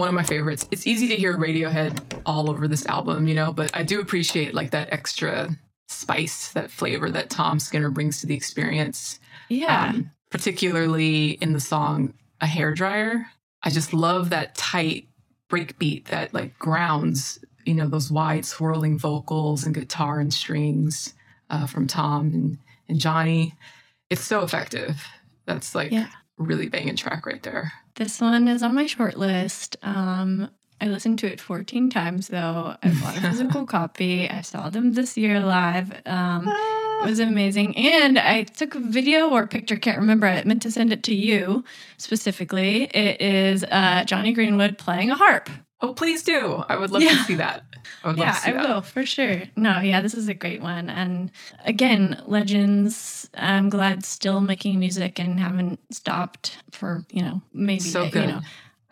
One 0.00 0.08
of 0.08 0.14
my 0.14 0.22
favorites. 0.22 0.66
It's 0.70 0.86
easy 0.86 1.06
to 1.08 1.16
hear 1.16 1.36
Radiohead 1.36 2.22
all 2.26 2.50
over 2.50 2.66
this 2.66 2.86
album, 2.86 3.28
you 3.28 3.34
know, 3.34 3.52
but 3.52 3.70
I 3.74 3.82
do 3.82 4.00
appreciate 4.00 4.54
like 4.54 4.70
that 4.70 4.92
extra 4.92 5.50
spice, 5.88 6.50
that 6.52 6.70
flavor 6.70 7.10
that 7.10 7.30
Tom 7.30 7.60
Skinner 7.60 7.90
brings 7.90 8.20
to 8.20 8.26
the 8.26 8.34
experience. 8.34 9.20
Yeah. 9.48 9.90
Um, 9.90 10.10
particularly 10.30 11.32
in 11.32 11.52
the 11.52 11.60
song 11.60 12.14
A 12.40 12.46
Hair 12.46 12.74
Dryer. 12.74 13.26
I 13.62 13.70
just 13.70 13.92
love 13.92 14.30
that 14.30 14.54
tight 14.54 15.06
breakbeat 15.50 16.06
that 16.06 16.32
like 16.32 16.58
grounds, 16.58 17.38
you 17.66 17.74
know, 17.74 17.88
those 17.88 18.10
wide 18.10 18.46
swirling 18.46 18.98
vocals 18.98 19.64
and 19.64 19.74
guitar 19.74 20.18
and 20.20 20.32
strings 20.32 21.14
uh, 21.50 21.66
from 21.66 21.86
Tom 21.86 22.32
and, 22.32 22.58
and 22.88 22.98
Jonny. 22.98 23.54
It's 24.08 24.22
so 24.22 24.42
effective. 24.42 25.04
That's 25.46 25.74
like 25.74 25.90
yeah. 25.90 26.08
really 26.38 26.68
banging 26.68 26.96
track 26.96 27.26
right 27.26 27.42
there. 27.42 27.72
This 28.00 28.18
one 28.18 28.48
is 28.48 28.62
on 28.62 28.74
my 28.74 28.86
short 28.86 29.18
list. 29.18 29.76
Um, 29.82 30.48
I 30.80 30.86
listened 30.86 31.18
to 31.18 31.30
it 31.30 31.38
14 31.38 31.90
times 31.90 32.28
though. 32.28 32.74
I 32.82 32.88
bought 32.98 33.18
a 33.18 33.20
physical 33.20 33.66
copy. 33.76 34.26
I 34.26 34.40
saw 34.40 34.70
them 34.70 34.94
this 34.94 35.18
year 35.18 35.38
live. 35.38 35.92
Um, 36.06 36.48
it 36.48 37.06
was 37.06 37.20
amazing. 37.20 37.76
And 37.76 38.18
I 38.18 38.44
took 38.44 38.74
a 38.74 38.80
video 38.80 39.28
or 39.28 39.46
picture, 39.46 39.76
can't 39.76 39.98
remember. 39.98 40.26
I 40.26 40.42
meant 40.44 40.62
to 40.62 40.70
send 40.70 40.94
it 40.94 41.02
to 41.02 41.14
you 41.14 41.62
specifically. 41.98 42.84
It 42.84 43.20
is 43.20 43.64
uh, 43.64 44.04
Jonny 44.04 44.32
Greenwood 44.32 44.78
playing 44.78 45.10
a 45.10 45.14
harp. 45.16 45.50
Oh, 45.82 45.94
please 45.94 46.22
do. 46.22 46.62
I 46.68 46.76
would 46.76 46.90
love 46.90 47.02
yeah. 47.02 47.10
to 47.10 47.24
see 47.24 47.36
that. 47.36 47.64
I 48.04 48.12
yeah, 48.12 48.38
I 48.44 48.52
that. 48.52 48.68
will 48.68 48.82
for 48.82 49.06
sure. 49.06 49.42
No, 49.56 49.80
yeah, 49.80 50.00
this 50.02 50.14
is 50.14 50.28
a 50.28 50.34
great 50.34 50.60
one. 50.60 50.90
And 50.90 51.30
again, 51.64 52.22
legends. 52.26 53.30
I'm 53.34 53.70
glad 53.70 54.04
still 54.04 54.40
making 54.40 54.78
music 54.78 55.18
and 55.18 55.40
haven't 55.40 55.80
stopped 55.90 56.58
for 56.70 57.04
you 57.10 57.22
know 57.22 57.42
maybe 57.52 57.80
so 57.80 58.10
good. 58.10 58.28
you 58.28 58.32
know. 58.32 58.40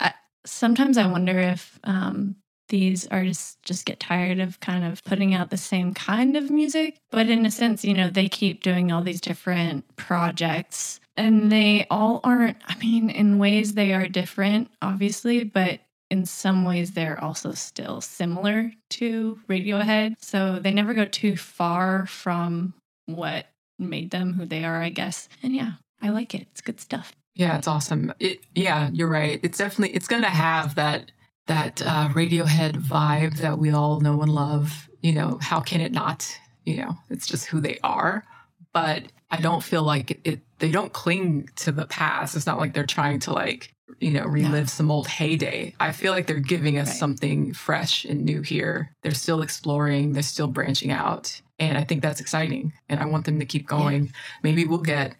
I, 0.01 0.15
sometimes 0.47 0.97
I 0.97 1.07
wonder 1.07 1.39
if 1.39 1.79
um, 1.85 2.37
these 2.69 3.07
artists 3.09 3.57
just 3.65 3.85
get 3.85 4.01
tired 4.01 4.41
of 4.41 4.61
kind 4.61 4.85
of 4.85 5.03
putting 5.05 5.35
out 5.35 5.51
the 5.51 5.57
same 5.57 5.95
kind 5.95 6.37
of 6.37 6.51
music. 6.51 7.01
But 7.11 7.29
in 7.29 7.45
a 7.45 7.51
sense, 7.51 7.85
you 7.85 7.95
know, 7.95 8.09
they 8.09 8.29
keep 8.29 8.63
doing 8.63 8.93
all 8.93 9.03
these 9.03 9.21
different 9.21 9.85
projects 9.97 11.01
and 11.17 11.51
they 11.51 11.87
all 11.91 12.21
aren't, 12.23 12.59
I 12.67 12.77
mean, 12.77 13.11
in 13.11 13.39
ways 13.39 13.75
they 13.75 13.93
are 13.93 14.07
different, 14.07 14.71
obviously, 14.81 15.45
but 15.45 15.81
in 16.11 16.25
some 16.25 16.65
ways 16.65 16.93
they're 16.93 17.23
also 17.23 17.53
still 17.53 18.01
similar 18.01 18.73
to 18.91 19.39
Radiohead. 19.49 20.15
So 20.21 20.59
they 20.59 20.71
never 20.71 20.95
go 20.95 21.05
too 21.05 21.37
far 21.37 22.07
from 22.07 22.75
what 23.07 23.47
made 23.79 24.11
them 24.11 24.35
who 24.35 24.45
they 24.47 24.65
are, 24.65 24.83
I 24.83 24.89
guess. 24.89 25.29
And 25.43 25.55
yeah, 25.55 25.73
I 26.03 26.11
like 26.11 26.35
it. 26.35 26.47
It's 26.51 26.61
good 26.61 26.81
stuff. 26.81 27.15
Yeah, 27.35 27.57
it's 27.57 27.69
awesome. 27.69 28.13
It 28.19 28.41
yeah, 28.55 28.91
you're 28.93 29.09
right. 29.09 29.39
It's 29.43 29.59
definitely 29.59 29.95
it's 29.95 30.09
going 30.09 30.23
to 30.23 30.29
have 30.29 30.75
that 30.75 31.13
that 31.47 31.83
uh, 31.83 32.09
Radiohead 32.09 32.73
vibe 32.73 33.39
that 33.39 33.59
we 33.59 33.71
all 33.71 34.01
know 34.01 34.21
and 34.23 34.35
love. 34.35 34.89
You 35.03 35.13
know, 35.13 35.39
how 35.41 35.61
can 35.61 35.81
it 35.81 35.93
not? 35.93 36.29
You 36.65 36.79
know, 36.79 36.99
it's 37.11 37.27
just 37.27 37.47
who 37.47 37.61
they 37.61 37.79
are. 37.85 38.25
But 38.73 39.05
I 39.31 39.41
don't 39.41 39.63
feel 39.63 39.83
like 39.83 40.11
it, 40.11 40.21
it 40.25 40.41
they 40.59 40.71
don't 40.71 40.93
cling 40.93 41.49
to 41.57 41.73
the 41.73 41.87
past. 41.87 42.35
It's 42.35 42.47
not 42.47 42.59
like 42.59 42.75
they're 42.75 42.87
trying 42.87 43.21
to 43.21 43.33
like 43.33 43.73
you 44.01 44.11
know, 44.11 44.25
relive 44.25 44.71
some 44.71 44.91
old 44.91 45.07
heyday. 45.07 45.75
I 45.81 45.93
feel 45.93 46.13
like 46.13 46.27
they're 46.27 46.39
giving 46.39 46.79
us 46.79 46.89
right. 46.89 46.97
something 46.97 47.53
fresh 47.53 48.05
and 48.05 48.25
new 48.25 48.43
here. 48.43 48.95
They're 49.03 49.13
still 49.13 49.43
exploring, 49.43 50.13
they're 50.13 50.23
still 50.23 50.47
branching 50.47 50.91
out. 50.91 51.41
And 51.59 51.77
I 51.77 51.85
think 51.85 52.03
that's 52.03 52.21
exciting. 52.21 52.73
And 52.89 53.01
I 53.01 53.07
want 53.07 53.25
them 53.25 53.41
to 53.41 53.47
keep 53.47 53.67
going. 53.67 54.05
Yeah. 54.05 54.11
Maybe 54.43 54.65
we'll 54.65 54.79
get 54.79 55.17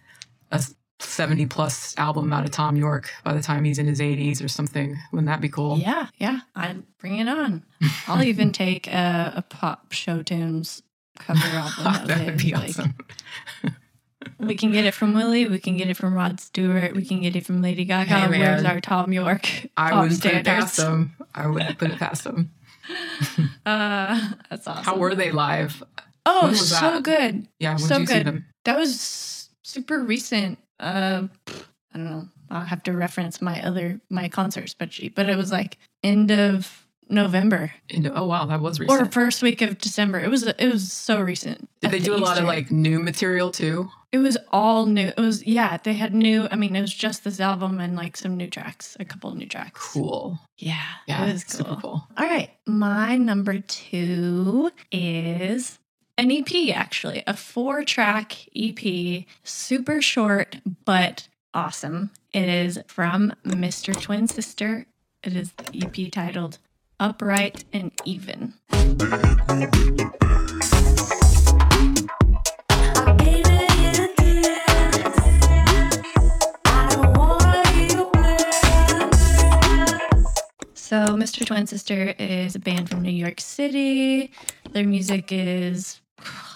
a 0.53 0.63
70 1.01 1.47
plus 1.47 1.97
album 1.99 2.33
out 2.33 2.45
of 2.45 2.51
Thom 2.51 2.77
Yorke 2.77 3.11
by 3.25 3.33
the 3.33 3.43
time 3.43 3.65
he's 3.65 3.79
in 3.79 3.87
his 3.87 4.01
80s 4.01 4.45
or 4.45 4.49
something. 4.49 4.97
Wouldn't 5.13 5.29
that 5.29 5.41
be 5.41 5.49
cool? 5.49 5.79
Yeah, 5.79 6.09
yeah. 6.19 6.41
I'd 6.55 6.83
bring 6.99 7.19
it 7.19 7.29
on. 7.29 7.65
I'll 8.07 8.23
even 8.23 8.53
take 8.53 8.87
a, 8.89 9.33
a 9.37 9.43
pop 9.43 9.93
show 9.93 10.23
tunes 10.23 10.83
cover 11.19 11.41
album. 11.47 12.07
that 12.07 12.25
would 12.25 12.39
be 12.39 12.53
like, 12.53 12.71
awesome. 12.71 12.95
We 14.41 14.57
can 14.57 14.73
get 14.73 14.85
it 14.85 14.95
from 14.95 15.15
Willie. 15.15 15.47
We 15.47 15.59
can 15.59 15.77
get 15.77 15.89
it 15.89 15.97
from 15.97 16.15
Rod 16.15 16.41
Stewart. 16.41 16.95
We 16.95 17.05
can 17.05 17.21
get 17.21 17.37
it 17.37 17.47
from 17.47 17.63
Lady 17.63 17.85
Gaga. 17.85 18.09
Hey, 18.09 18.29
Where's 18.29 18.65
our 18.65 18.81
Thom 18.81 19.13
Yorke? 19.13 19.69
I 19.77 20.01
wouldn't 20.01 20.19
standards? 20.19 20.21
put 20.21 20.37
it 20.41 20.45
past 20.45 20.77
them. 20.77 21.17
I 21.35 21.47
wouldn't 21.47 21.79
put 21.79 21.91
it 21.91 21.99
past 21.99 22.25
them. 22.25 22.51
uh, 23.67 24.31
that's 24.51 24.67
awesome. 24.67 24.85
How 24.85 24.97
were 24.97 25.15
they 25.15 25.31
live? 25.31 25.83
Oh, 26.27 26.53
so 26.53 26.75
that? 26.81 27.03
good. 27.05 27.49
Yeah, 27.59 27.71
when 27.71 27.79
so 27.79 27.89
did 27.95 28.01
you 28.01 28.07
good. 28.07 28.17
see 28.17 28.23
them? 28.23 28.47
That 28.65 28.79
was 28.79 29.51
super 29.63 30.01
recent. 30.03 30.59
Uh, 30.81 31.29
I 31.49 31.97
don't 31.99 32.05
know. 32.05 32.29
I'll 32.51 32.65
have 32.65 32.83
to 32.85 32.93
reference 32.93 33.41
my 33.41 33.63
other 33.63 34.01
my 34.11 34.29
concert 34.29 34.65
spreadsheet, 34.67 35.15
but 35.15 35.29
it 35.29 35.37
was 35.37 35.53
like 35.53 35.79
end 36.03 36.31
of 36.31 36.87
November. 37.09 37.73
oh 38.15 38.27
wow, 38.27 38.47
that 38.47 38.61
was 38.61 38.81
recent. 38.81 39.01
Or 39.01 39.07
first 39.07 39.43
week 39.43 39.63
of 39.63 39.79
December. 39.79 40.21
It 40.21 40.31
was 40.31 40.47
it 40.47 40.73
was 40.73 40.93
so 40.93 41.21
recent. 41.21 41.69
Did 41.81 41.91
they 41.91 42.01
do 42.01 42.15
a 42.15 42.19
lot 42.19 42.39
of 42.39 42.45
like 42.45 42.71
new 42.71 42.99
material 42.99 43.51
too? 43.51 43.91
It 44.11 44.19
was 44.19 44.39
all 44.51 44.87
new. 44.87 45.09
It 45.09 45.19
was 45.19 45.47
yeah, 45.47 45.77
they 45.77 45.95
had 45.95 46.15
new. 46.15 46.49
I 46.51 46.57
mean, 46.57 46.75
it 46.77 46.81
was 46.81 46.95
just 46.95 47.25
this 47.25 47.41
album 47.41 47.81
and 47.81 47.97
like 47.97 48.17
some 48.17 48.37
new 48.37 48.49
tracks, 48.49 48.97
a 49.01 49.05
couple 49.05 49.31
of 49.31 49.37
new 49.37 49.47
tracks. 49.47 49.81
Cool. 49.93 50.39
Yeah, 50.59 50.83
yeah, 51.07 51.27
it 51.27 51.33
was 51.33 51.45
cool. 51.45 51.59
super 51.59 51.81
cool. 51.81 52.09
All 52.17 52.27
right, 52.27 52.51
my 52.67 53.17
number 53.17 53.59
two 53.61 54.71
is 54.91 55.79
an 56.17 56.33
EP 56.33 56.75
actually, 56.75 57.23
a 57.27 57.35
four 57.35 57.85
track 57.85 58.37
EP, 58.57 59.25
super 59.45 60.03
short 60.03 60.57
but 60.85 61.29
awesome. 61.55 62.11
It 62.33 62.49
is 62.49 62.79
from 62.87 63.33
Mr. 63.45 63.99
Twin 63.99 64.27
Sister. 64.27 64.87
It 65.23 65.35
is 65.35 65.53
the 65.53 65.83
EP 65.83 66.13
titled 66.13 66.59
upright, 67.01 67.65
and 67.73 67.93
even. 68.05 68.55
So, 80.75 81.09
Mr. 81.09 81.45
Twin 81.45 81.67
Sister 81.67 82.15
is 82.19 82.55
a 82.55 82.59
band 82.59 82.89
from 82.89 83.03
New 83.03 83.11
York 83.11 83.41
City. 83.41 84.33
Their 84.73 84.87
music 84.87 85.31
is 85.31 86.01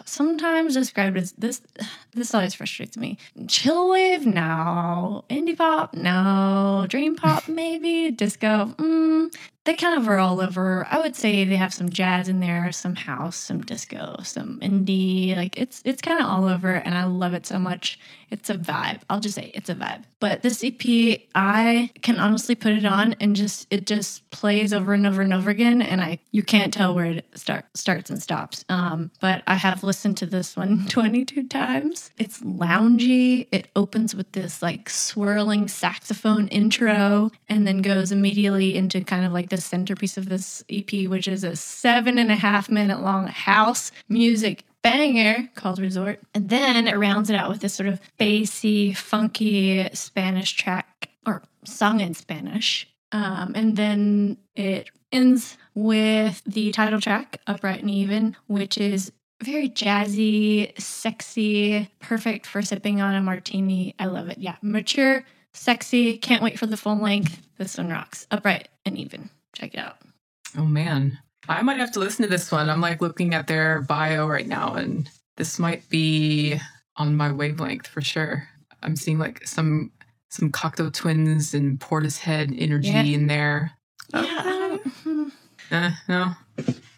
sometimes 0.07 0.75
described 0.75 1.17
as 1.17 1.33
this 1.33 1.61
this 2.15 2.35
always 2.35 2.55
frustrates 2.55 2.97
me. 2.97 3.19
Chill 3.49 3.91
wave? 3.91 4.27
No. 4.27 5.25
Indie 5.31 5.57
pop? 5.57 5.95
No. 5.95 6.87
Dream 6.89 7.17
pop? 7.17 7.49
Maybe? 7.49 8.11
Disco? 8.11 8.75
Mm, 8.79 9.35
they 9.65 9.75
kind 9.75 9.97
of 9.97 10.09
are 10.09 10.19
all 10.19 10.41
over. 10.41 10.87
I 10.91 10.99
would 10.99 11.15
say 11.15 11.45
they 11.45 11.57
have 11.57 11.73
some 11.73 11.89
jazz 11.89 12.29
in 12.29 12.41
there, 12.41 12.73
some 12.73 12.97
house, 12.97 13.37
some 13.37 13.61
disco, 13.61 14.17
some 14.25 14.59
indie. 14.61 15.37
Like 15.37 15.57
it's 15.57 15.83
it's 15.85 16.03
kind 16.03 16.21
of 16.21 16.27
all 16.27 16.47
over, 16.47 16.73
and 16.73 16.97
I 16.97 17.05
love 17.05 17.33
it 17.33 17.47
so 17.47 17.59
much. 17.59 17.99
It's 18.31 18.51
a 18.51 18.55
vibe. 18.55 19.03
I'll 19.09 19.21
just 19.21 19.35
say 19.37 19.53
it's 19.55 19.69
a 19.69 19.75
vibe. 19.75 20.05
But 20.19 20.43
this 20.43 20.65
EP, 20.65 21.21
I 21.35 21.91
can 22.01 22.19
honestly 22.19 22.55
put 22.55 22.73
it 22.73 22.85
on 22.85 23.15
and 23.21 23.37
just 23.37 23.69
it 23.71 23.87
just 23.87 24.29
plays 24.31 24.73
over 24.73 24.95
and 24.95 25.07
over 25.07 25.23
and 25.23 25.33
over 25.33 25.51
again, 25.51 25.81
and 25.81 26.01
I 26.01 26.19
you 26.33 26.43
can't 26.43 26.75
tell 26.75 26.93
where 26.95 27.07
it 27.07 27.27
start 27.35 27.67
starts 27.75 28.11
and 28.11 28.21
stops. 28.21 28.65
Um, 28.69 29.13
but 29.21 29.45
I 29.47 29.55
have 29.55 29.85
listened 29.85 30.17
to 30.19 30.27
this 30.27 30.57
one 30.57 30.87
22 30.89 31.47
times. 31.47 32.11
It's 32.19 32.41
loungy. 32.41 33.47
It 33.53 33.69
opens 33.77 34.13
with 34.13 34.33
this 34.33 34.61
like 34.61 34.91
swirling 34.91 35.69
saxophone 35.69 36.49
intro, 36.49 37.31
and 37.49 37.65
then 37.65 37.81
goes 37.81 38.11
immediately 38.11 38.75
into 38.75 39.05
kind 39.05 39.25
of 39.25 39.33
like 39.33 39.52
the 39.53 39.61
centerpiece 39.61 40.17
of 40.17 40.31
this 40.31 40.65
EP, 40.71 41.07
which 41.07 41.29
is 41.29 41.45
a 41.45 41.55
seven 41.55 42.19
and 42.19 42.33
a 42.33 42.37
half 42.37 42.71
minute 42.71 43.03
long 43.03 43.27
house 43.27 43.93
music 44.09 44.65
banger 44.83 45.51
called 45.55 45.79
Resort. 45.79 46.21
And 46.35 46.49
then 46.49 46.89
it 46.89 46.99
rounds 46.99 47.29
it 47.29 47.37
out 47.37 47.51
with 47.51 47.61
this 47.61 47.75
sort 47.75 47.89
of 47.89 48.01
bassy, 48.19 48.95
funky 48.95 49.89
Spanish 49.93 50.53
track 50.53 51.11
or 51.27 51.43
sung 51.65 52.01
in 52.01 52.15
Spanish. 52.15 52.89
Um, 53.13 53.53
and 53.55 53.77
then 53.77 54.39
it 54.57 54.89
ends 55.13 55.59
with 55.75 56.43
the 56.47 56.73
title 56.73 57.01
track, 57.01 57.41
Upright 57.47 57.83
and 57.83 57.91
Even, 57.91 58.35
which 58.47 58.79
is 58.79 59.13
very 59.43 59.69
jazzy, 59.69 60.79
sexy, 60.81 61.91
perfect 62.01 62.47
for 62.47 62.63
sipping 62.63 63.03
on 63.03 63.15
a 63.15 63.21
martini. 63.21 63.95
I 63.99 64.07
love 64.07 64.31
it. 64.31 64.39
Yeah, 64.39 64.57
mature, 64.63 65.25
sexy. 65.53 66.17
Can't 66.17 66.43
wait 66.43 66.59
for 66.59 66.67
the 66.67 66.77
full 66.79 66.97
length. 66.97 67.47
This 67.59 67.77
one 67.77 67.91
rocks. 67.91 68.27
Upright 68.31 68.69
and 68.85 68.97
Even. 68.97 69.31
Check 69.55 69.75
it 69.75 69.81
out. 69.81 69.97
Oh 70.57 70.65
man. 70.65 71.19
I 71.49 71.63
might 71.63 71.79
have 71.81 71.93
to 71.93 71.99
listen 72.01 72.23
to 72.23 72.29
this 72.31 72.53
one. 72.53 72.71
I'm 72.71 72.81
like 72.81 73.01
looking 73.01 73.35
at 73.35 73.47
their 73.49 73.83
bio 73.83 74.27
right 74.29 74.47
now, 74.47 74.75
and 74.75 75.09
this 75.37 75.59
might 75.59 75.89
be 75.89 76.59
on 76.97 77.17
my 77.17 77.33
wavelength 77.33 77.87
for 77.87 78.01
sure. 78.01 78.49
I'm 78.83 78.95
seeing 78.97 79.19
like 79.19 79.47
some 79.47 79.91
some 80.31 80.51
Cocteau 80.53 80.93
Twins 80.93 81.53
and 81.53 81.79
Portishead 81.81 82.55
energy 82.61 82.89
Yeah. 82.91 83.03
in 83.03 83.27
there. 83.27 83.73
Yeah. 84.15 84.77
um, 85.07 85.33
Uh, 85.71 85.91
no, 86.07 86.33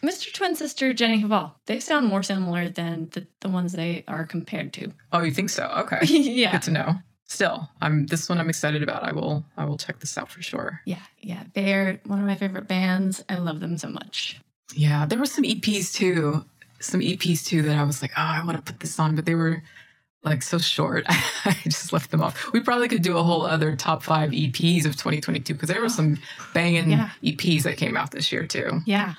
Mr. 0.03 0.33
Twin 0.33 0.57
Sister, 0.57 0.93
Jenny 0.93 1.23
Hval. 1.23 1.53
They 1.67 1.79
sound 1.81 2.07
more 2.07 2.25
similar 2.25 2.69
than 2.69 3.09
the, 3.13 3.27
the 3.41 3.49
ones 3.49 3.73
they 3.73 4.03
are 4.09 4.25
compared 4.27 4.73
to. 4.75 4.93
oh, 5.13 5.23
you 5.23 5.31
think 5.31 5.49
so? 5.51 5.67
Okay, 5.79 6.01
yeah. 6.07 6.53
good 6.53 6.63
to 6.63 6.71
know. 6.73 6.95
Still, 7.27 7.69
I'm 7.81 8.07
this 8.07 8.29
one 8.29 8.39
I'm 8.39 8.49
excited 8.51 8.83
about. 8.83 9.03
I 9.03 9.13
will 9.13 9.45
I 9.57 9.65
will 9.65 9.77
check 9.79 9.99
this 10.01 10.17
out 10.19 10.31
for 10.31 10.43
sure. 10.43 10.81
Yeah. 10.85 11.01
Yeah. 11.21 11.45
They're 11.55 12.01
one 12.05 12.21
of 12.21 12.27
my 12.27 12.35
favorite 12.37 12.69
bands. 12.69 13.25
I 13.29 13.37
love 13.39 13.61
them 13.61 13.79
so 13.79 13.89
much. 13.89 14.41
Yeah, 14.75 15.07
there 15.07 15.19
were 15.19 15.27
some 15.27 15.45
EPs 15.45 15.93
too. 15.95 16.45
Some 16.81 17.01
EPs 17.01 17.45
too 17.45 17.63
that 17.63 17.77
I 17.79 17.83
was 17.85 18.03
like, 18.03 18.13
oh, 18.17 18.21
I 18.23 18.45
want 18.45 18.57
to 18.65 18.73
put 18.73 18.81
this 18.81 18.99
on, 18.99 19.15
but 19.17 19.25
they 19.25 19.35
were 19.35 19.63
like 20.23 20.43
so 20.43 20.59
short. 20.59 21.05
I 21.09 21.57
just 21.65 21.93
left 21.93 22.11
them 22.11 22.23
off. 22.23 22.53
We 22.53 22.61
probably 22.61 22.89
could 22.89 23.03
do 23.03 23.17
a 23.17 23.23
whole 23.23 23.47
other 23.47 23.75
top 23.77 24.03
five 24.03 24.31
EPs 24.31 24.85
of 24.85 24.93
2022 24.93 25.55
because 25.55 25.69
there 25.69 25.81
were 25.81 25.89
some 25.89 26.19
banging 26.53 26.91
Yeah. 26.91 27.11
EPs 27.23 27.63
that 27.63 27.77
came 27.79 27.97
out 27.97 28.11
this 28.11 28.31
year 28.33 28.47
too. 28.47 28.81
Yeah. 28.87 29.15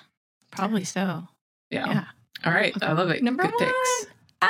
Probably 0.52 0.84
so. 0.84 1.28
Yeah. 1.72 1.88
Yeah. 1.88 2.04
All 2.46 2.54
right. 2.54 2.74
I 2.84 2.92
love 2.94 3.10
it. 3.10 3.24
Number 3.24 3.44
Good 3.44 3.54
one. 3.54 3.66
picks. 3.66 4.06
Ah. 4.42 4.50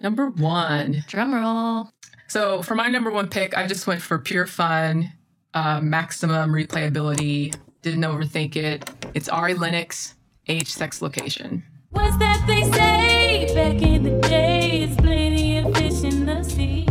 Number 0.00 0.28
one. 0.30 1.04
Drum 1.08 1.34
roll. 1.34 1.90
So 2.28 2.62
for 2.62 2.74
my 2.74 2.88
number 2.88 3.10
one 3.10 3.28
pick, 3.28 3.56
I 3.56 3.66
just 3.66 3.86
went 3.86 4.02
for 4.02 4.18
pure 4.18 4.46
fun, 4.46 5.12
uh, 5.54 5.80
maximum 5.80 6.50
replayability. 6.50 7.54
Didn't 7.82 8.02
overthink 8.02 8.56
it. 8.56 8.90
It's 9.14 9.28
Ari 9.28 9.54
Lennox, 9.54 10.14
age, 10.48 10.68
sex, 10.68 11.00
location. 11.00 11.62
What's 11.90 12.16
that 12.18 12.44
they 12.46 12.64
say 12.72 13.54
back 13.54 13.80
in 13.80 14.02
the 14.02 14.20
days? 14.28 14.96
Plenty 14.96 15.58
of 15.58 15.74
fish 15.76 16.02
in 16.02 16.26
the 16.26 16.42
sea. 16.42 16.86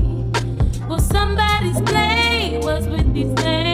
Well, 0.88 1.00
somebody's 1.00 1.82
play 1.82 2.60
was 2.64 2.88
with 2.88 3.14
these 3.14 3.34
same 3.44 3.65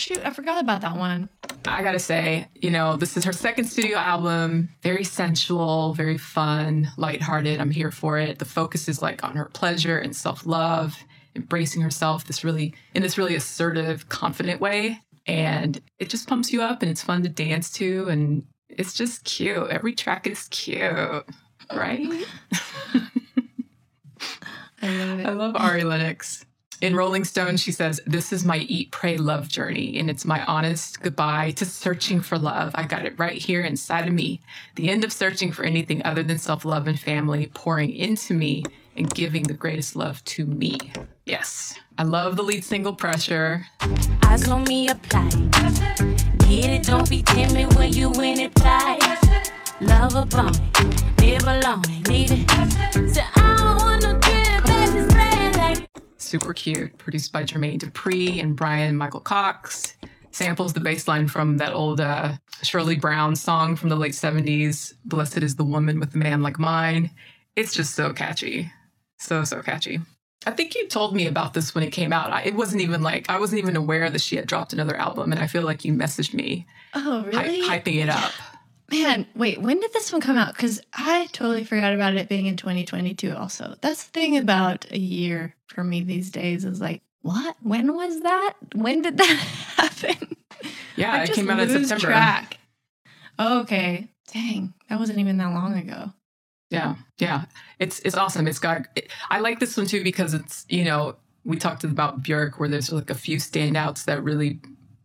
shoot. 0.00 0.20
I 0.24 0.30
forgot 0.30 0.62
about 0.62 0.80
that 0.80 0.96
one. 0.96 1.28
I 1.66 1.82
gotta 1.82 1.98
say, 1.98 2.48
you 2.54 2.70
know, 2.70 2.96
this 2.96 3.16
is 3.16 3.24
her 3.24 3.32
second 3.32 3.66
studio 3.66 3.98
album. 3.98 4.70
Very 4.82 5.04
sensual, 5.04 5.94
very 5.94 6.18
fun, 6.18 6.88
lighthearted. 6.96 7.60
I'm 7.60 7.70
here 7.70 7.90
for 7.90 8.18
it. 8.18 8.38
The 8.38 8.44
focus 8.44 8.88
is 8.88 9.02
like 9.02 9.22
on 9.22 9.36
her 9.36 9.46
pleasure 9.46 9.98
and 9.98 10.16
self 10.16 10.46
love, 10.46 10.96
embracing 11.36 11.82
herself. 11.82 12.24
This 12.26 12.42
really 12.44 12.74
in 12.94 13.02
this 13.02 13.18
really 13.18 13.34
assertive, 13.34 14.08
confident 14.08 14.60
way, 14.60 14.98
and 15.26 15.80
it 15.98 16.08
just 16.08 16.28
pumps 16.28 16.52
you 16.52 16.62
up, 16.62 16.82
and 16.82 16.90
it's 16.90 17.02
fun 17.02 17.22
to 17.22 17.28
dance 17.28 17.70
to, 17.72 18.08
and 18.08 18.44
it's 18.68 18.94
just 18.94 19.24
cute. 19.24 19.68
Every 19.70 19.94
track 19.94 20.26
is 20.26 20.48
cute, 20.48 20.80
right? 20.80 21.26
I 24.82 24.88
love 24.88 25.20
it. 25.20 25.26
I 25.26 25.30
love 25.32 25.56
Ari 25.56 25.84
Lennox. 25.84 26.46
In 26.80 26.96
Rolling 26.96 27.24
Stone, 27.24 27.58
she 27.58 27.72
says, 27.72 28.00
This 28.06 28.32
is 28.32 28.42
my 28.42 28.56
eat, 28.56 28.90
pray, 28.90 29.18
love 29.18 29.48
journey, 29.48 29.98
and 29.98 30.08
it's 30.08 30.24
my 30.24 30.42
honest 30.46 31.02
goodbye 31.02 31.50
to 31.52 31.66
searching 31.66 32.22
for 32.22 32.38
love. 32.38 32.72
I 32.74 32.84
got 32.84 33.04
it 33.04 33.18
right 33.18 33.36
here 33.36 33.60
inside 33.60 34.08
of 34.08 34.14
me. 34.14 34.40
The 34.76 34.88
end 34.88 35.04
of 35.04 35.12
searching 35.12 35.52
for 35.52 35.62
anything 35.62 36.02
other 36.06 36.22
than 36.22 36.38
self 36.38 36.64
love 36.64 36.86
and 36.86 36.98
family, 36.98 37.50
pouring 37.52 37.92
into 37.92 38.32
me 38.32 38.64
and 38.96 39.12
giving 39.14 39.42
the 39.42 39.52
greatest 39.52 39.94
love 39.94 40.24
to 40.24 40.46
me. 40.46 40.78
Yes. 41.26 41.78
I 41.98 42.04
love 42.04 42.36
the 42.36 42.42
lead 42.42 42.64
single, 42.64 42.94
Pressure. 42.94 43.66
Eyes 44.24 44.48
on 44.48 44.64
me 44.64 44.88
apply. 44.88 45.28
Get 46.48 46.70
it, 46.70 46.82
don't 46.84 47.08
be 47.10 47.22
timid 47.22 47.74
when 47.74 47.92
you 47.92 48.08
win 48.08 48.40
it. 48.40 48.58
Fly. 48.58 48.98
Love 49.82 50.14
a 50.14 50.24
bone, 50.24 50.52
live 51.18 51.42
alone, 51.42 51.82
need 52.08 52.30
it. 52.30 53.14
So 53.14 53.20
I 53.34 53.89
Super 56.30 56.54
cute. 56.54 56.96
Produced 56.96 57.32
by 57.32 57.42
Jermaine 57.42 57.80
Dupri 57.80 58.40
and 58.40 58.54
Bryan-Michael 58.54 59.18
Cox. 59.18 59.94
Samples 60.30 60.72
the 60.72 60.78
bass 60.78 61.08
line 61.08 61.26
from 61.26 61.56
that 61.56 61.72
old 61.72 62.00
uh, 62.00 62.34
Shirley 62.62 62.94
Brown 62.94 63.34
song 63.34 63.74
from 63.74 63.88
the 63.88 63.96
late 63.96 64.12
70s, 64.12 64.94
Blessed 65.04 65.38
is 65.38 65.56
the 65.56 65.64
Woman 65.64 65.98
with 65.98 66.14
a 66.14 66.18
Man 66.18 66.40
Like 66.40 66.56
Mine. 66.56 67.10
It's 67.56 67.74
just 67.74 67.96
so 67.96 68.12
catchy. 68.12 68.70
So, 69.18 69.42
so 69.42 69.60
catchy. 69.60 69.98
I 70.46 70.52
think 70.52 70.76
you 70.76 70.86
told 70.86 71.16
me 71.16 71.26
about 71.26 71.52
this 71.52 71.74
when 71.74 71.82
it 71.82 71.90
came 71.90 72.12
out. 72.12 72.30
I, 72.30 72.42
it 72.42 72.54
wasn't 72.54 72.82
even 72.82 73.02
like, 73.02 73.28
I 73.28 73.40
wasn't 73.40 73.60
even 73.60 73.74
aware 73.74 74.08
that 74.08 74.20
she 74.20 74.36
had 74.36 74.46
dropped 74.46 74.72
another 74.72 74.96
album, 74.96 75.32
and 75.32 75.40
I 75.42 75.48
feel 75.48 75.62
like 75.62 75.84
you 75.84 75.92
messaged 75.94 76.32
me 76.32 76.64
Oh, 76.94 77.22
hy- 77.32 77.42
really? 77.46 77.62
hyping 77.68 78.00
it 78.00 78.08
up. 78.08 78.30
Man, 78.90 79.26
wait, 79.36 79.60
when 79.60 79.78
did 79.80 79.92
this 79.92 80.12
one 80.12 80.20
come 80.20 80.36
out? 80.36 80.54
Because 80.54 80.80
I 80.92 81.28
totally 81.32 81.64
forgot 81.64 81.94
about 81.94 82.14
it 82.14 82.28
being 82.28 82.46
in 82.46 82.56
2022 82.56 83.36
also. 83.36 83.76
That's 83.80 84.04
the 84.04 84.10
thing 84.10 84.36
about 84.36 84.86
a 84.90 84.98
year 84.98 85.54
for 85.68 85.84
me 85.84 86.02
these 86.02 86.30
days 86.30 86.64
is 86.64 86.80
like, 86.80 87.02
what? 87.22 87.56
When 87.62 87.94
was 87.94 88.20
that? 88.22 88.54
When 88.74 89.02
did 89.02 89.16
that 89.18 89.26
happen? 89.76 90.36
Yeah, 90.96 91.12
I 91.12 91.22
it 91.24 91.32
came 91.32 91.48
out 91.50 91.60
in 91.60 91.68
September. 91.68 92.06
Track. 92.06 92.58
Okay. 93.38 94.08
Dang, 94.32 94.74
that 94.88 94.98
wasn't 94.98 95.18
even 95.18 95.36
that 95.38 95.52
long 95.52 95.76
ago. 95.76 96.12
Yeah, 96.70 96.94
yeah, 97.18 97.46
it's 97.80 97.98
it's 98.00 98.16
awesome. 98.16 98.46
It's 98.46 98.60
got. 98.60 98.82
It, 98.94 99.10
I 99.28 99.40
like 99.40 99.58
this 99.58 99.76
one 99.76 99.86
too 99.86 100.04
because 100.04 100.34
it's 100.34 100.64
you 100.68 100.84
know 100.84 101.16
we 101.44 101.56
talked 101.56 101.82
about 101.82 102.22
Björk 102.22 102.58
where 102.58 102.68
there's 102.68 102.92
like 102.92 103.10
a 103.10 103.14
few 103.14 103.38
standouts 103.38 104.04
that 104.04 104.22
really 104.22 104.60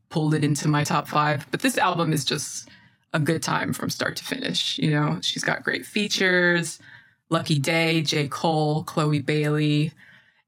pulled 0.09 0.35
it 0.35 0.43
into 0.43 0.67
my 0.67 0.83
top 0.83 1.07
five, 1.07 1.49
but 1.49 1.61
this 1.61 1.77
album 1.79 2.13
is 2.13 2.23
just 2.23 2.69
a 3.15 3.19
good 3.19 3.41
time 3.41 3.71
from 3.71 3.89
start 3.89 4.15
to 4.17 4.23
finish. 4.25 4.77
You 4.77 4.91
know, 4.91 5.19
she's 5.21 5.43
got 5.43 5.63
great 5.63 5.85
features. 5.85 6.79
Lucky 7.29 7.57
Daye, 7.57 8.01
J. 8.01 8.27
Cole, 8.27 8.83
Chloe 8.83 9.19
Bailey, 9.21 9.91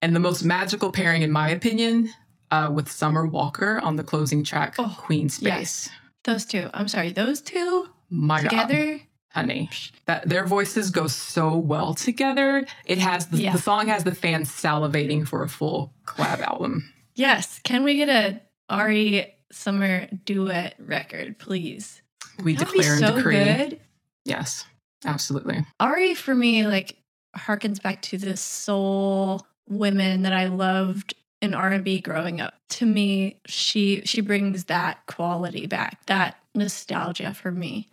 and 0.01 0.15
the 0.15 0.19
most 0.19 0.43
magical 0.43 0.91
pairing, 0.91 1.21
in 1.23 1.31
my 1.31 1.49
opinion, 1.49 2.09
uh, 2.51 2.69
with 2.71 2.91
Summer 2.91 3.25
Walker 3.25 3.79
on 3.81 3.95
the 3.95 4.03
closing 4.03 4.43
track, 4.43 4.75
Oh, 4.77 4.93
Queen 4.99 5.29
Space. 5.29 5.47
yes. 5.47 5.89
Those 6.25 6.45
two. 6.45 6.69
I'm 6.73 6.87
sorry, 6.89 7.11
those 7.13 7.41
two 7.41 7.87
My 8.09 8.41
God 8.43 8.49
together. 8.49 8.99
honey. 9.31 9.69
That 10.05 10.27
their 10.29 10.45
voices 10.45 10.91
go 10.91 11.07
so 11.07 11.55
well 11.57 11.93
together. 11.93 12.65
It 12.85 12.97
has 12.99 13.27
the, 13.27 13.37
Yeah. 13.37 13.53
the 13.53 13.61
song 13.61 13.87
has 13.87 14.03
the 14.03 14.13
fans 14.13 14.49
salivating 14.49 15.25
for 15.27 15.43
a 15.43 15.49
full 15.49 15.93
collab 16.05 16.41
album. 16.41 16.93
Yes. 17.15 17.59
Can 17.63 17.83
we 17.83 17.95
get 17.95 18.09
a 18.09 18.41
Ari 18.69 19.33
Summer 19.51 20.07
duet 20.25 20.75
record, 20.77 21.39
please? 21.39 22.01
We 22.43 22.55
That'd 22.55 22.71
be 22.73 22.79
declare 22.79 22.93
and 22.97 23.05
so 23.07 23.15
decree. 23.15 23.35
good. 23.43 23.79
Yes, 24.25 24.65
absolutely. 25.05 25.65
Ari 25.79 26.13
for 26.15 26.35
me 26.35 26.65
like 26.67 26.97
harkens 27.35 27.81
back 27.81 28.01
to 28.03 28.17
the 28.17 28.35
soul 28.37 29.45
women 29.69 30.21
that 30.23 30.33
I 30.33 30.45
loved 30.45 31.13
in 31.41 31.53
R&B 31.53 31.99
growing 32.01 32.41
up. 32.41 32.53
To 32.69 32.85
me, 32.85 33.39
she 33.45 34.01
she 34.05 34.21
brings 34.21 34.65
that 34.65 35.05
quality 35.07 35.67
back, 35.67 36.05
that 36.07 36.37
nostalgia 36.55 37.33
for 37.33 37.51
me. 37.51 37.87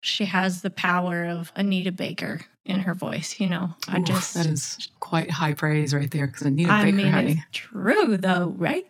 She 0.00 0.26
has 0.26 0.62
the 0.62 0.70
power 0.70 1.24
of 1.24 1.52
Anita 1.56 1.90
Baker 1.90 2.40
in 2.64 2.78
her 2.80 2.94
voice, 2.94 3.40
you 3.40 3.48
know. 3.48 3.74
I 3.88 3.98
Oof, 3.98 4.04
just 4.06 4.34
that 4.34 4.46
is 4.46 4.88
quite 5.00 5.30
high 5.30 5.54
praise 5.54 5.92
right 5.92 6.10
there 6.10 6.26
because 6.28 6.42
Anita 6.42 6.70
I 6.72 6.84
Baker, 6.84 6.96
mean 6.96 7.06
honey. 7.08 7.32
it's 7.32 7.58
true 7.58 8.16
though, 8.16 8.54
right? 8.56 8.86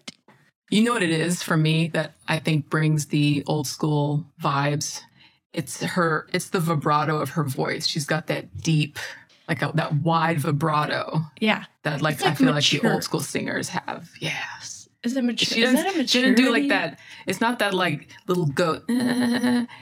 You 0.71 0.83
know 0.83 0.93
what 0.93 1.03
it 1.03 1.11
is 1.11 1.43
for 1.43 1.57
me 1.57 1.89
that 1.89 2.15
I 2.27 2.39
think 2.39 2.69
brings 2.69 3.07
the 3.07 3.43
old 3.47 3.67
school 3.67 4.27
vibes. 4.43 5.01
It's 5.53 5.83
her. 5.83 6.27
It's 6.33 6.51
the 6.51 6.61
vibrato 6.61 7.19
of 7.21 7.31
her 7.31 7.45
voice. 7.45 7.87
She's 7.87 8.05
got 8.05 8.27
that 8.27 8.59
deep, 8.63 8.99
like 9.49 9.63
a, 9.63 9.73
that 9.75 9.95
wide 9.95 10.41
vibrato 10.41 11.23
Yeah. 11.41 11.65
that, 11.85 12.03
like, 12.03 12.21
like, 12.21 12.33
I 12.33 12.35
feel 12.35 12.53
like 12.53 12.65
the 12.69 12.87
old 12.93 13.03
school 13.03 13.21
singers 13.21 13.71
have. 13.71 14.11
Yeah. 14.21 14.37
Is 15.05 15.17
it 15.17 15.23
mature? 15.25 15.47
she 15.47 15.63
is 15.63 15.73
that 15.73 15.95
a 15.97 16.07
she 16.07 16.21
didn't 16.21 16.37
do 16.37 16.51
like 16.53 16.69
that. 16.69 16.99
It's 17.27 17.41
not 17.41 17.61
that 17.61 17.73
like 17.73 18.11
little 18.27 18.47
goat. 18.47 18.83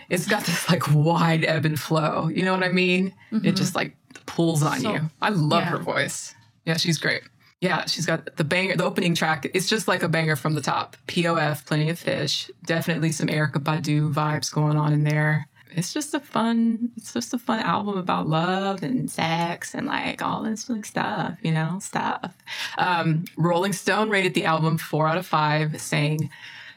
It's 0.09 0.27
got 0.27 0.45
this 0.45 0.69
like 0.71 0.83
wide 0.95 1.45
ebb 1.45 1.65
and 1.65 1.81
flow. 1.81 2.29
You 2.29 2.45
know 2.45 2.53
what 2.53 2.63
I 2.63 2.69
mean? 2.71 3.13
It 3.33 3.53
just 3.53 3.75
like 3.75 3.97
pulls 4.27 4.63
on 4.63 4.73
Mm-hmm. 4.75 4.83
So- 4.83 4.93
you. 4.95 5.01
I 5.23 5.31
love 5.31 5.63
yeah. 5.63 5.71
her 5.71 5.79
voice. 5.79 6.35
Yeah, 6.65 6.77
she's 6.77 6.99
great. 6.99 7.23
Yeah, 7.61 7.87
she's 7.87 8.05
got 8.07 8.37
the 8.37 8.45
banger, 8.45 8.77
the 8.77 8.85
opening 8.85 9.15
track. 9.15 9.51
It's 9.55 9.69
just 9.69 9.89
like 9.89 10.03
a 10.03 10.09
banger 10.09 10.37
from 10.37 10.55
the 10.55 10.61
top. 10.61 10.97
POF, 11.09 11.65
Plenty 11.65 11.89
of 11.89 11.99
Fish. 11.99 12.51
Definitely 12.67 13.13
some 13.13 13.29
Erykah 13.29 13.63
Badu 13.63 14.13
vibes 14.13 14.53
going 14.53 14.77
on 14.77 14.93
in 14.93 15.05
there. 15.05 15.49
it's 15.71 15.93
just 15.93 16.15
a 16.15 16.21
fun 16.21 16.91
it's 16.97 17.13
just 17.13 17.35
a 17.35 17.39
fun 17.39 17.61
album 17.61 17.99
about 17.99 18.29
love 18.29 18.83
and 18.83 19.11
sex 19.11 19.75
and 19.75 19.87
like 19.87 20.23
all 20.23 20.43
this 20.43 20.69
like 20.71 20.85
stuff 20.87 21.37
you 21.43 21.53
know 21.53 21.79
stuff 21.81 22.33
um, 22.79 23.25
rolling 23.37 23.73
stone 23.73 24.09
rated 24.09 24.33
the 24.35 24.45
album 24.45 24.79
four 24.79 25.07
out 25.09 25.19
of 25.19 25.27
five 25.27 25.79
saying 25.81 26.31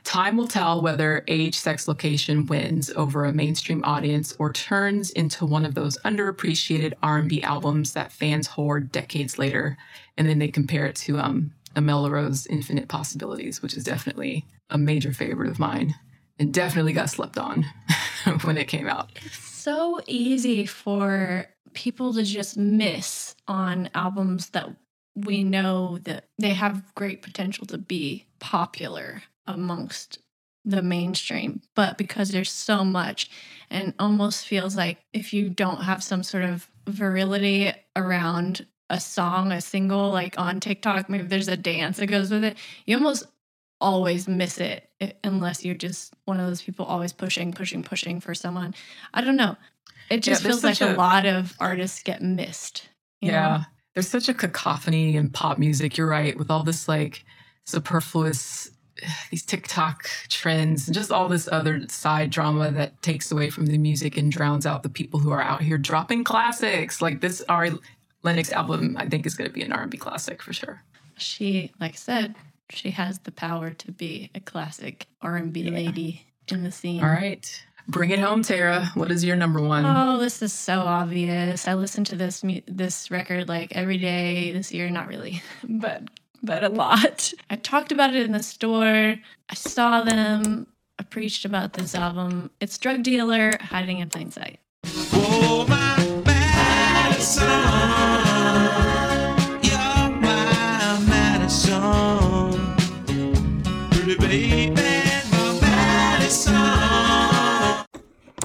time 0.04 0.38
will 0.38 0.48
tell 0.48 0.82
whether 0.82 1.24
age 1.28 1.56
sex 1.58 1.88
location 1.88 2.46
wins 2.48 2.90
over 2.96 3.26
a 3.26 3.34
mainstream 3.34 3.82
audience 3.84 4.34
or 4.40 4.52
turns 4.52 5.12
into 5.12 5.46
one 5.46 5.66
of 5.66 5.76
those 5.76 5.98
underappreciated 6.00 6.94
r&b 7.04 7.42
albums 7.44 7.94
that 7.94 8.12
fans 8.12 8.48
hoard 8.48 8.92
decades 8.92 9.38
later 9.38 9.78
and 10.20 10.28
then 10.28 10.38
they 10.38 10.50
compare 10.50 10.86
it 10.86 10.98
to 10.98 11.18
um, 11.18 11.52
Amel 11.76 12.06
Infinite 12.50 12.90
Possibilities, 12.90 13.62
which 13.62 13.76
is 13.76 13.86
definitely 13.86 14.46
a 14.70 14.78
major 14.78 15.14
favorite 15.14 15.50
of 15.50 15.58
mine 15.58 15.96
and 16.38 16.54
definitely 16.54 16.94
got 16.94 17.10
slept 17.10 17.38
on 17.38 17.66
when 18.44 18.58
it 18.58 18.68
came 18.68 18.88
out. 18.88 19.10
It's 19.26 19.38
So 19.40 20.02
easy 20.06 20.66
for 20.66 21.48
people 21.74 22.14
to 22.14 22.24
just 22.24 22.58
miss 22.58 23.34
on 23.48 23.90
albums 23.96 24.50
that 24.50 24.70
we 25.16 25.44
know 25.44 26.00
that 26.00 26.26
they 26.38 26.54
have 26.54 26.94
great 26.96 27.22
potential 27.22 27.66
to 27.68 27.78
be 27.78 28.26
popular 28.40 29.24
amongst 29.48 30.20
the 30.66 30.82
mainstream 30.82 31.62
but 31.74 31.98
because 31.98 32.30
there's 32.30 32.52
so 32.52 32.84
much 32.84 33.32
and 33.70 33.94
almost 33.98 34.46
feels 34.46 34.76
like 34.76 35.00
if 35.14 35.34
you 35.34 35.50
don't 35.50 35.84
have 35.84 36.04
some 36.04 36.22
sort 36.22 36.44
of 36.44 36.70
virility 36.86 37.72
around 37.96 38.66
a 38.90 39.00
song 39.00 39.52
a 39.52 39.62
single 39.62 40.10
like 40.10 40.40
on 40.40 40.60
TikTok 40.60 41.10
maybe 41.10 41.24
there's 41.24 41.48
a 41.48 41.58
dance 41.58 41.98
that 41.98 42.08
goes 42.08 42.32
with 42.32 42.44
it 42.44 42.58
you 42.86 42.98
almost 42.98 43.26
always 43.82 44.28
miss 44.28 44.60
it 44.60 44.90
unless 45.24 45.64
you're 45.64 45.76
just 45.76 46.14
one 46.26 46.40
of 46.40 46.48
those 46.48 46.62
people 46.62 46.86
always 46.86 47.14
pushing, 47.14 47.54
pushing, 47.54 47.84
pushing 47.84 48.20
for 48.20 48.36
someone. 48.36 48.76
I 49.14 49.22
don't 49.22 49.36
know. 49.36 49.56
It 50.10 50.24
just 50.24 50.44
yeah, 50.44 50.50
feels 50.50 50.64
like 50.64 50.82
a, 50.82 50.94
a, 50.94 50.96
lot 50.96 51.26
of 51.26 51.56
artists 51.60 52.04
get 52.04 52.22
missed. 52.22 52.90
yeah. 53.22 53.58
Know? 53.58 53.64
There's 53.96 54.08
such 54.08 54.30
a 54.30 54.34
cacophony 54.34 55.16
in 55.16 55.30
pop 55.30 55.58
music. 55.58 55.98
You're 55.98 56.08
right. 56.08 56.38
With 56.38 56.52
all 56.52 56.64
this 56.64 56.88
like 56.88 57.26
superfluous, 57.66 58.70
these 59.32 59.44
TikTok 59.44 60.08
trends 60.30 60.88
and 60.88 60.94
just 60.94 61.12
all 61.12 61.28
this 61.28 61.50
other 61.52 61.82
side 61.90 62.30
drama 62.30 62.72
that 62.72 63.02
takes 63.02 63.32
away 63.32 63.50
from 63.50 63.66
the 63.66 63.78
music 63.78 64.16
and 64.16 64.32
drowns 64.32 64.66
out 64.66 64.84
the 64.84 64.90
people 64.90 65.20
who 65.20 65.32
are 65.32 65.42
out 65.42 65.62
here 65.62 65.78
dropping 65.78 66.24
classics. 66.24 67.02
Like 67.02 67.20
this 67.20 67.42
Ari 67.50 67.72
Lennox 68.24 68.52
album, 68.52 68.96
I 68.98 69.08
think 69.08 69.26
is 69.26 69.36
going 69.36 69.50
to 69.50 69.54
be 69.54 69.64
an 69.64 69.72
R&B 69.72 69.98
classic 69.98 70.42
for 70.42 70.54
sure. 70.54 70.82
She, 71.18 71.72
like 71.80 71.94
I 71.94 71.96
said, 71.96 72.36
she 72.70 72.92
has 72.92 73.20
the 73.20 73.32
power 73.32 73.72
to 73.72 73.92
be 73.92 74.30
a 74.36 74.40
classic 74.40 75.08
R&B 75.22 75.62
yeah. 75.62 75.72
lady 75.72 76.26
in 76.48 76.64
the 76.64 76.72
scene. 76.72 77.04
All 77.04 77.10
right. 77.10 77.64
Bring 77.88 78.12
it 78.12 78.20
home, 78.20 78.44
Tara. 78.44 78.92
What 78.94 79.12
is 79.12 79.24
your 79.24 79.36
number 79.36 79.60
one? 79.60 79.84
Oh, 79.84 80.20
this 80.20 80.44
is 80.44 80.54
so 80.54 80.82
obvious. 80.82 81.68
I 81.68 81.74
listen 81.74 82.04
to 82.06 82.16
this 82.16 82.44
this 82.68 83.10
record 83.10 83.50
like 83.50 83.76
every 83.76 83.98
day 83.98 84.52
this 84.52 84.72
year. 84.72 84.92
Not 84.92 85.08
really, 85.08 85.42
but 85.68 86.04
but 86.44 86.64
a 86.64 86.70
lot. 86.70 87.34
I 87.50 87.56
talked 87.56 87.92
about 87.92 88.14
it 88.14 88.28
in 88.28 88.32
the 88.32 88.44
store. 88.44 89.16
I 89.50 89.54
saw 89.56 90.04
them. 90.04 90.68
I 91.00 91.04
preached 91.04 91.46
about 91.46 91.74
this 91.74 91.96
album. 91.96 92.52
It's 92.60 92.78
Drug 92.78 93.02
Dealer 93.02 93.54
Hiding 93.60 94.00
in 94.00 94.10
Plain 94.10 94.30
Sight. 94.30 94.60
Oh, 94.86 95.66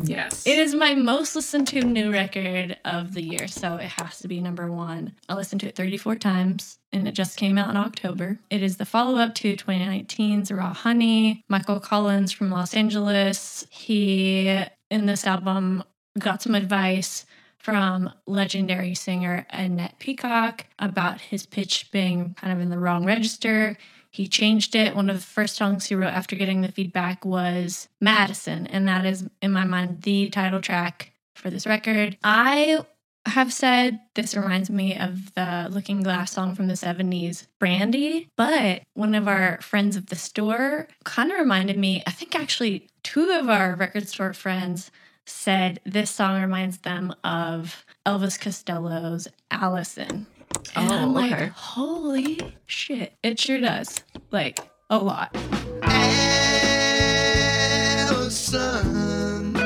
Yes. 0.08 0.46
It 0.46 0.58
is 0.58 0.74
my 0.74 0.94
most 0.94 1.34
listened 1.34 1.68
to 1.68 1.80
new 1.80 2.12
record 2.12 2.76
of 2.84 3.14
the 3.14 3.22
year, 3.22 3.48
so 3.48 3.76
it 3.76 3.88
has 3.88 4.18
to 4.20 4.28
be 4.28 4.40
number 4.40 4.70
one. 4.70 5.14
I 5.28 5.34
listened 5.34 5.60
to 5.62 5.68
it 5.68 5.76
34 5.76 6.16
times, 6.16 6.78
and 6.92 7.08
it 7.08 7.12
just 7.12 7.36
came 7.36 7.58
out 7.58 7.70
in 7.70 7.76
October. 7.76 8.38
It 8.50 8.62
is 8.62 8.76
the 8.76 8.84
follow 8.84 9.18
up 9.18 9.34
to 9.36 9.56
2019's 9.56 10.52
Raw 10.52 10.72
Honey. 10.72 11.42
Michael 11.48 11.80
Collins 11.80 12.32
from 12.32 12.50
Los 12.50 12.74
Angeles. 12.74 13.66
He, 13.70 14.62
in 14.90 15.06
this 15.06 15.26
album, 15.26 15.84
got 16.18 16.42
some 16.42 16.54
advice 16.54 17.26
from 17.58 18.10
legendary 18.26 18.94
singer 18.94 19.46
Annette 19.48 19.98
Peacock 19.98 20.66
about 20.78 21.18
his 21.20 21.46
pitch 21.46 21.88
being 21.90 22.34
kind 22.34 22.52
of 22.52 22.60
in 22.60 22.68
the 22.68 22.78
wrong 22.78 23.06
register. 23.06 23.78
He 24.14 24.28
changed 24.28 24.76
it. 24.76 24.94
One 24.94 25.10
of 25.10 25.16
the 25.16 25.22
first 25.26 25.56
songs 25.56 25.86
he 25.86 25.96
wrote 25.96 26.12
after 26.12 26.36
getting 26.36 26.60
the 26.60 26.70
feedback 26.70 27.24
was 27.24 27.88
Madison, 28.00 28.68
and 28.68 28.86
that 28.86 29.04
is, 29.04 29.28
in 29.42 29.50
my 29.50 29.64
mind, 29.64 30.02
the 30.02 30.30
title 30.30 30.60
track 30.60 31.10
for 31.34 31.50
this 31.50 31.66
record. 31.66 32.16
I 32.22 32.86
have 33.26 33.52
said 33.52 33.98
this 34.14 34.36
reminds 34.36 34.70
me 34.70 34.96
of 34.96 35.34
the 35.34 35.66
Looking 35.68 36.04
Glass 36.04 36.30
song 36.30 36.54
from 36.54 36.68
the 36.68 36.74
70s, 36.74 37.48
Brandy, 37.58 38.28
but 38.36 38.82
one 38.94 39.16
of 39.16 39.26
our 39.26 39.60
friends 39.60 39.96
of 39.96 40.06
the 40.06 40.14
store 40.14 40.86
kind 41.02 41.32
of 41.32 41.38
reminded 41.40 41.76
me, 41.76 42.04
I 42.06 42.12
think 42.12 42.36
actually 42.36 42.86
two 43.02 43.32
of 43.32 43.48
our 43.48 43.74
record 43.74 44.08
store 44.08 44.32
friends 44.32 44.92
said 45.26 45.80
this 45.84 46.12
song 46.12 46.40
reminds 46.40 46.78
them 46.78 47.12
of 47.24 47.84
Elvis 48.06 48.38
Costello's 48.38 49.26
Allison. 49.50 50.28
And 50.76 50.90
oh, 50.90 50.94
I'm 50.94 51.16
okay. 51.16 51.40
like, 51.44 51.50
holy 51.50 52.40
shit. 52.66 53.14
It 53.22 53.38
sure 53.38 53.60
does. 53.60 54.02
Like, 54.30 54.58
a 54.90 54.98
lot. 54.98 55.34
Allison, 58.06 59.56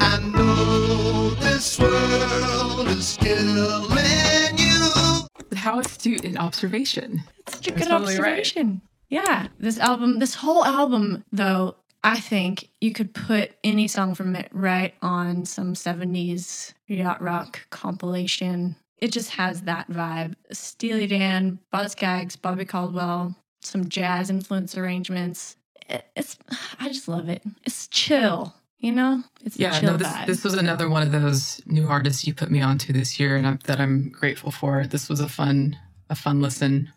I 0.00 0.18
know 0.32 1.30
this 1.30 1.78
world 1.78 2.88
is 2.88 3.16
killing 3.20 4.58
you. 4.58 5.26
How 5.56 5.80
astute 5.80 6.24
an 6.24 6.36
observation. 6.36 7.22
Such 7.48 7.68
a 7.68 7.70
good 7.72 7.88
totally 7.88 8.14
observation. 8.14 8.68
Right. 8.68 8.80
Yeah. 9.08 9.48
This 9.58 9.78
album, 9.78 10.18
this 10.18 10.34
whole 10.34 10.64
album, 10.64 11.24
though, 11.32 11.76
I 12.04 12.20
think 12.20 12.68
you 12.80 12.92
could 12.92 13.14
put 13.14 13.52
any 13.64 13.88
song 13.88 14.14
from 14.14 14.36
it 14.36 14.48
right 14.52 14.94
on 15.02 15.44
some 15.44 15.74
70s 15.74 16.74
yacht 16.86 17.20
rock 17.20 17.66
compilation 17.70 18.76
it 18.98 19.12
just 19.12 19.30
has 19.30 19.62
that 19.62 19.90
vibe. 19.90 20.34
Steely 20.52 21.06
Dan, 21.06 21.58
Scaggs, 21.86 22.36
Bobby 22.36 22.64
Caldwell, 22.64 23.36
some 23.60 23.88
jazz 23.88 24.30
influence 24.30 24.76
arrangements. 24.76 25.56
it's 25.88 26.38
I 26.80 26.88
just 26.88 27.08
love 27.08 27.28
it. 27.28 27.42
It's 27.64 27.86
chill, 27.88 28.54
you 28.78 28.92
know. 28.92 29.22
It's 29.44 29.58
yeah. 29.58 29.78
no, 29.80 29.96
this 29.96 30.08
vibe. 30.08 30.26
this 30.26 30.44
was 30.44 30.54
another 30.54 30.88
one 30.88 31.02
of 31.02 31.12
those 31.12 31.60
new 31.66 31.86
artists 31.86 32.26
you 32.26 32.34
put 32.34 32.50
me 32.50 32.60
onto 32.60 32.92
this 32.92 33.18
year, 33.18 33.36
and 33.36 33.46
I'm, 33.46 33.58
that 33.64 33.80
I'm 33.80 34.10
grateful 34.10 34.50
for. 34.50 34.86
This 34.86 35.08
was 35.08 35.20
a 35.20 35.28
fun 35.28 35.76
a 36.10 36.14
fun 36.14 36.40
listen. 36.40 36.92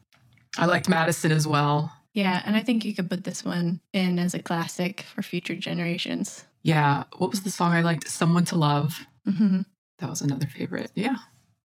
I 0.58 0.66
liked 0.66 0.90
Madison 0.90 1.32
as 1.32 1.48
well. 1.48 1.94
Yeah, 2.14 2.42
and 2.46 2.56
I 2.56 2.62
think 2.62 2.84
you 2.84 2.94
could 2.94 3.10
put 3.10 3.24
this 3.24 3.46
one 3.46 3.80
in 3.94 4.20
as 4.20 4.34
a 4.34 4.42
classic 4.42 5.02
for 5.02 5.22
future 5.22 5.56
generations. 5.56 6.44
Yeah. 6.64 7.06
What 7.18 7.32
was 7.32 7.44
the 7.44 7.52
song 7.52 7.72
I 7.72 7.82
liked? 7.82 8.08
Someone 8.08 8.46
to 8.46 8.58
Love. 8.58 9.06
Mm-hmm. 9.28 9.62
That 10.00 10.10
was 10.10 10.22
another 10.22 10.48
favorite. 10.48 10.92
Yeah. 10.94 11.16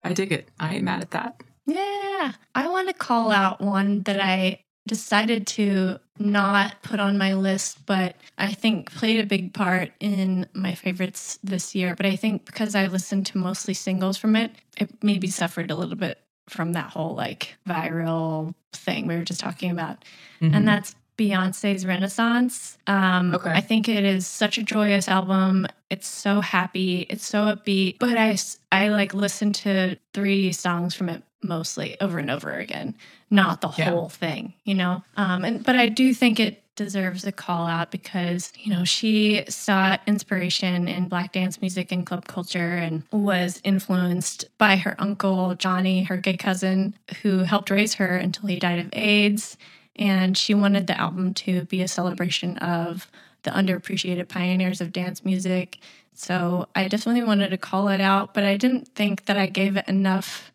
I 0.04 0.12
dig 0.12 0.32
it. 0.32 0.48
I 0.58 0.74
ain't 0.74 0.84
mad 0.84 1.00
at 1.00 1.10
that. 1.12 1.40
Yeah. 1.66 2.32
I 2.54 2.68
want 2.68 2.88
to 2.88 2.94
call 2.94 3.30
out 3.30 3.60
one 3.60 4.00
that 4.02 4.20
I 4.20 4.60
decided 4.86 5.46
to 5.46 5.98
not 6.18 6.82
put 6.82 6.98
on 6.98 7.18
my 7.18 7.34
list, 7.34 7.86
but 7.86 8.16
I 8.36 8.52
think 8.52 8.92
played 8.92 9.20
a 9.20 9.26
big 9.26 9.54
part 9.54 9.92
in 10.00 10.46
my 10.54 10.74
favorites 10.74 11.38
this 11.42 11.74
year. 11.74 11.94
But 11.94 12.06
I 12.06 12.16
think 12.16 12.44
because 12.44 12.74
I 12.74 12.86
listened 12.86 13.26
to 13.26 13.38
mostly 13.38 13.74
singles 13.74 14.16
from 14.16 14.34
it, 14.36 14.52
it 14.76 14.90
maybe 15.02 15.28
suffered 15.28 15.70
a 15.70 15.76
little 15.76 15.96
bit 15.96 16.18
from 16.48 16.72
that 16.72 16.90
whole 16.90 17.14
like 17.14 17.56
viral 17.68 18.54
thing 18.72 19.06
we 19.06 19.16
were 19.16 19.24
just 19.24 19.40
talking 19.40 19.70
about. 19.70 20.04
Mm-hmm. 20.40 20.54
And 20.54 20.68
that's 20.68 20.94
Beyonce's 21.18 21.86
Renaissance. 21.86 22.78
Um, 22.86 23.34
okay. 23.34 23.50
I 23.50 23.60
think 23.60 23.88
it 23.88 24.04
is 24.04 24.26
such 24.26 24.58
a 24.58 24.62
joyous 24.62 25.08
album. 25.08 25.66
It's 25.90 26.06
so 26.06 26.40
happy. 26.40 27.06
It's 27.10 27.26
so 27.26 27.54
upbeat. 27.54 27.98
But 27.98 28.16
I, 28.16 28.36
I 28.70 28.88
like 28.88 29.14
listen 29.14 29.52
to 29.54 29.96
three 30.14 30.52
songs 30.52 30.94
from 30.94 31.08
it 31.08 31.22
mostly 31.42 32.00
over 32.00 32.18
and 32.18 32.30
over 32.30 32.52
again, 32.52 32.94
not 33.30 33.60
the 33.60 33.70
yeah. 33.76 33.90
whole 33.90 34.08
thing, 34.08 34.54
you 34.64 34.74
know? 34.74 35.02
Um, 35.16 35.44
and, 35.44 35.64
but 35.64 35.76
I 35.76 35.88
do 35.88 36.14
think 36.14 36.40
it 36.40 36.62
deserves 36.76 37.26
a 37.26 37.32
call 37.32 37.66
out 37.66 37.90
because, 37.90 38.52
you 38.56 38.72
know, 38.72 38.84
she 38.84 39.44
sought 39.48 40.00
inspiration 40.06 40.88
in 40.88 41.08
Black 41.08 41.32
dance 41.32 41.60
music 41.60 41.92
and 41.92 42.06
club 42.06 42.26
culture 42.26 42.76
and 42.76 43.02
was 43.12 43.60
influenced 43.64 44.46
by 44.56 44.76
her 44.76 44.96
uncle, 44.98 45.54
Johnny, 45.56 46.04
her 46.04 46.16
gay 46.16 46.36
cousin, 46.36 46.94
who 47.22 47.40
helped 47.40 47.70
raise 47.70 47.94
her 47.94 48.16
until 48.16 48.48
he 48.48 48.58
died 48.58 48.78
of 48.78 48.88
AIDS 48.92 49.58
and 50.02 50.36
she 50.36 50.52
wanted 50.52 50.88
the 50.88 51.00
album 51.00 51.32
to 51.32 51.64
be 51.66 51.80
a 51.80 51.86
celebration 51.86 52.58
of 52.58 53.08
the 53.44 53.50
underappreciated 53.52 54.28
pioneers 54.28 54.80
of 54.80 54.92
dance 54.92 55.24
music. 55.24 55.78
So 56.12 56.66
I 56.74 56.88
definitely 56.88 57.22
wanted 57.22 57.50
to 57.50 57.56
call 57.56 57.86
it 57.86 58.00
out, 58.00 58.34
but 58.34 58.42
I 58.42 58.56
didn't 58.56 58.88
think 58.88 59.26
that 59.26 59.36
I 59.36 59.46
gave 59.46 59.76
it 59.76 59.86
enough 59.86 60.50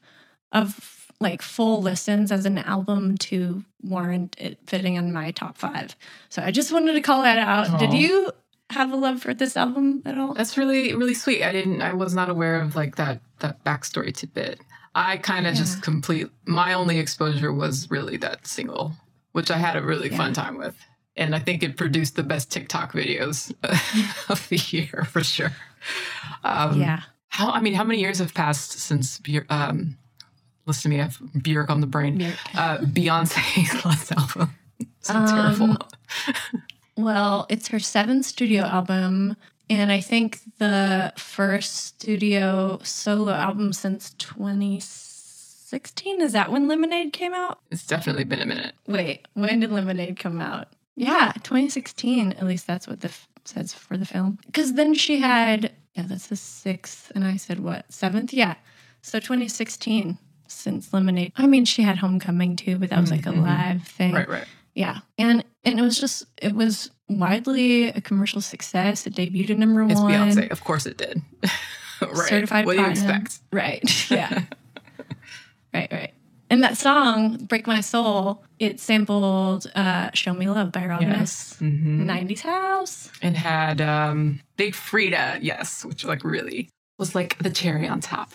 of 0.51 1.07
like 1.21 1.41
full 1.41 1.81
listens 1.81 2.29
as 2.29 2.45
an 2.45 2.57
album 2.57 3.17
to 3.17 3.63
warrant 3.81 4.35
it 4.37 4.59
fitting 4.67 4.95
in 4.95 5.13
my 5.13 5.31
top 5.31 5.57
five. 5.57 5.95
So 6.27 6.41
I 6.41 6.51
just 6.51 6.73
wanted 6.73 6.93
to 6.93 7.01
call 7.01 7.21
that 7.23 7.37
out. 7.37 7.67
Aww. 7.67 7.79
Did 7.79 7.93
you 7.93 8.31
have 8.69 8.91
a 8.91 8.97
love 8.97 9.21
for 9.21 9.33
this 9.33 9.55
album 9.55 10.01
at 10.05 10.17
all? 10.17 10.33
That's 10.33 10.57
really 10.57 10.93
really 10.93 11.13
sweet. 11.13 11.41
I 11.41 11.53
didn't. 11.53 11.81
I 11.81 11.93
was 11.93 12.13
not 12.13 12.29
aware 12.29 12.61
of 12.61 12.75
like 12.75 12.97
that 12.97 13.21
that 13.39 13.63
backstory 13.63 14.13
tidbit. 14.13 14.59
I 14.93 15.17
kind 15.17 15.47
of 15.47 15.55
just 15.55 15.81
complete. 15.81 16.27
My 16.45 16.73
only 16.73 16.99
exposure 16.99 17.53
was 17.53 17.89
really 17.89 18.17
that 18.17 18.45
single, 18.45 18.93
which 19.37 19.51
I 19.51 19.57
had 19.57 19.75
a 19.75 19.83
really 19.83 20.09
fun 20.09 20.33
time 20.33 20.57
with, 20.57 20.75
and 21.15 21.35
I 21.35 21.39
think 21.39 21.61
it 21.61 21.77
produced 21.77 22.15
the 22.15 22.23
best 22.23 22.51
TikTok 22.51 22.93
videos 22.93 23.53
of 24.31 24.49
the 24.49 24.55
year 24.75 25.07
for 25.11 25.23
sure. 25.23 25.51
Um, 26.43 26.81
yeah. 26.81 27.03
How 27.27 27.51
I 27.51 27.61
mean, 27.61 27.75
how 27.75 27.83
many 27.83 27.99
years 27.99 28.17
have 28.17 28.33
passed 28.33 28.71
since 28.71 29.21
um, 29.49 29.95
listen 30.65 30.89
to 30.89 30.89
me, 30.89 30.99
I 30.99 31.03
have 31.03 31.19
Björk 31.35 31.69
on 31.69 31.81
the 31.81 31.87
brain. 31.87 32.19
Uh, 32.55 32.79
Beyonce's 32.79 33.85
last 33.85 34.11
album. 34.11 34.55
So 35.01 35.13
Um, 35.13 35.27
terrible. 35.27 35.77
Well, 36.97 37.45
it's 37.49 37.67
her 37.67 37.79
seventh 37.79 38.25
studio 38.25 38.63
album, 38.63 39.37
and 39.69 39.91
I 39.91 40.01
think 40.01 40.39
the 40.57 41.13
first 41.15 41.75
studio 41.75 42.79
solo 42.83 43.31
album 43.33 43.71
since 43.71 44.11
2016. 44.17 45.06
Is 46.21 46.33
that 46.33 46.51
when 46.51 46.67
Lemonade 46.67 47.13
came 47.13 47.33
out? 47.33 47.59
It's 47.71 47.85
definitely 47.85 48.23
been 48.23 48.41
a 48.41 48.45
minute. 48.45 48.73
Wait, 48.87 49.27
when 49.33 49.59
did 49.59 49.71
Lemonade 49.71 50.17
come 50.17 50.39
out? 50.39 50.67
Yeah, 50.95 51.33
2016. 51.43 52.33
At 52.33 52.45
least 52.45 52.65
that's 52.67 52.87
what 52.87 53.01
the 53.01 53.09
f- 53.09 53.27
says 53.45 53.73
for 53.73 53.97
the 53.97 54.05
film. 54.05 54.39
Because 54.45 54.73
then 54.73 54.93
she 54.93 55.19
had, 55.19 55.73
yeah, 55.93 56.03
that's 56.07 56.27
the 56.27 56.35
sixth, 56.35 57.11
and 57.15 57.23
I 57.23 57.37
said 57.37 57.59
what 57.59 57.91
seventh? 57.91 58.33
Yeah, 58.33 58.55
so 59.01 59.19
2016 59.19 60.17
since 60.47 60.93
Lemonade. 60.93 61.33
I 61.35 61.47
mean, 61.47 61.65
she 61.65 61.81
had 61.81 61.97
Homecoming 61.97 62.55
too, 62.55 62.77
but 62.77 62.89
that 62.89 62.99
was 62.99 63.11
like 63.11 63.25
a 63.25 63.29
mm-hmm. 63.29 63.41
live 63.41 63.83
thing. 63.83 64.13
Right, 64.13 64.27
right. 64.27 64.45
Yeah, 64.73 64.99
and 65.17 65.43
and 65.63 65.79
it 65.79 65.81
was 65.81 65.99
just 65.99 66.25
it 66.41 66.55
was 66.55 66.91
widely 67.09 67.89
a 67.89 68.01
commercial 68.01 68.41
success. 68.41 69.05
It 69.07 69.15
debuted 69.15 69.51
at 69.51 69.59
number 69.59 69.81
one. 69.81 69.91
It's 69.91 69.99
one. 69.99 70.11
Beyonce. 70.11 70.51
Of 70.51 70.63
course 70.63 70.85
it 70.85 70.97
did. 70.97 71.21
right. 72.01 72.29
Certified 72.29 72.65
what 72.65 72.77
do 72.77 72.83
you 72.83 72.89
expect? 72.89 73.39
Right. 73.51 73.83
Yeah. 74.11 74.43
Right. 75.77 75.91
Right. 75.91 76.13
And 76.49 76.63
that 76.63 76.77
song, 76.77 77.37
"Break 77.45 77.67
My 77.67 77.81
Soul," 77.81 78.43
it 78.59 78.79
sampled 78.79 79.69
uh, 79.75 80.11
"Show 80.13 80.33
Me 80.33 80.47
Love" 80.49 80.71
by 80.71 80.85
Rob 80.85 81.01
Yes. 81.01 81.57
Mm-hmm. 81.59 82.09
'90s 82.09 82.41
house. 82.41 83.11
And 83.21 83.35
had 83.35 83.81
um, 83.81 84.39
Big 84.55 84.73
Freedia, 84.73 85.39
yes, 85.41 85.83
which 85.83 86.05
like 86.05 86.23
really 86.23 86.69
was 86.97 87.13
like 87.15 87.37
the 87.39 87.49
cherry 87.49 87.87
on 87.87 87.99
top. 87.99 88.31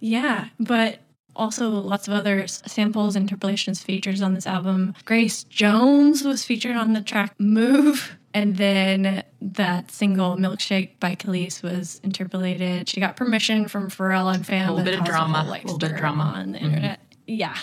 Yeah, 0.00 0.48
but 0.58 1.00
also 1.36 1.68
lots 1.68 2.08
of 2.08 2.14
other 2.14 2.46
samples, 2.46 3.14
interpolations, 3.16 3.82
features 3.82 4.22
on 4.22 4.34
this 4.34 4.46
album. 4.46 4.94
Grace 5.04 5.44
Jones 5.44 6.24
was 6.24 6.44
featured 6.44 6.76
on 6.76 6.94
the 6.94 7.02
track 7.02 7.34
"Move." 7.38 8.16
And 8.34 8.56
then 8.56 9.22
that 9.40 9.92
single 9.92 10.36
"Milkshake" 10.36 10.98
by 10.98 11.14
Kelis 11.14 11.62
was 11.62 12.00
interpolated. 12.02 12.88
She 12.88 12.98
got 13.00 13.16
permission 13.16 13.68
from 13.68 13.88
Pharrell 13.88 14.34
and 14.34 14.44
Fam. 14.44 14.68
A 14.68 14.72
little 14.72 14.84
bit 14.84 14.98
of 14.98 15.06
drama, 15.06 15.44
a 15.46 15.50
little 15.50 15.78
bit 15.78 15.92
of 15.92 15.96
drama. 15.96 16.34
on 16.36 16.52
the 16.52 16.58
mm-hmm. 16.58 16.66
internet. 16.66 17.00
Yeah. 17.28 17.56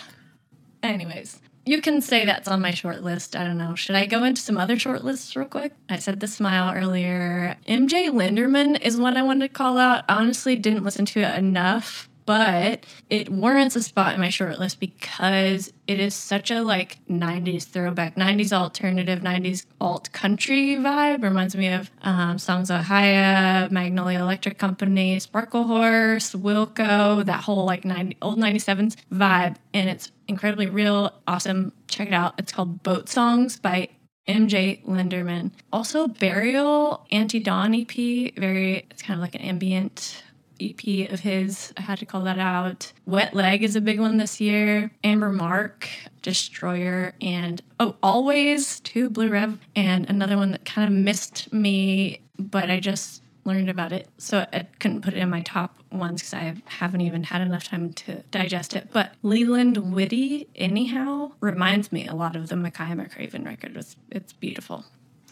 Anyways, 0.81 1.41
you 1.65 1.81
can 1.81 2.01
say 2.01 2.25
that's 2.25 2.47
on 2.47 2.61
my 2.61 2.71
short 2.71 3.03
list. 3.03 3.35
I 3.35 3.43
don't 3.43 3.57
know. 3.57 3.75
Should 3.75 3.95
I 3.95 4.05
go 4.05 4.23
into 4.23 4.41
some 4.41 4.57
other 4.57 4.79
short 4.79 5.03
lists 5.03 5.35
real 5.35 5.45
quick? 5.45 5.73
I 5.89 5.99
said 5.99 6.19
the 6.19 6.27
smile 6.27 6.73
earlier. 6.73 7.57
MJ 7.67 8.09
Lenderman 8.09 8.81
is 8.81 8.97
one 8.97 9.17
I 9.17 9.23
wanted 9.23 9.49
to 9.49 9.53
call 9.53 9.77
out. 9.77 10.05
Honestly, 10.09 10.55
didn't 10.55 10.83
listen 10.83 11.05
to 11.07 11.19
it 11.19 11.37
enough, 11.37 12.09
but 12.31 12.85
it 13.09 13.27
warrants 13.27 13.75
a 13.75 13.83
spot 13.83 14.13
in 14.13 14.21
my 14.21 14.29
shortlist 14.29 14.79
because 14.79 15.73
it 15.85 15.99
is 15.99 16.15
such 16.15 16.49
a 16.49 16.63
like 16.63 16.97
90s 17.09 17.65
throwback, 17.65 18.15
90s 18.15 18.53
alternative, 18.53 19.19
90s 19.19 19.65
alt 19.81 20.09
country 20.13 20.77
vibe. 20.77 21.23
Reminds 21.23 21.57
me 21.57 21.67
of 21.73 21.91
um, 22.03 22.39
Songs: 22.39 22.71
Ohia, 22.71 23.67
Magnolia 23.69 24.19
Electric 24.19 24.57
Company, 24.57 25.17
Sparklehorse, 25.17 26.33
Wilco, 26.39 27.25
that 27.25 27.43
whole 27.43 27.65
like 27.65 27.83
90, 27.83 28.15
old 28.21 28.39
97s 28.39 28.95
vibe. 29.11 29.57
And 29.73 29.89
it's 29.89 30.09
incredibly 30.29 30.67
real, 30.67 31.11
awesome. 31.27 31.73
Check 31.89 32.07
it 32.07 32.13
out. 32.13 32.35
It's 32.37 32.53
called 32.53 32.81
Boat 32.81 33.09
Songs 33.09 33.59
by 33.59 33.89
MJ 34.25 34.85
Lenderman. 34.85 35.51
Also, 35.73 36.07
Burial 36.07 37.05
Antidawn 37.11 37.75
EP. 37.75 38.33
Very, 38.37 38.87
it's 38.89 39.01
kind 39.01 39.19
of 39.19 39.21
like 39.21 39.35
an 39.35 39.41
ambient 39.41 40.23
EP 40.61 41.11
of 41.11 41.21
his. 41.21 41.73
I 41.77 41.81
had 41.81 41.99
to 41.99 42.05
call 42.05 42.21
that 42.21 42.39
out. 42.39 42.91
Wet 43.05 43.33
Leg 43.33 43.63
is 43.63 43.75
a 43.75 43.81
big 43.81 43.99
one 43.99 44.17
this 44.17 44.39
year. 44.39 44.91
Amber 45.03 45.31
Mark, 45.31 45.89
Destroyer, 46.21 47.13
and 47.21 47.61
oh, 47.79 47.95
Alvvays, 48.03 48.81
too, 48.83 49.09
Blue 49.09 49.29
Rev, 49.29 49.57
and 49.75 50.09
another 50.09 50.37
one 50.37 50.51
that 50.51 50.65
kind 50.65 50.87
of 50.87 50.93
missed 50.93 51.51
me, 51.51 52.21
but 52.37 52.69
I 52.69 52.79
just 52.79 53.21
learned 53.43 53.69
about 53.69 53.91
it. 53.91 54.07
So 54.17 54.45
I 54.53 54.67
couldn't 54.79 55.01
put 55.01 55.13
it 55.13 55.19
in 55.19 55.29
my 55.29 55.41
top 55.41 55.77
ones 55.91 56.21
because 56.21 56.33
I 56.33 56.55
haven't 56.65 57.01
even 57.01 57.23
had 57.23 57.41
enough 57.41 57.63
time 57.63 57.93
to 57.93 58.21
digest 58.31 58.75
it. 58.75 58.89
But 58.91 59.13
Leland 59.23 59.77
Whitty, 59.93 60.47
anyhow, 60.55 61.31
reminds 61.39 61.91
me 61.91 62.07
a 62.07 62.15
lot 62.15 62.35
of 62.35 62.49
the 62.49 62.55
Makaya 62.55 62.95
McCraven 62.95 63.45
record. 63.45 63.75
It's, 63.75 63.95
it's 64.09 64.33
beautiful. 64.33 64.85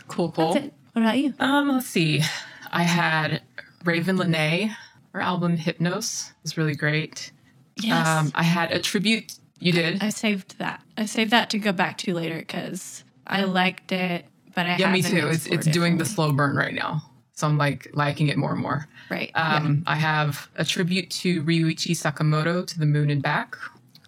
Cool, 0.08 0.32
cool. 0.32 0.54
What 0.54 0.74
about 0.96 1.18
you? 1.18 1.34
Um, 1.40 1.70
let's 1.70 1.88
see. 1.88 2.22
I 2.72 2.84
had 2.84 3.42
Ravyn 3.84 4.18
Lenae. 4.20 4.76
Her 5.14 5.22
album 5.22 5.57
Hypnos 5.57 6.32
was 6.43 6.57
really 6.57 6.76
great. 6.76 7.32
Yes. 7.78 8.07
Um, 8.07 8.32
I 8.36 8.43
had 8.43 8.72
a 8.72 8.80
tribute. 8.80 9.34
You 9.60 9.72
did? 9.72 10.03
I 10.03 10.10
saved 10.10 10.57
that. 10.60 10.84
I 10.97 11.05
saved 11.05 11.32
that 11.32 11.49
to 11.51 11.60
go 11.60 11.72
back 11.72 11.97
to 11.99 12.14
later 12.14 12.38
because 12.39 13.03
I 13.28 13.43
liked 13.43 13.91
it, 13.91 14.26
but 14.55 14.66
I 14.66 14.78
yeah, 14.78 14.91
me 14.91 15.01
too. 15.01 15.28
It's 15.28 15.45
it's 15.47 15.68
it 15.68 15.74
doing 15.74 15.97
the 15.97 16.05
slow 16.05 16.32
burn 16.32 16.55
right 16.55 16.74
now, 16.74 17.03
so 17.34 17.47
I'm 17.47 17.57
like 17.57 17.89
liking 17.93 18.28
it 18.30 18.38
more 18.38 18.51
and 18.53 18.62
more. 18.62 18.88
right. 19.10 19.32
Um, 19.36 19.84
I 19.88 19.95
have 19.95 20.49
a 20.55 20.64
tribute 20.64 21.10
to 21.12 21.43
Ryuichi 21.43 21.91
Sakamoto 21.91 22.66
to 22.66 22.80
the 22.80 22.86
Moon 22.86 23.10
and 23.10 23.22
Back, 23.22 23.57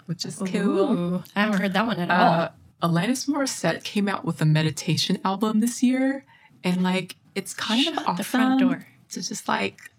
which 0.05 0.25
is 0.25 0.41
yeah. 0.41 0.61
cool. 0.61 1.23
I 1.35 1.41
haven't 1.41 1.59
heard 1.61 1.73
that 1.73 1.85
one 1.87 1.99
at 1.99 2.09
all. 2.09 2.33
Uh, 2.33 2.49
Alanis 2.81 3.27
Morissette 3.27 3.83
came 3.83 4.07
out 4.07 4.25
with 4.25 4.41
a 4.41 4.45
meditation 4.45 5.19
album 5.25 5.59
this 5.59 5.83
year, 5.83 6.23
and 6.63 6.81
like 6.83 7.15
it's 7.35 7.53
kind 7.53 7.87
of 7.87 7.93
Shut 7.95 8.03
awesome. 8.03 8.15
the 8.15 8.23
front 8.23 8.59
door. 8.59 8.87
To 9.09 9.21
just 9.21 9.47
like, 9.49 9.91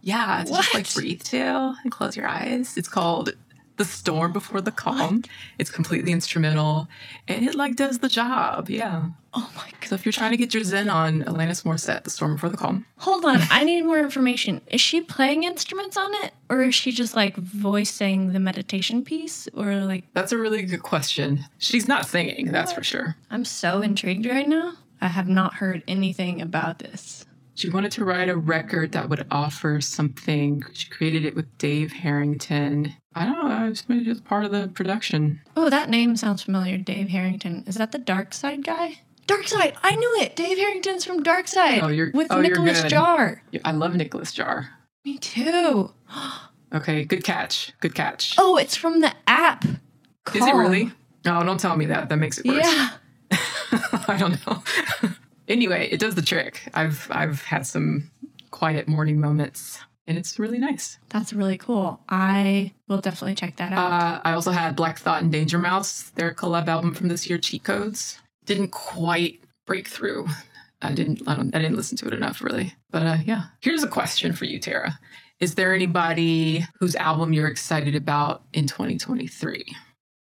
yeah, 0.00 0.44
to 0.44 0.52
just 0.52 0.74
like 0.74 0.92
breathe 0.94 1.22
to 1.24 1.74
and 1.82 1.92
close 1.92 2.16
your 2.16 2.26
eyes. 2.26 2.76
It's 2.76 2.88
called 2.88 3.32
"The 3.76 3.84
Storm 3.84 4.32
Before 4.32 4.60
the 4.60 4.72
Calm." 4.72 5.22
It's 5.58 5.70
completely 5.70 6.12
instrumental, 6.12 6.88
and 7.26 7.46
it 7.48 7.54
like 7.54 7.76
does 7.76 7.98
the 7.98 8.08
job. 8.08 8.70
Yeah. 8.70 9.06
Oh 9.34 9.50
my 9.56 9.70
god! 9.80 9.88
So 9.88 9.94
if 9.94 10.04
you're 10.06 10.12
trying 10.12 10.30
to 10.30 10.36
get 10.36 10.54
your 10.54 10.64
zen 10.64 10.88
on 10.88 11.22
Alanis 11.24 11.62
Morissette, 11.64 12.04
"The 12.04 12.10
Storm 12.10 12.34
Before 12.34 12.48
the 12.48 12.56
Calm," 12.56 12.86
Hold 12.98 13.24
on, 13.24 13.38
I 13.50 13.64
need 13.64 13.82
more 13.82 13.98
information. 13.98 14.60
Is 14.68 14.80
she 14.80 15.00
playing 15.00 15.44
instruments 15.44 15.96
on 15.96 16.12
it, 16.24 16.32
or 16.48 16.62
is 16.62 16.74
she 16.74 16.92
just 16.92 17.14
like 17.14 17.36
voicing 17.36 18.32
the 18.32 18.40
meditation 18.40 19.04
piece, 19.04 19.48
or 19.54 19.74
like? 19.76 20.04
that's 20.14 20.32
a 20.32 20.38
really 20.38 20.62
good 20.62 20.82
question. 20.82 21.44
She's 21.58 21.86
not 21.88 22.06
singing, 22.06 22.50
that's 22.52 22.72
for 22.72 22.82
sure. 22.82 23.16
I'm 23.30 23.44
so 23.44 23.82
intrigued 23.82 24.26
right 24.26 24.48
now. 24.48 24.74
I 25.00 25.08
have 25.08 25.28
not 25.28 25.54
heard 25.54 25.84
anything 25.86 26.40
about 26.42 26.80
this. 26.80 27.24
She 27.58 27.68
wanted 27.68 27.90
to 27.92 28.04
write 28.04 28.28
a 28.28 28.36
record 28.36 28.92
that 28.92 29.08
would 29.08 29.26
offer 29.32 29.80
something. 29.80 30.62
She 30.74 30.88
created 30.88 31.24
it 31.24 31.34
with 31.34 31.58
Dave 31.58 31.90
Harrington. 31.90 32.94
I 33.16 33.24
don't 33.24 33.48
know. 33.48 33.66
It's 33.66 33.88
maybe 33.88 34.04
just 34.04 34.24
part 34.24 34.44
of 34.44 34.52
the 34.52 34.68
production. 34.68 35.40
Oh, 35.56 35.68
that 35.68 35.90
name 35.90 36.14
sounds 36.14 36.40
familiar. 36.40 36.78
Dave 36.78 37.08
Harrington. 37.08 37.64
Is 37.66 37.74
that 37.74 37.90
the 37.90 37.98
Darkside 37.98 38.64
guy? 38.64 39.00
Darkside. 39.26 39.74
I 39.82 39.96
knew 39.96 40.18
it. 40.20 40.36
Dave 40.36 40.56
Harrington's 40.56 41.04
from 41.04 41.24
Darkside. 41.24 41.82
Oh, 41.82 41.88
you're- 41.88 42.12
with 42.14 42.28
oh, 42.30 42.40
Nicholas. 42.40 42.84
Jar. 42.84 43.42
I 43.64 43.72
love 43.72 43.96
Nicolas 43.96 44.32
Jaar. 44.32 44.68
Me 45.04 45.18
too. 45.18 45.92
Okay, 46.70 47.02
good 47.06 47.24
catch. 47.24 47.72
Good 47.80 47.94
catch. 47.94 48.34
Oh, 48.36 48.58
it's 48.58 48.76
from 48.76 49.00
the 49.00 49.10
app. 49.26 49.64
Is 49.64 50.46
it 50.46 50.54
really? 50.54 50.92
No, 51.24 51.42
don't 51.42 51.58
tell 51.58 51.74
me 51.78 51.86
that. 51.86 52.10
That 52.10 52.18
makes 52.18 52.36
it 52.36 52.44
worse. 52.44 52.58
Yeah. 52.62 52.90
I 54.06 54.18
don't 54.18 54.46
know. 54.46 54.62
anyway, 55.48 55.88
it 55.90 56.00
does 56.00 56.14
the 56.14 56.22
trick. 56.22 56.68
I've 56.74 57.08
I've 57.10 57.42
had 57.42 57.66
some 57.66 58.10
quiet 58.50 58.88
morning 58.88 59.20
moments, 59.20 59.78
and 60.06 60.16
it's 60.16 60.38
really 60.38 60.58
nice. 60.58 60.98
That's 61.08 61.32
really 61.32 61.58
cool. 61.58 62.00
I 62.08 62.72
will 62.88 63.00
definitely 63.00 63.34
check 63.34 63.56
that 63.56 63.72
out. 63.72 63.92
Uh, 63.92 64.20
I 64.24 64.32
also 64.32 64.50
had 64.50 64.76
Black 64.76 64.98
Thought 64.98 65.22
and 65.22 65.32
Danger 65.32 65.58
Mouse, 65.58 66.10
their 66.10 66.32
collab 66.34 66.68
album 66.68 66.94
from 66.94 67.08
this 67.08 67.28
year, 67.28 67.38
Cheat 67.38 67.64
Codes. 67.64 68.18
Didn't 68.44 68.68
quite 68.68 69.40
break 69.66 69.88
through. 69.88 70.26
I 70.80 70.92
didn't. 70.92 71.22
I, 71.26 71.34
don't, 71.34 71.54
I 71.54 71.58
didn't 71.58 71.76
listen 71.76 71.98
to 71.98 72.06
it 72.06 72.14
enough, 72.14 72.40
really. 72.42 72.74
But 72.90 73.02
uh, 73.02 73.16
yeah, 73.24 73.44
here's 73.60 73.82
a 73.82 73.88
question 73.88 74.32
for 74.32 74.44
you, 74.44 74.58
Tara. 74.58 74.98
Is 75.40 75.54
there 75.54 75.72
anybody 75.74 76.64
whose 76.80 76.96
album 76.96 77.32
you're 77.32 77.46
excited 77.46 77.94
about 77.94 78.42
in 78.52 78.66
2023? 78.66 79.64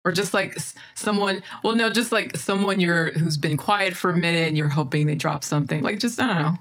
Or 0.06 0.12
just 0.12 0.32
like 0.32 0.56
someone, 0.94 1.42
well, 1.64 1.74
no, 1.74 1.90
just 1.90 2.12
like 2.12 2.36
someone 2.36 2.78
you're 2.78 3.10
who's 3.10 3.36
been 3.36 3.56
quiet 3.56 3.96
for 3.96 4.10
a 4.10 4.16
minute 4.16 4.46
and 4.46 4.56
you're 4.56 4.68
hoping 4.68 5.08
they 5.08 5.16
drop 5.16 5.42
something. 5.42 5.82
Like 5.82 5.98
just 5.98 6.20
I 6.20 6.26
don't 6.28 6.42
know, 6.42 6.58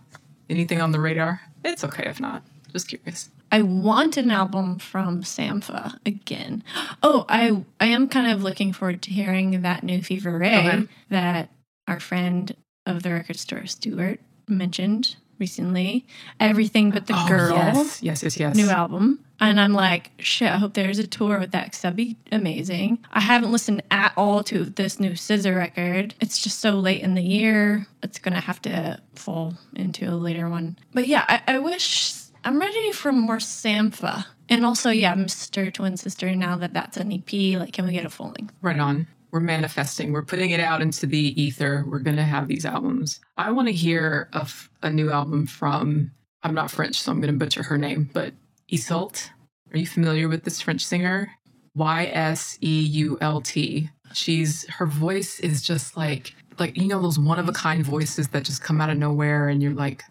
anything 0.49 0.81
on 0.81 0.91
the 0.91 0.99
radar. 0.99 1.39
It's 1.63 1.83
okay 1.83 2.05
if 2.07 2.19
not. 2.19 2.41
Just 2.73 2.87
curious. 2.87 3.29
I 3.51 3.61
want 3.61 4.17
an 4.17 4.31
album 4.31 4.79
from 4.79 5.21
Sampha 5.21 5.97
again. 6.07 6.63
Oh, 7.03 7.25
I 7.29 7.63
I 7.79 7.85
am 7.85 8.09
kind 8.09 8.31
of 8.31 8.41
looking 8.41 8.73
forward 8.73 9.03
to 9.03 9.11
hearing 9.11 9.61
that 9.61 9.83
new 9.83 10.01
Fever 10.01 10.39
Ray 10.39 10.57
Okay. 10.67 10.87
that 11.09 11.49
our 11.87 11.99
friend 11.99 12.55
of 12.87 13.03
the 13.03 13.11
record 13.11 13.37
store, 13.37 13.67
stewart 13.67 14.19
mentioned 14.47 15.17
recently. 15.39 16.05
Everything 16.39 16.91
but 16.91 17.07
the 17.07 17.13
Oh, 17.15 17.27
girl. 17.27 17.55
Yes, 17.55 18.01
yes, 18.03 18.23
yes, 18.23 18.37
yes. 18.37 18.55
New 18.55 18.69
album. 18.69 19.19
And 19.39 19.59
I'm 19.59 19.73
like, 19.73 20.11
shit, 20.19 20.49
I 20.49 20.57
hope 20.57 20.75
there's 20.75 20.97
a 20.99 21.05
tour 21.07 21.39
with 21.39 21.51
that 21.51 21.65
because 21.65 21.81
that'd 21.81 21.97
be 21.97 22.15
amazing. 22.31 22.99
I 23.11 23.19
haven't 23.19 23.51
listened 23.51 23.83
at 23.91 24.13
all 24.15 24.43
to 24.45 24.63
this 24.63 24.99
new 24.99 25.11
SZA 25.11 25.53
record. 25.55 26.15
It's 26.21 26.39
just 26.39 26.59
so 26.59 26.71
late 26.71 27.01
in 27.01 27.15
the 27.15 27.21
year. 27.21 27.85
It's 28.01 28.17
going 28.17 28.33
to 28.33 28.39
have 28.39 28.61
to 28.61 29.01
fall 29.15 29.55
into 29.75 30.09
a 30.09 30.15
later 30.15 30.49
one. 30.49 30.77
But 30.93 31.07
yeah, 31.07 31.25
I, 31.27 31.55
I 31.55 31.59
wish 31.59 32.13
I'm 32.45 32.59
ready 32.59 32.91
for 32.93 33.11
more 33.11 33.37
Sampha. 33.37 34.25
And 34.47 34.65
also, 34.65 34.89
yeah, 34.91 35.15
Mr. 35.15 35.73
Twin 35.73 35.97
Sister, 35.97 36.33
now 36.35 36.55
that 36.57 36.73
that's 36.73 36.97
an 36.97 37.11
EP, 37.11 37.59
like, 37.59 37.73
can 37.73 37.85
we 37.87 37.91
get 37.93 38.05
a 38.05 38.09
full 38.09 38.27
length? 38.37 38.53
Right 38.61 38.79
on. 38.79 39.07
We're 39.31 39.39
manifesting. 39.39 40.11
We're 40.11 40.23
putting 40.23 40.51
it 40.51 40.59
out 40.59 40.81
into 40.81 41.05
the 41.05 41.41
ether. 41.41 41.83
We're 41.87 41.99
going 41.99 42.15
to 42.17 42.23
have 42.23 42.47
these 42.47 42.65
albums. 42.65 43.19
I 43.37 43.51
want 43.51 43.67
to 43.67 43.73
hear 43.73 44.29
of 44.33 44.69
a 44.81 44.89
new 44.89 45.11
album 45.11 45.45
from, 45.47 46.11
I'm 46.43 46.53
not 46.53 46.71
French, 46.71 47.01
so 47.01 47.11
I'm 47.11 47.19
going 47.21 47.33
to 47.33 47.39
butcher 47.39 47.63
her 47.63 47.77
name, 47.77 48.09
but 48.13 48.33
Yseult. 48.71 49.29
Are 49.73 49.77
you 49.77 49.87
familiar 49.87 50.29
with 50.29 50.43
this 50.43 50.61
French 50.61 50.85
singer? 50.85 51.29
Y 51.75 52.05
S 52.13 52.57
E 52.61 52.81
U 52.81 53.17
L 53.19 53.41
T. 53.41 53.89
She's, 54.13 54.65
her 54.69 54.85
voice 54.85 55.39
is 55.41 55.61
just 55.61 55.97
like, 55.97 56.33
like, 56.57 56.77
you 56.77 56.87
know, 56.87 57.01
those 57.01 57.19
one 57.19 57.39
of 57.39 57.49
a 57.49 57.53
kind 57.53 57.83
voices 57.83 58.29
that 58.29 58.43
just 58.43 58.61
come 58.61 58.79
out 58.79 58.89
of 58.89 58.97
nowhere 58.97 59.49
and 59.49 59.61
you're 59.61 59.73
like, 59.73 60.03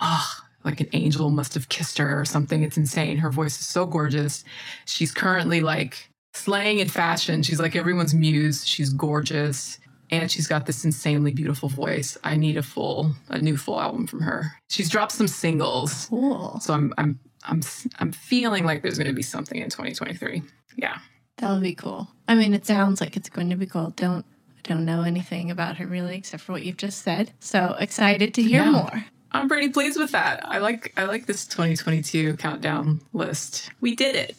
ah, 0.00 0.44
like 0.64 0.80
an 0.80 0.88
angel 0.92 1.30
must 1.30 1.54
have 1.54 1.70
kissed 1.70 1.96
her 1.96 2.20
or 2.20 2.26
something. 2.26 2.62
It's 2.62 2.76
insane. 2.76 3.16
Her 3.16 3.30
voice 3.30 3.58
is 3.58 3.66
so 3.66 3.86
gorgeous. 3.86 4.44
She's 4.84 5.12
currently 5.12 5.62
like 5.62 6.09
slaying 6.34 6.78
in 6.78 6.88
fashion. 6.88 7.42
She's 7.42 7.60
like 7.60 7.76
everyone's 7.76 8.14
muse. 8.14 8.66
She's 8.66 8.92
gorgeous. 8.92 9.78
And 10.12 10.28
she's 10.28 10.48
got 10.48 10.66
this 10.66 10.84
insanely 10.84 11.30
beautiful 11.32 11.68
voice. 11.68 12.18
I 12.24 12.34
need 12.34 12.56
a 12.56 12.64
full, 12.64 13.12
a 13.28 13.38
new 13.40 13.56
full 13.56 13.80
album 13.80 14.08
from 14.08 14.20
her. 14.22 14.50
She's 14.68 14.90
dropped 14.90 15.12
some 15.12 15.28
singles, 15.28 16.06
Cool. 16.10 16.58
so 16.60 16.74
I'm, 16.74 16.92
I'm, 16.98 17.20
I'm, 17.44 17.60
I'm 18.00 18.10
feeling 18.10 18.64
like 18.64 18.82
there's 18.82 18.98
going 18.98 19.06
to 19.06 19.12
be 19.14 19.22
something 19.22 19.60
in 19.60 19.70
2023. 19.70 20.42
Yeah, 20.74 20.98
That 21.36 21.52
would 21.52 21.62
be 21.62 21.76
cool. 21.76 22.08
I 22.26 22.34
mean, 22.34 22.54
it 22.54 22.66
sounds 22.66 23.00
like 23.00 23.16
it's 23.16 23.28
going 23.28 23.50
to 23.50 23.56
be 23.56 23.66
cool. 23.66 23.90
Don't 23.94 24.26
I 24.58 24.68
don't 24.68 24.84
know 24.84 25.02
anything 25.02 25.48
about 25.52 25.76
her 25.76 25.86
really, 25.86 26.16
except 26.16 26.42
for 26.42 26.52
what 26.52 26.64
you've 26.64 26.76
just 26.76 27.02
said. 27.02 27.30
So 27.38 27.76
excited 27.78 28.34
to 28.34 28.42
hear 28.42 28.62
Yeah. 28.64 28.70
more. 28.72 29.04
I'm 29.30 29.48
pretty 29.48 29.68
pleased 29.68 29.96
with 29.98 30.10
that. 30.10 30.44
I 30.44 30.58
like, 30.58 30.92
I 30.96 31.04
like 31.04 31.26
this 31.26 31.46
2022 31.46 32.36
countdown 32.36 33.00
list. 33.12 33.70
We 33.80 33.94
did 33.94 34.16
it. 34.16 34.36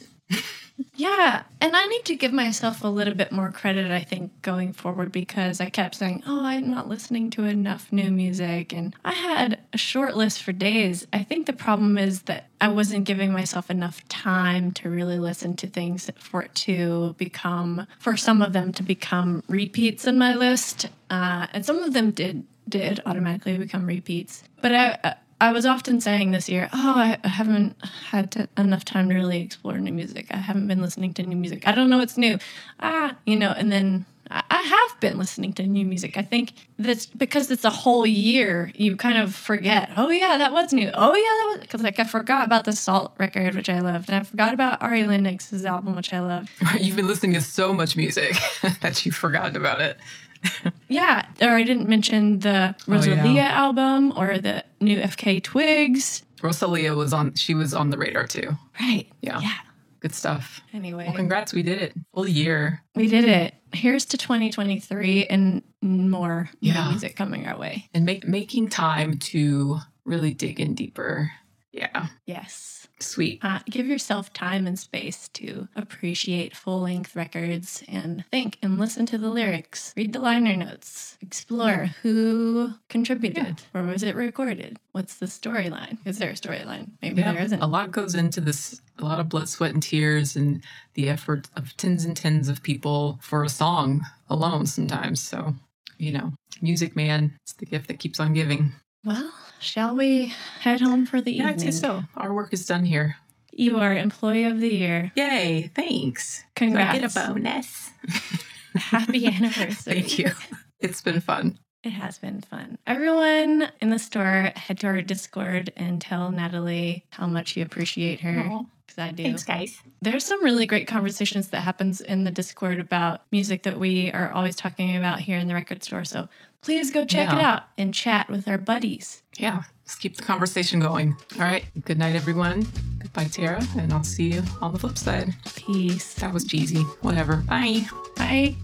Yeah, 0.96 1.44
and 1.60 1.76
I 1.76 1.86
need 1.86 2.06
to 2.06 2.16
give 2.16 2.34
myself 2.34 2.84
a 2.84 2.88
little 2.88 3.14
bit 3.14 3.32
more 3.32 3.52
credit, 3.52 3.92
I 3.92 4.02
think, 4.02 4.42
going 4.42 4.74
forward 4.74 5.12
because 5.12 5.62
I 5.62 5.70
kept 5.70 5.96
saying, 5.96 6.24
"Oh, 6.26 6.44
I'm 6.44 6.70
not 6.70 6.90
listening 6.90 7.30
to 7.32 7.46
enough 7.46 7.92
new 7.92 8.12
music," 8.12 8.74
and 8.74 8.96
I 9.04 9.14
had 9.14 9.60
a 9.74 9.78
short 9.78 10.16
list 10.16 10.42
for 10.44 10.52
days. 10.52 11.08
I 11.14 11.24
think 11.24 11.46
the 11.46 11.54
problem 11.54 11.98
is 11.98 12.24
that 12.24 12.50
I 12.60 12.70
wasn't 12.70 13.06
giving 13.06 13.32
myself 13.32 13.70
enough 13.70 14.08
time 14.10 14.72
to 14.74 14.90
really 14.90 15.20
listen 15.20 15.56
to 15.58 15.68
things 15.68 16.10
for 16.18 16.44
it 16.44 16.56
to 16.56 17.16
become, 17.18 17.88
for 18.00 18.18
some 18.18 18.42
of 18.42 18.54
them 18.54 18.72
to 18.74 18.84
become 18.84 19.44
repeats 19.48 20.06
in 20.06 20.18
my 20.18 20.34
list, 20.34 20.88
uh, 21.10 21.48
and 21.54 21.66
some 21.66 21.78
of 21.80 21.94
them 21.94 22.12
did 22.12 22.46
did 22.68 23.02
automatically 23.06 23.58
become 23.58 23.86
repeats. 23.86 24.44
But 24.62 24.76
I, 24.76 25.16
I 25.42 25.52
was 25.52 25.66
often 25.66 26.00
saying 26.00 26.32
this 26.32 26.48
year, 26.48 26.70
oh, 26.72 26.94
I 26.96 27.28
haven't 27.28 27.76
had 28.12 28.32
to, 28.34 28.48
enough 28.58 28.86
time 28.86 29.10
to 29.10 29.16
really 29.16 29.42
explore 29.42 29.76
new 29.80 29.92
music. 29.92 30.28
I 30.30 30.38
haven't 30.38 30.68
been 30.68 30.82
listening 30.82 31.16
to 31.16 31.24
new 31.24 31.36
music. 31.36 31.68
I 31.68 31.72
don't 31.72 31.90
know 31.90 31.98
what's 31.98 32.16
new. 32.16 32.38
Ah, 32.80 33.16
you 33.26 33.38
know, 33.38 33.50
and 33.58 33.72
then 33.72 34.06
I 34.30 34.44
I 34.52 34.62
have 34.62 35.00
been 35.00 35.18
listening 35.18 35.54
to 35.54 35.64
new 35.64 35.84
music. 35.84 36.16
I 36.16 36.22
think 36.22 36.54
that's 36.78 37.08
because 37.08 37.50
it's 37.50 37.66
a 37.66 37.72
whole 37.72 38.06
year, 38.06 38.72
you 38.76 38.96
kind 38.96 39.18
of 39.18 39.34
forget, 39.34 39.90
oh, 39.98 40.12
yeah, 40.12 40.38
that 40.38 40.54
was 40.54 40.72
new. 40.72 40.92
Oh, 40.94 41.16
yeah, 41.16 41.24
that 41.24 41.48
was, 41.50 41.60
because 41.62 41.82
like 41.82 42.00
I 42.00 42.04
forgot 42.04 42.46
about 42.46 42.66
the 42.66 42.74
SAULT 42.74 43.14
record, 43.18 43.56
which 43.56 43.68
I 43.70 43.80
loved, 43.80 44.10
and 44.10 44.18
I 44.20 44.24
forgot 44.24 44.54
about 44.54 44.82
Ari 44.84 45.06
Lennox's 45.06 45.66
album, 45.66 45.96
which 45.96 46.14
I 46.14 46.20
loved. 46.20 46.50
You've 46.80 46.96
been 46.96 47.08
listening 47.08 47.34
to 47.34 47.42
so 47.42 47.74
much 47.74 47.98
music 47.98 48.38
that 48.82 49.04
you've 49.06 49.16
forgotten 49.16 49.56
about 49.56 49.82
it. 49.82 49.98
Yeah, 50.90 51.26
or 51.42 51.50
I 51.52 51.64
didn't 51.64 51.88
mention 51.88 52.40
the 52.40 52.76
Rosalia 52.86 53.22
Oh, 53.24 53.32
yeah. 53.34 53.50
album 53.52 54.12
or 54.18 54.40
the 54.40 54.64
new 54.82 55.00
FKA 55.00 55.42
Twigs. 55.42 56.24
Rosalia 56.42 56.94
was 56.96 57.14
on, 57.14 57.34
she 57.36 57.54
was 57.54 57.74
on 57.74 57.92
the 57.92 57.98
radar 57.98 58.28
too. 58.28 58.58
Right. 58.80 59.08
Yeah. 59.22 59.40
Yeah. 59.40 59.54
Good 60.02 60.14
stuff. 60.14 60.62
Anyway. 60.74 61.06
Well, 61.06 61.16
congrats. 61.16 61.54
We 61.54 61.64
did 61.64 61.82
it. 61.82 61.94
Full 62.14 62.28
year. 62.28 62.82
We 62.96 63.08
did 63.08 63.24
it. 63.26 63.54
Here's 63.72 64.04
to 64.08 64.18
2023 64.18 65.28
and 65.28 65.62
more 65.82 66.50
Yeah. 66.60 66.90
music 66.90 67.16
coming 67.16 67.48
our 67.48 67.58
way. 67.58 67.88
And 67.94 68.06
make, 68.06 68.28
making 68.28 68.68
time 68.70 69.18
to 69.20 69.78
really 70.04 70.34
dig 70.34 70.60
in 70.60 70.74
deeper. 70.76 71.32
Yeah. 71.72 72.08
Yes. 72.26 72.81
Sweet. 73.02 73.40
Uh, 73.44 73.60
give 73.70 73.88
yourself 73.88 74.32
time 74.34 74.68
and 74.68 74.78
space 74.78 75.28
to 75.30 75.68
appreciate 75.76 76.56
full 76.56 76.82
length 76.82 77.16
records 77.16 77.84
and 77.88 78.24
think 78.32 78.58
and 78.62 78.78
listen 78.80 79.06
to 79.08 79.18
the 79.18 79.30
lyrics, 79.30 79.94
read 79.98 80.14
the 80.14 80.20
liner 80.20 80.56
notes, 80.56 81.18
explore 81.22 81.90
who 82.02 82.74
contributed, 82.90 83.62
where 83.72 83.84
was 83.84 84.04
it 84.04 84.16
recorded, 84.16 84.78
what's 84.92 85.16
the 85.16 85.26
storyline? 85.26 85.98
Is 86.06 86.20
there 86.20 86.30
a 86.30 86.34
storyline? 86.34 86.92
Maybe 87.02 87.22
there 87.22 87.42
isn't. 87.42 87.62
A 87.62 87.68
lot 87.68 87.92
goes 87.92 88.16
into 88.16 88.42
this, 88.42 88.82
a 89.00 89.04
lot 89.04 89.20
of 89.20 89.30
blood, 89.30 89.50
sweat, 89.50 89.74
and 89.74 89.84
tears, 89.84 90.36
and 90.36 90.62
the 90.94 91.10
effort 91.10 91.48
of 91.56 91.76
tens 91.78 92.06
and 92.06 92.16
tens 92.16 92.50
of 92.50 92.64
people 92.64 93.20
for 93.22 93.44
a 93.44 93.50
song 93.50 94.02
alone 94.30 94.66
sometimes. 94.66 95.22
So, 95.22 95.56
you 95.98 96.12
know, 96.12 96.34
music, 96.62 96.96
man, 96.96 97.34
it's 97.44 97.54
the 97.54 97.66
gift 97.66 97.88
that 97.88 98.00
keeps 98.00 98.20
on 98.20 98.34
giving. 98.34 98.74
Well, 99.04 99.32
shall 99.62 99.96
we 99.96 100.34
head 100.60 100.82
home 100.82 101.06
for 101.06 101.22
the 101.22 101.32
Yeah, 101.32 101.50
evening? 101.52 101.54
I'd 101.54 101.62
say 101.62 101.72
so. 101.72 102.04
Our 102.18 102.34
work 102.34 102.54
is 102.54 102.66
done 102.66 102.84
here. 102.86 103.16
You 103.54 103.80
are 103.80 103.94
Employee 103.96 104.46
of 104.46 104.60
the 104.60 104.70
Year. 104.74 105.12
Yay. 105.16 105.72
Thanks. 105.76 106.44
Congrats. 106.56 106.96
I 106.96 107.00
get 107.00 107.16
a 107.16 107.28
bonus. 107.34 107.90
Happy 108.76 109.26
anniversary. 109.36 110.02
Thank 110.02 110.20
you. 110.20 110.32
It's 110.80 111.02
been 111.02 111.20
fun. 111.22 111.60
It 111.84 111.90
has 111.92 112.18
been 112.20 112.42
fun. 112.42 112.78
Everyone 112.88 113.70
in 113.82 113.90
the 113.90 114.00
store, 114.00 114.52
head 114.56 114.80
to 114.80 114.88
our 114.88 115.02
Discord 115.02 115.74
and 115.76 116.00
tell 116.00 116.32
Natalie 116.32 117.06
how 117.10 117.28
much 117.28 117.58
you 117.58 117.64
appreciate 117.64 118.20
her. 118.22 118.40
Aw. 118.50 118.64
Because 118.96 119.10
I 119.10 119.12
do. 119.12 119.38
guys. 119.46 119.82
There's 120.02 120.24
some 120.26 120.44
really 120.44 120.66
great 120.66 120.88
conversations 120.88 121.50
that 121.50 121.62
happens 121.62 122.02
in 122.02 122.24
the 122.24 122.32
Discord 122.32 122.80
about 122.80 123.22
music 123.32 123.64
that 123.64 123.80
we 123.80 124.12
are 124.12 124.32
always 124.32 124.56
talking 124.56 124.96
about 124.98 125.20
here 125.20 125.38
in 125.38 125.48
the 125.48 125.54
record 125.54 125.84
store. 125.84 126.04
So 126.06 126.28
please 126.62 126.92
go 126.92 127.06
check 127.06 127.32
it 127.32 127.40
out 127.40 127.64
and 127.78 127.94
chat 127.94 128.30
with 128.30 128.48
our 128.48 128.58
buddies. 128.58 129.24
Yeah, 129.38 129.64
let's 129.84 129.96
keep 129.96 130.18
the 130.18 130.24
conversation 130.24 130.80
going. 130.80 131.16
All 131.36 131.42
right. 131.42 131.66
Good 131.86 131.98
night, 131.98 132.16
everyone. 132.16 132.68
Goodbye, 133.00 133.26
Tara, 133.26 133.64
and 133.78 133.92
I'll 133.92 134.04
see 134.04 134.34
you 134.34 134.44
on 134.62 134.74
the 134.74 134.80
flip 134.80 134.98
side. 134.98 135.34
Peace. 135.56 136.14
That 136.16 136.34
was 136.34 136.46
cheesy. 136.46 136.82
Whatever. 137.02 137.38
Bye. 137.38 137.86
Bye. 138.16 138.56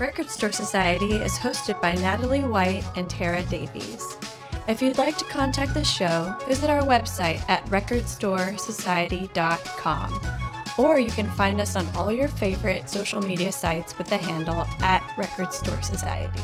Record 0.00 0.28
Store 0.30 0.50
Society 0.50 1.12
is 1.12 1.34
hosted 1.34 1.78
by 1.82 1.92
Natalie 1.96 2.42
White 2.42 2.84
and 2.96 3.10
Tara 3.10 3.42
Davies. 3.42 4.16
If 4.66 4.80
you'd 4.80 4.96
like 4.96 5.18
to 5.18 5.26
contact 5.26 5.74
the 5.74 5.84
show, 5.84 6.34
visit 6.48 6.70
our 6.70 6.80
website 6.80 7.46
at 7.50 7.66
recordstoresociety.com. 7.66 10.20
Or 10.78 10.98
you 10.98 11.10
can 11.10 11.28
find 11.32 11.60
us 11.60 11.76
on 11.76 11.86
all 11.94 12.10
your 12.10 12.28
favorite 12.28 12.88
social 12.88 13.20
media 13.20 13.52
sites 13.52 13.98
with 13.98 14.06
the 14.06 14.16
handle 14.16 14.66
at 14.80 15.06
Record 15.18 15.52
Store 15.52 15.82
Society. 15.82 16.40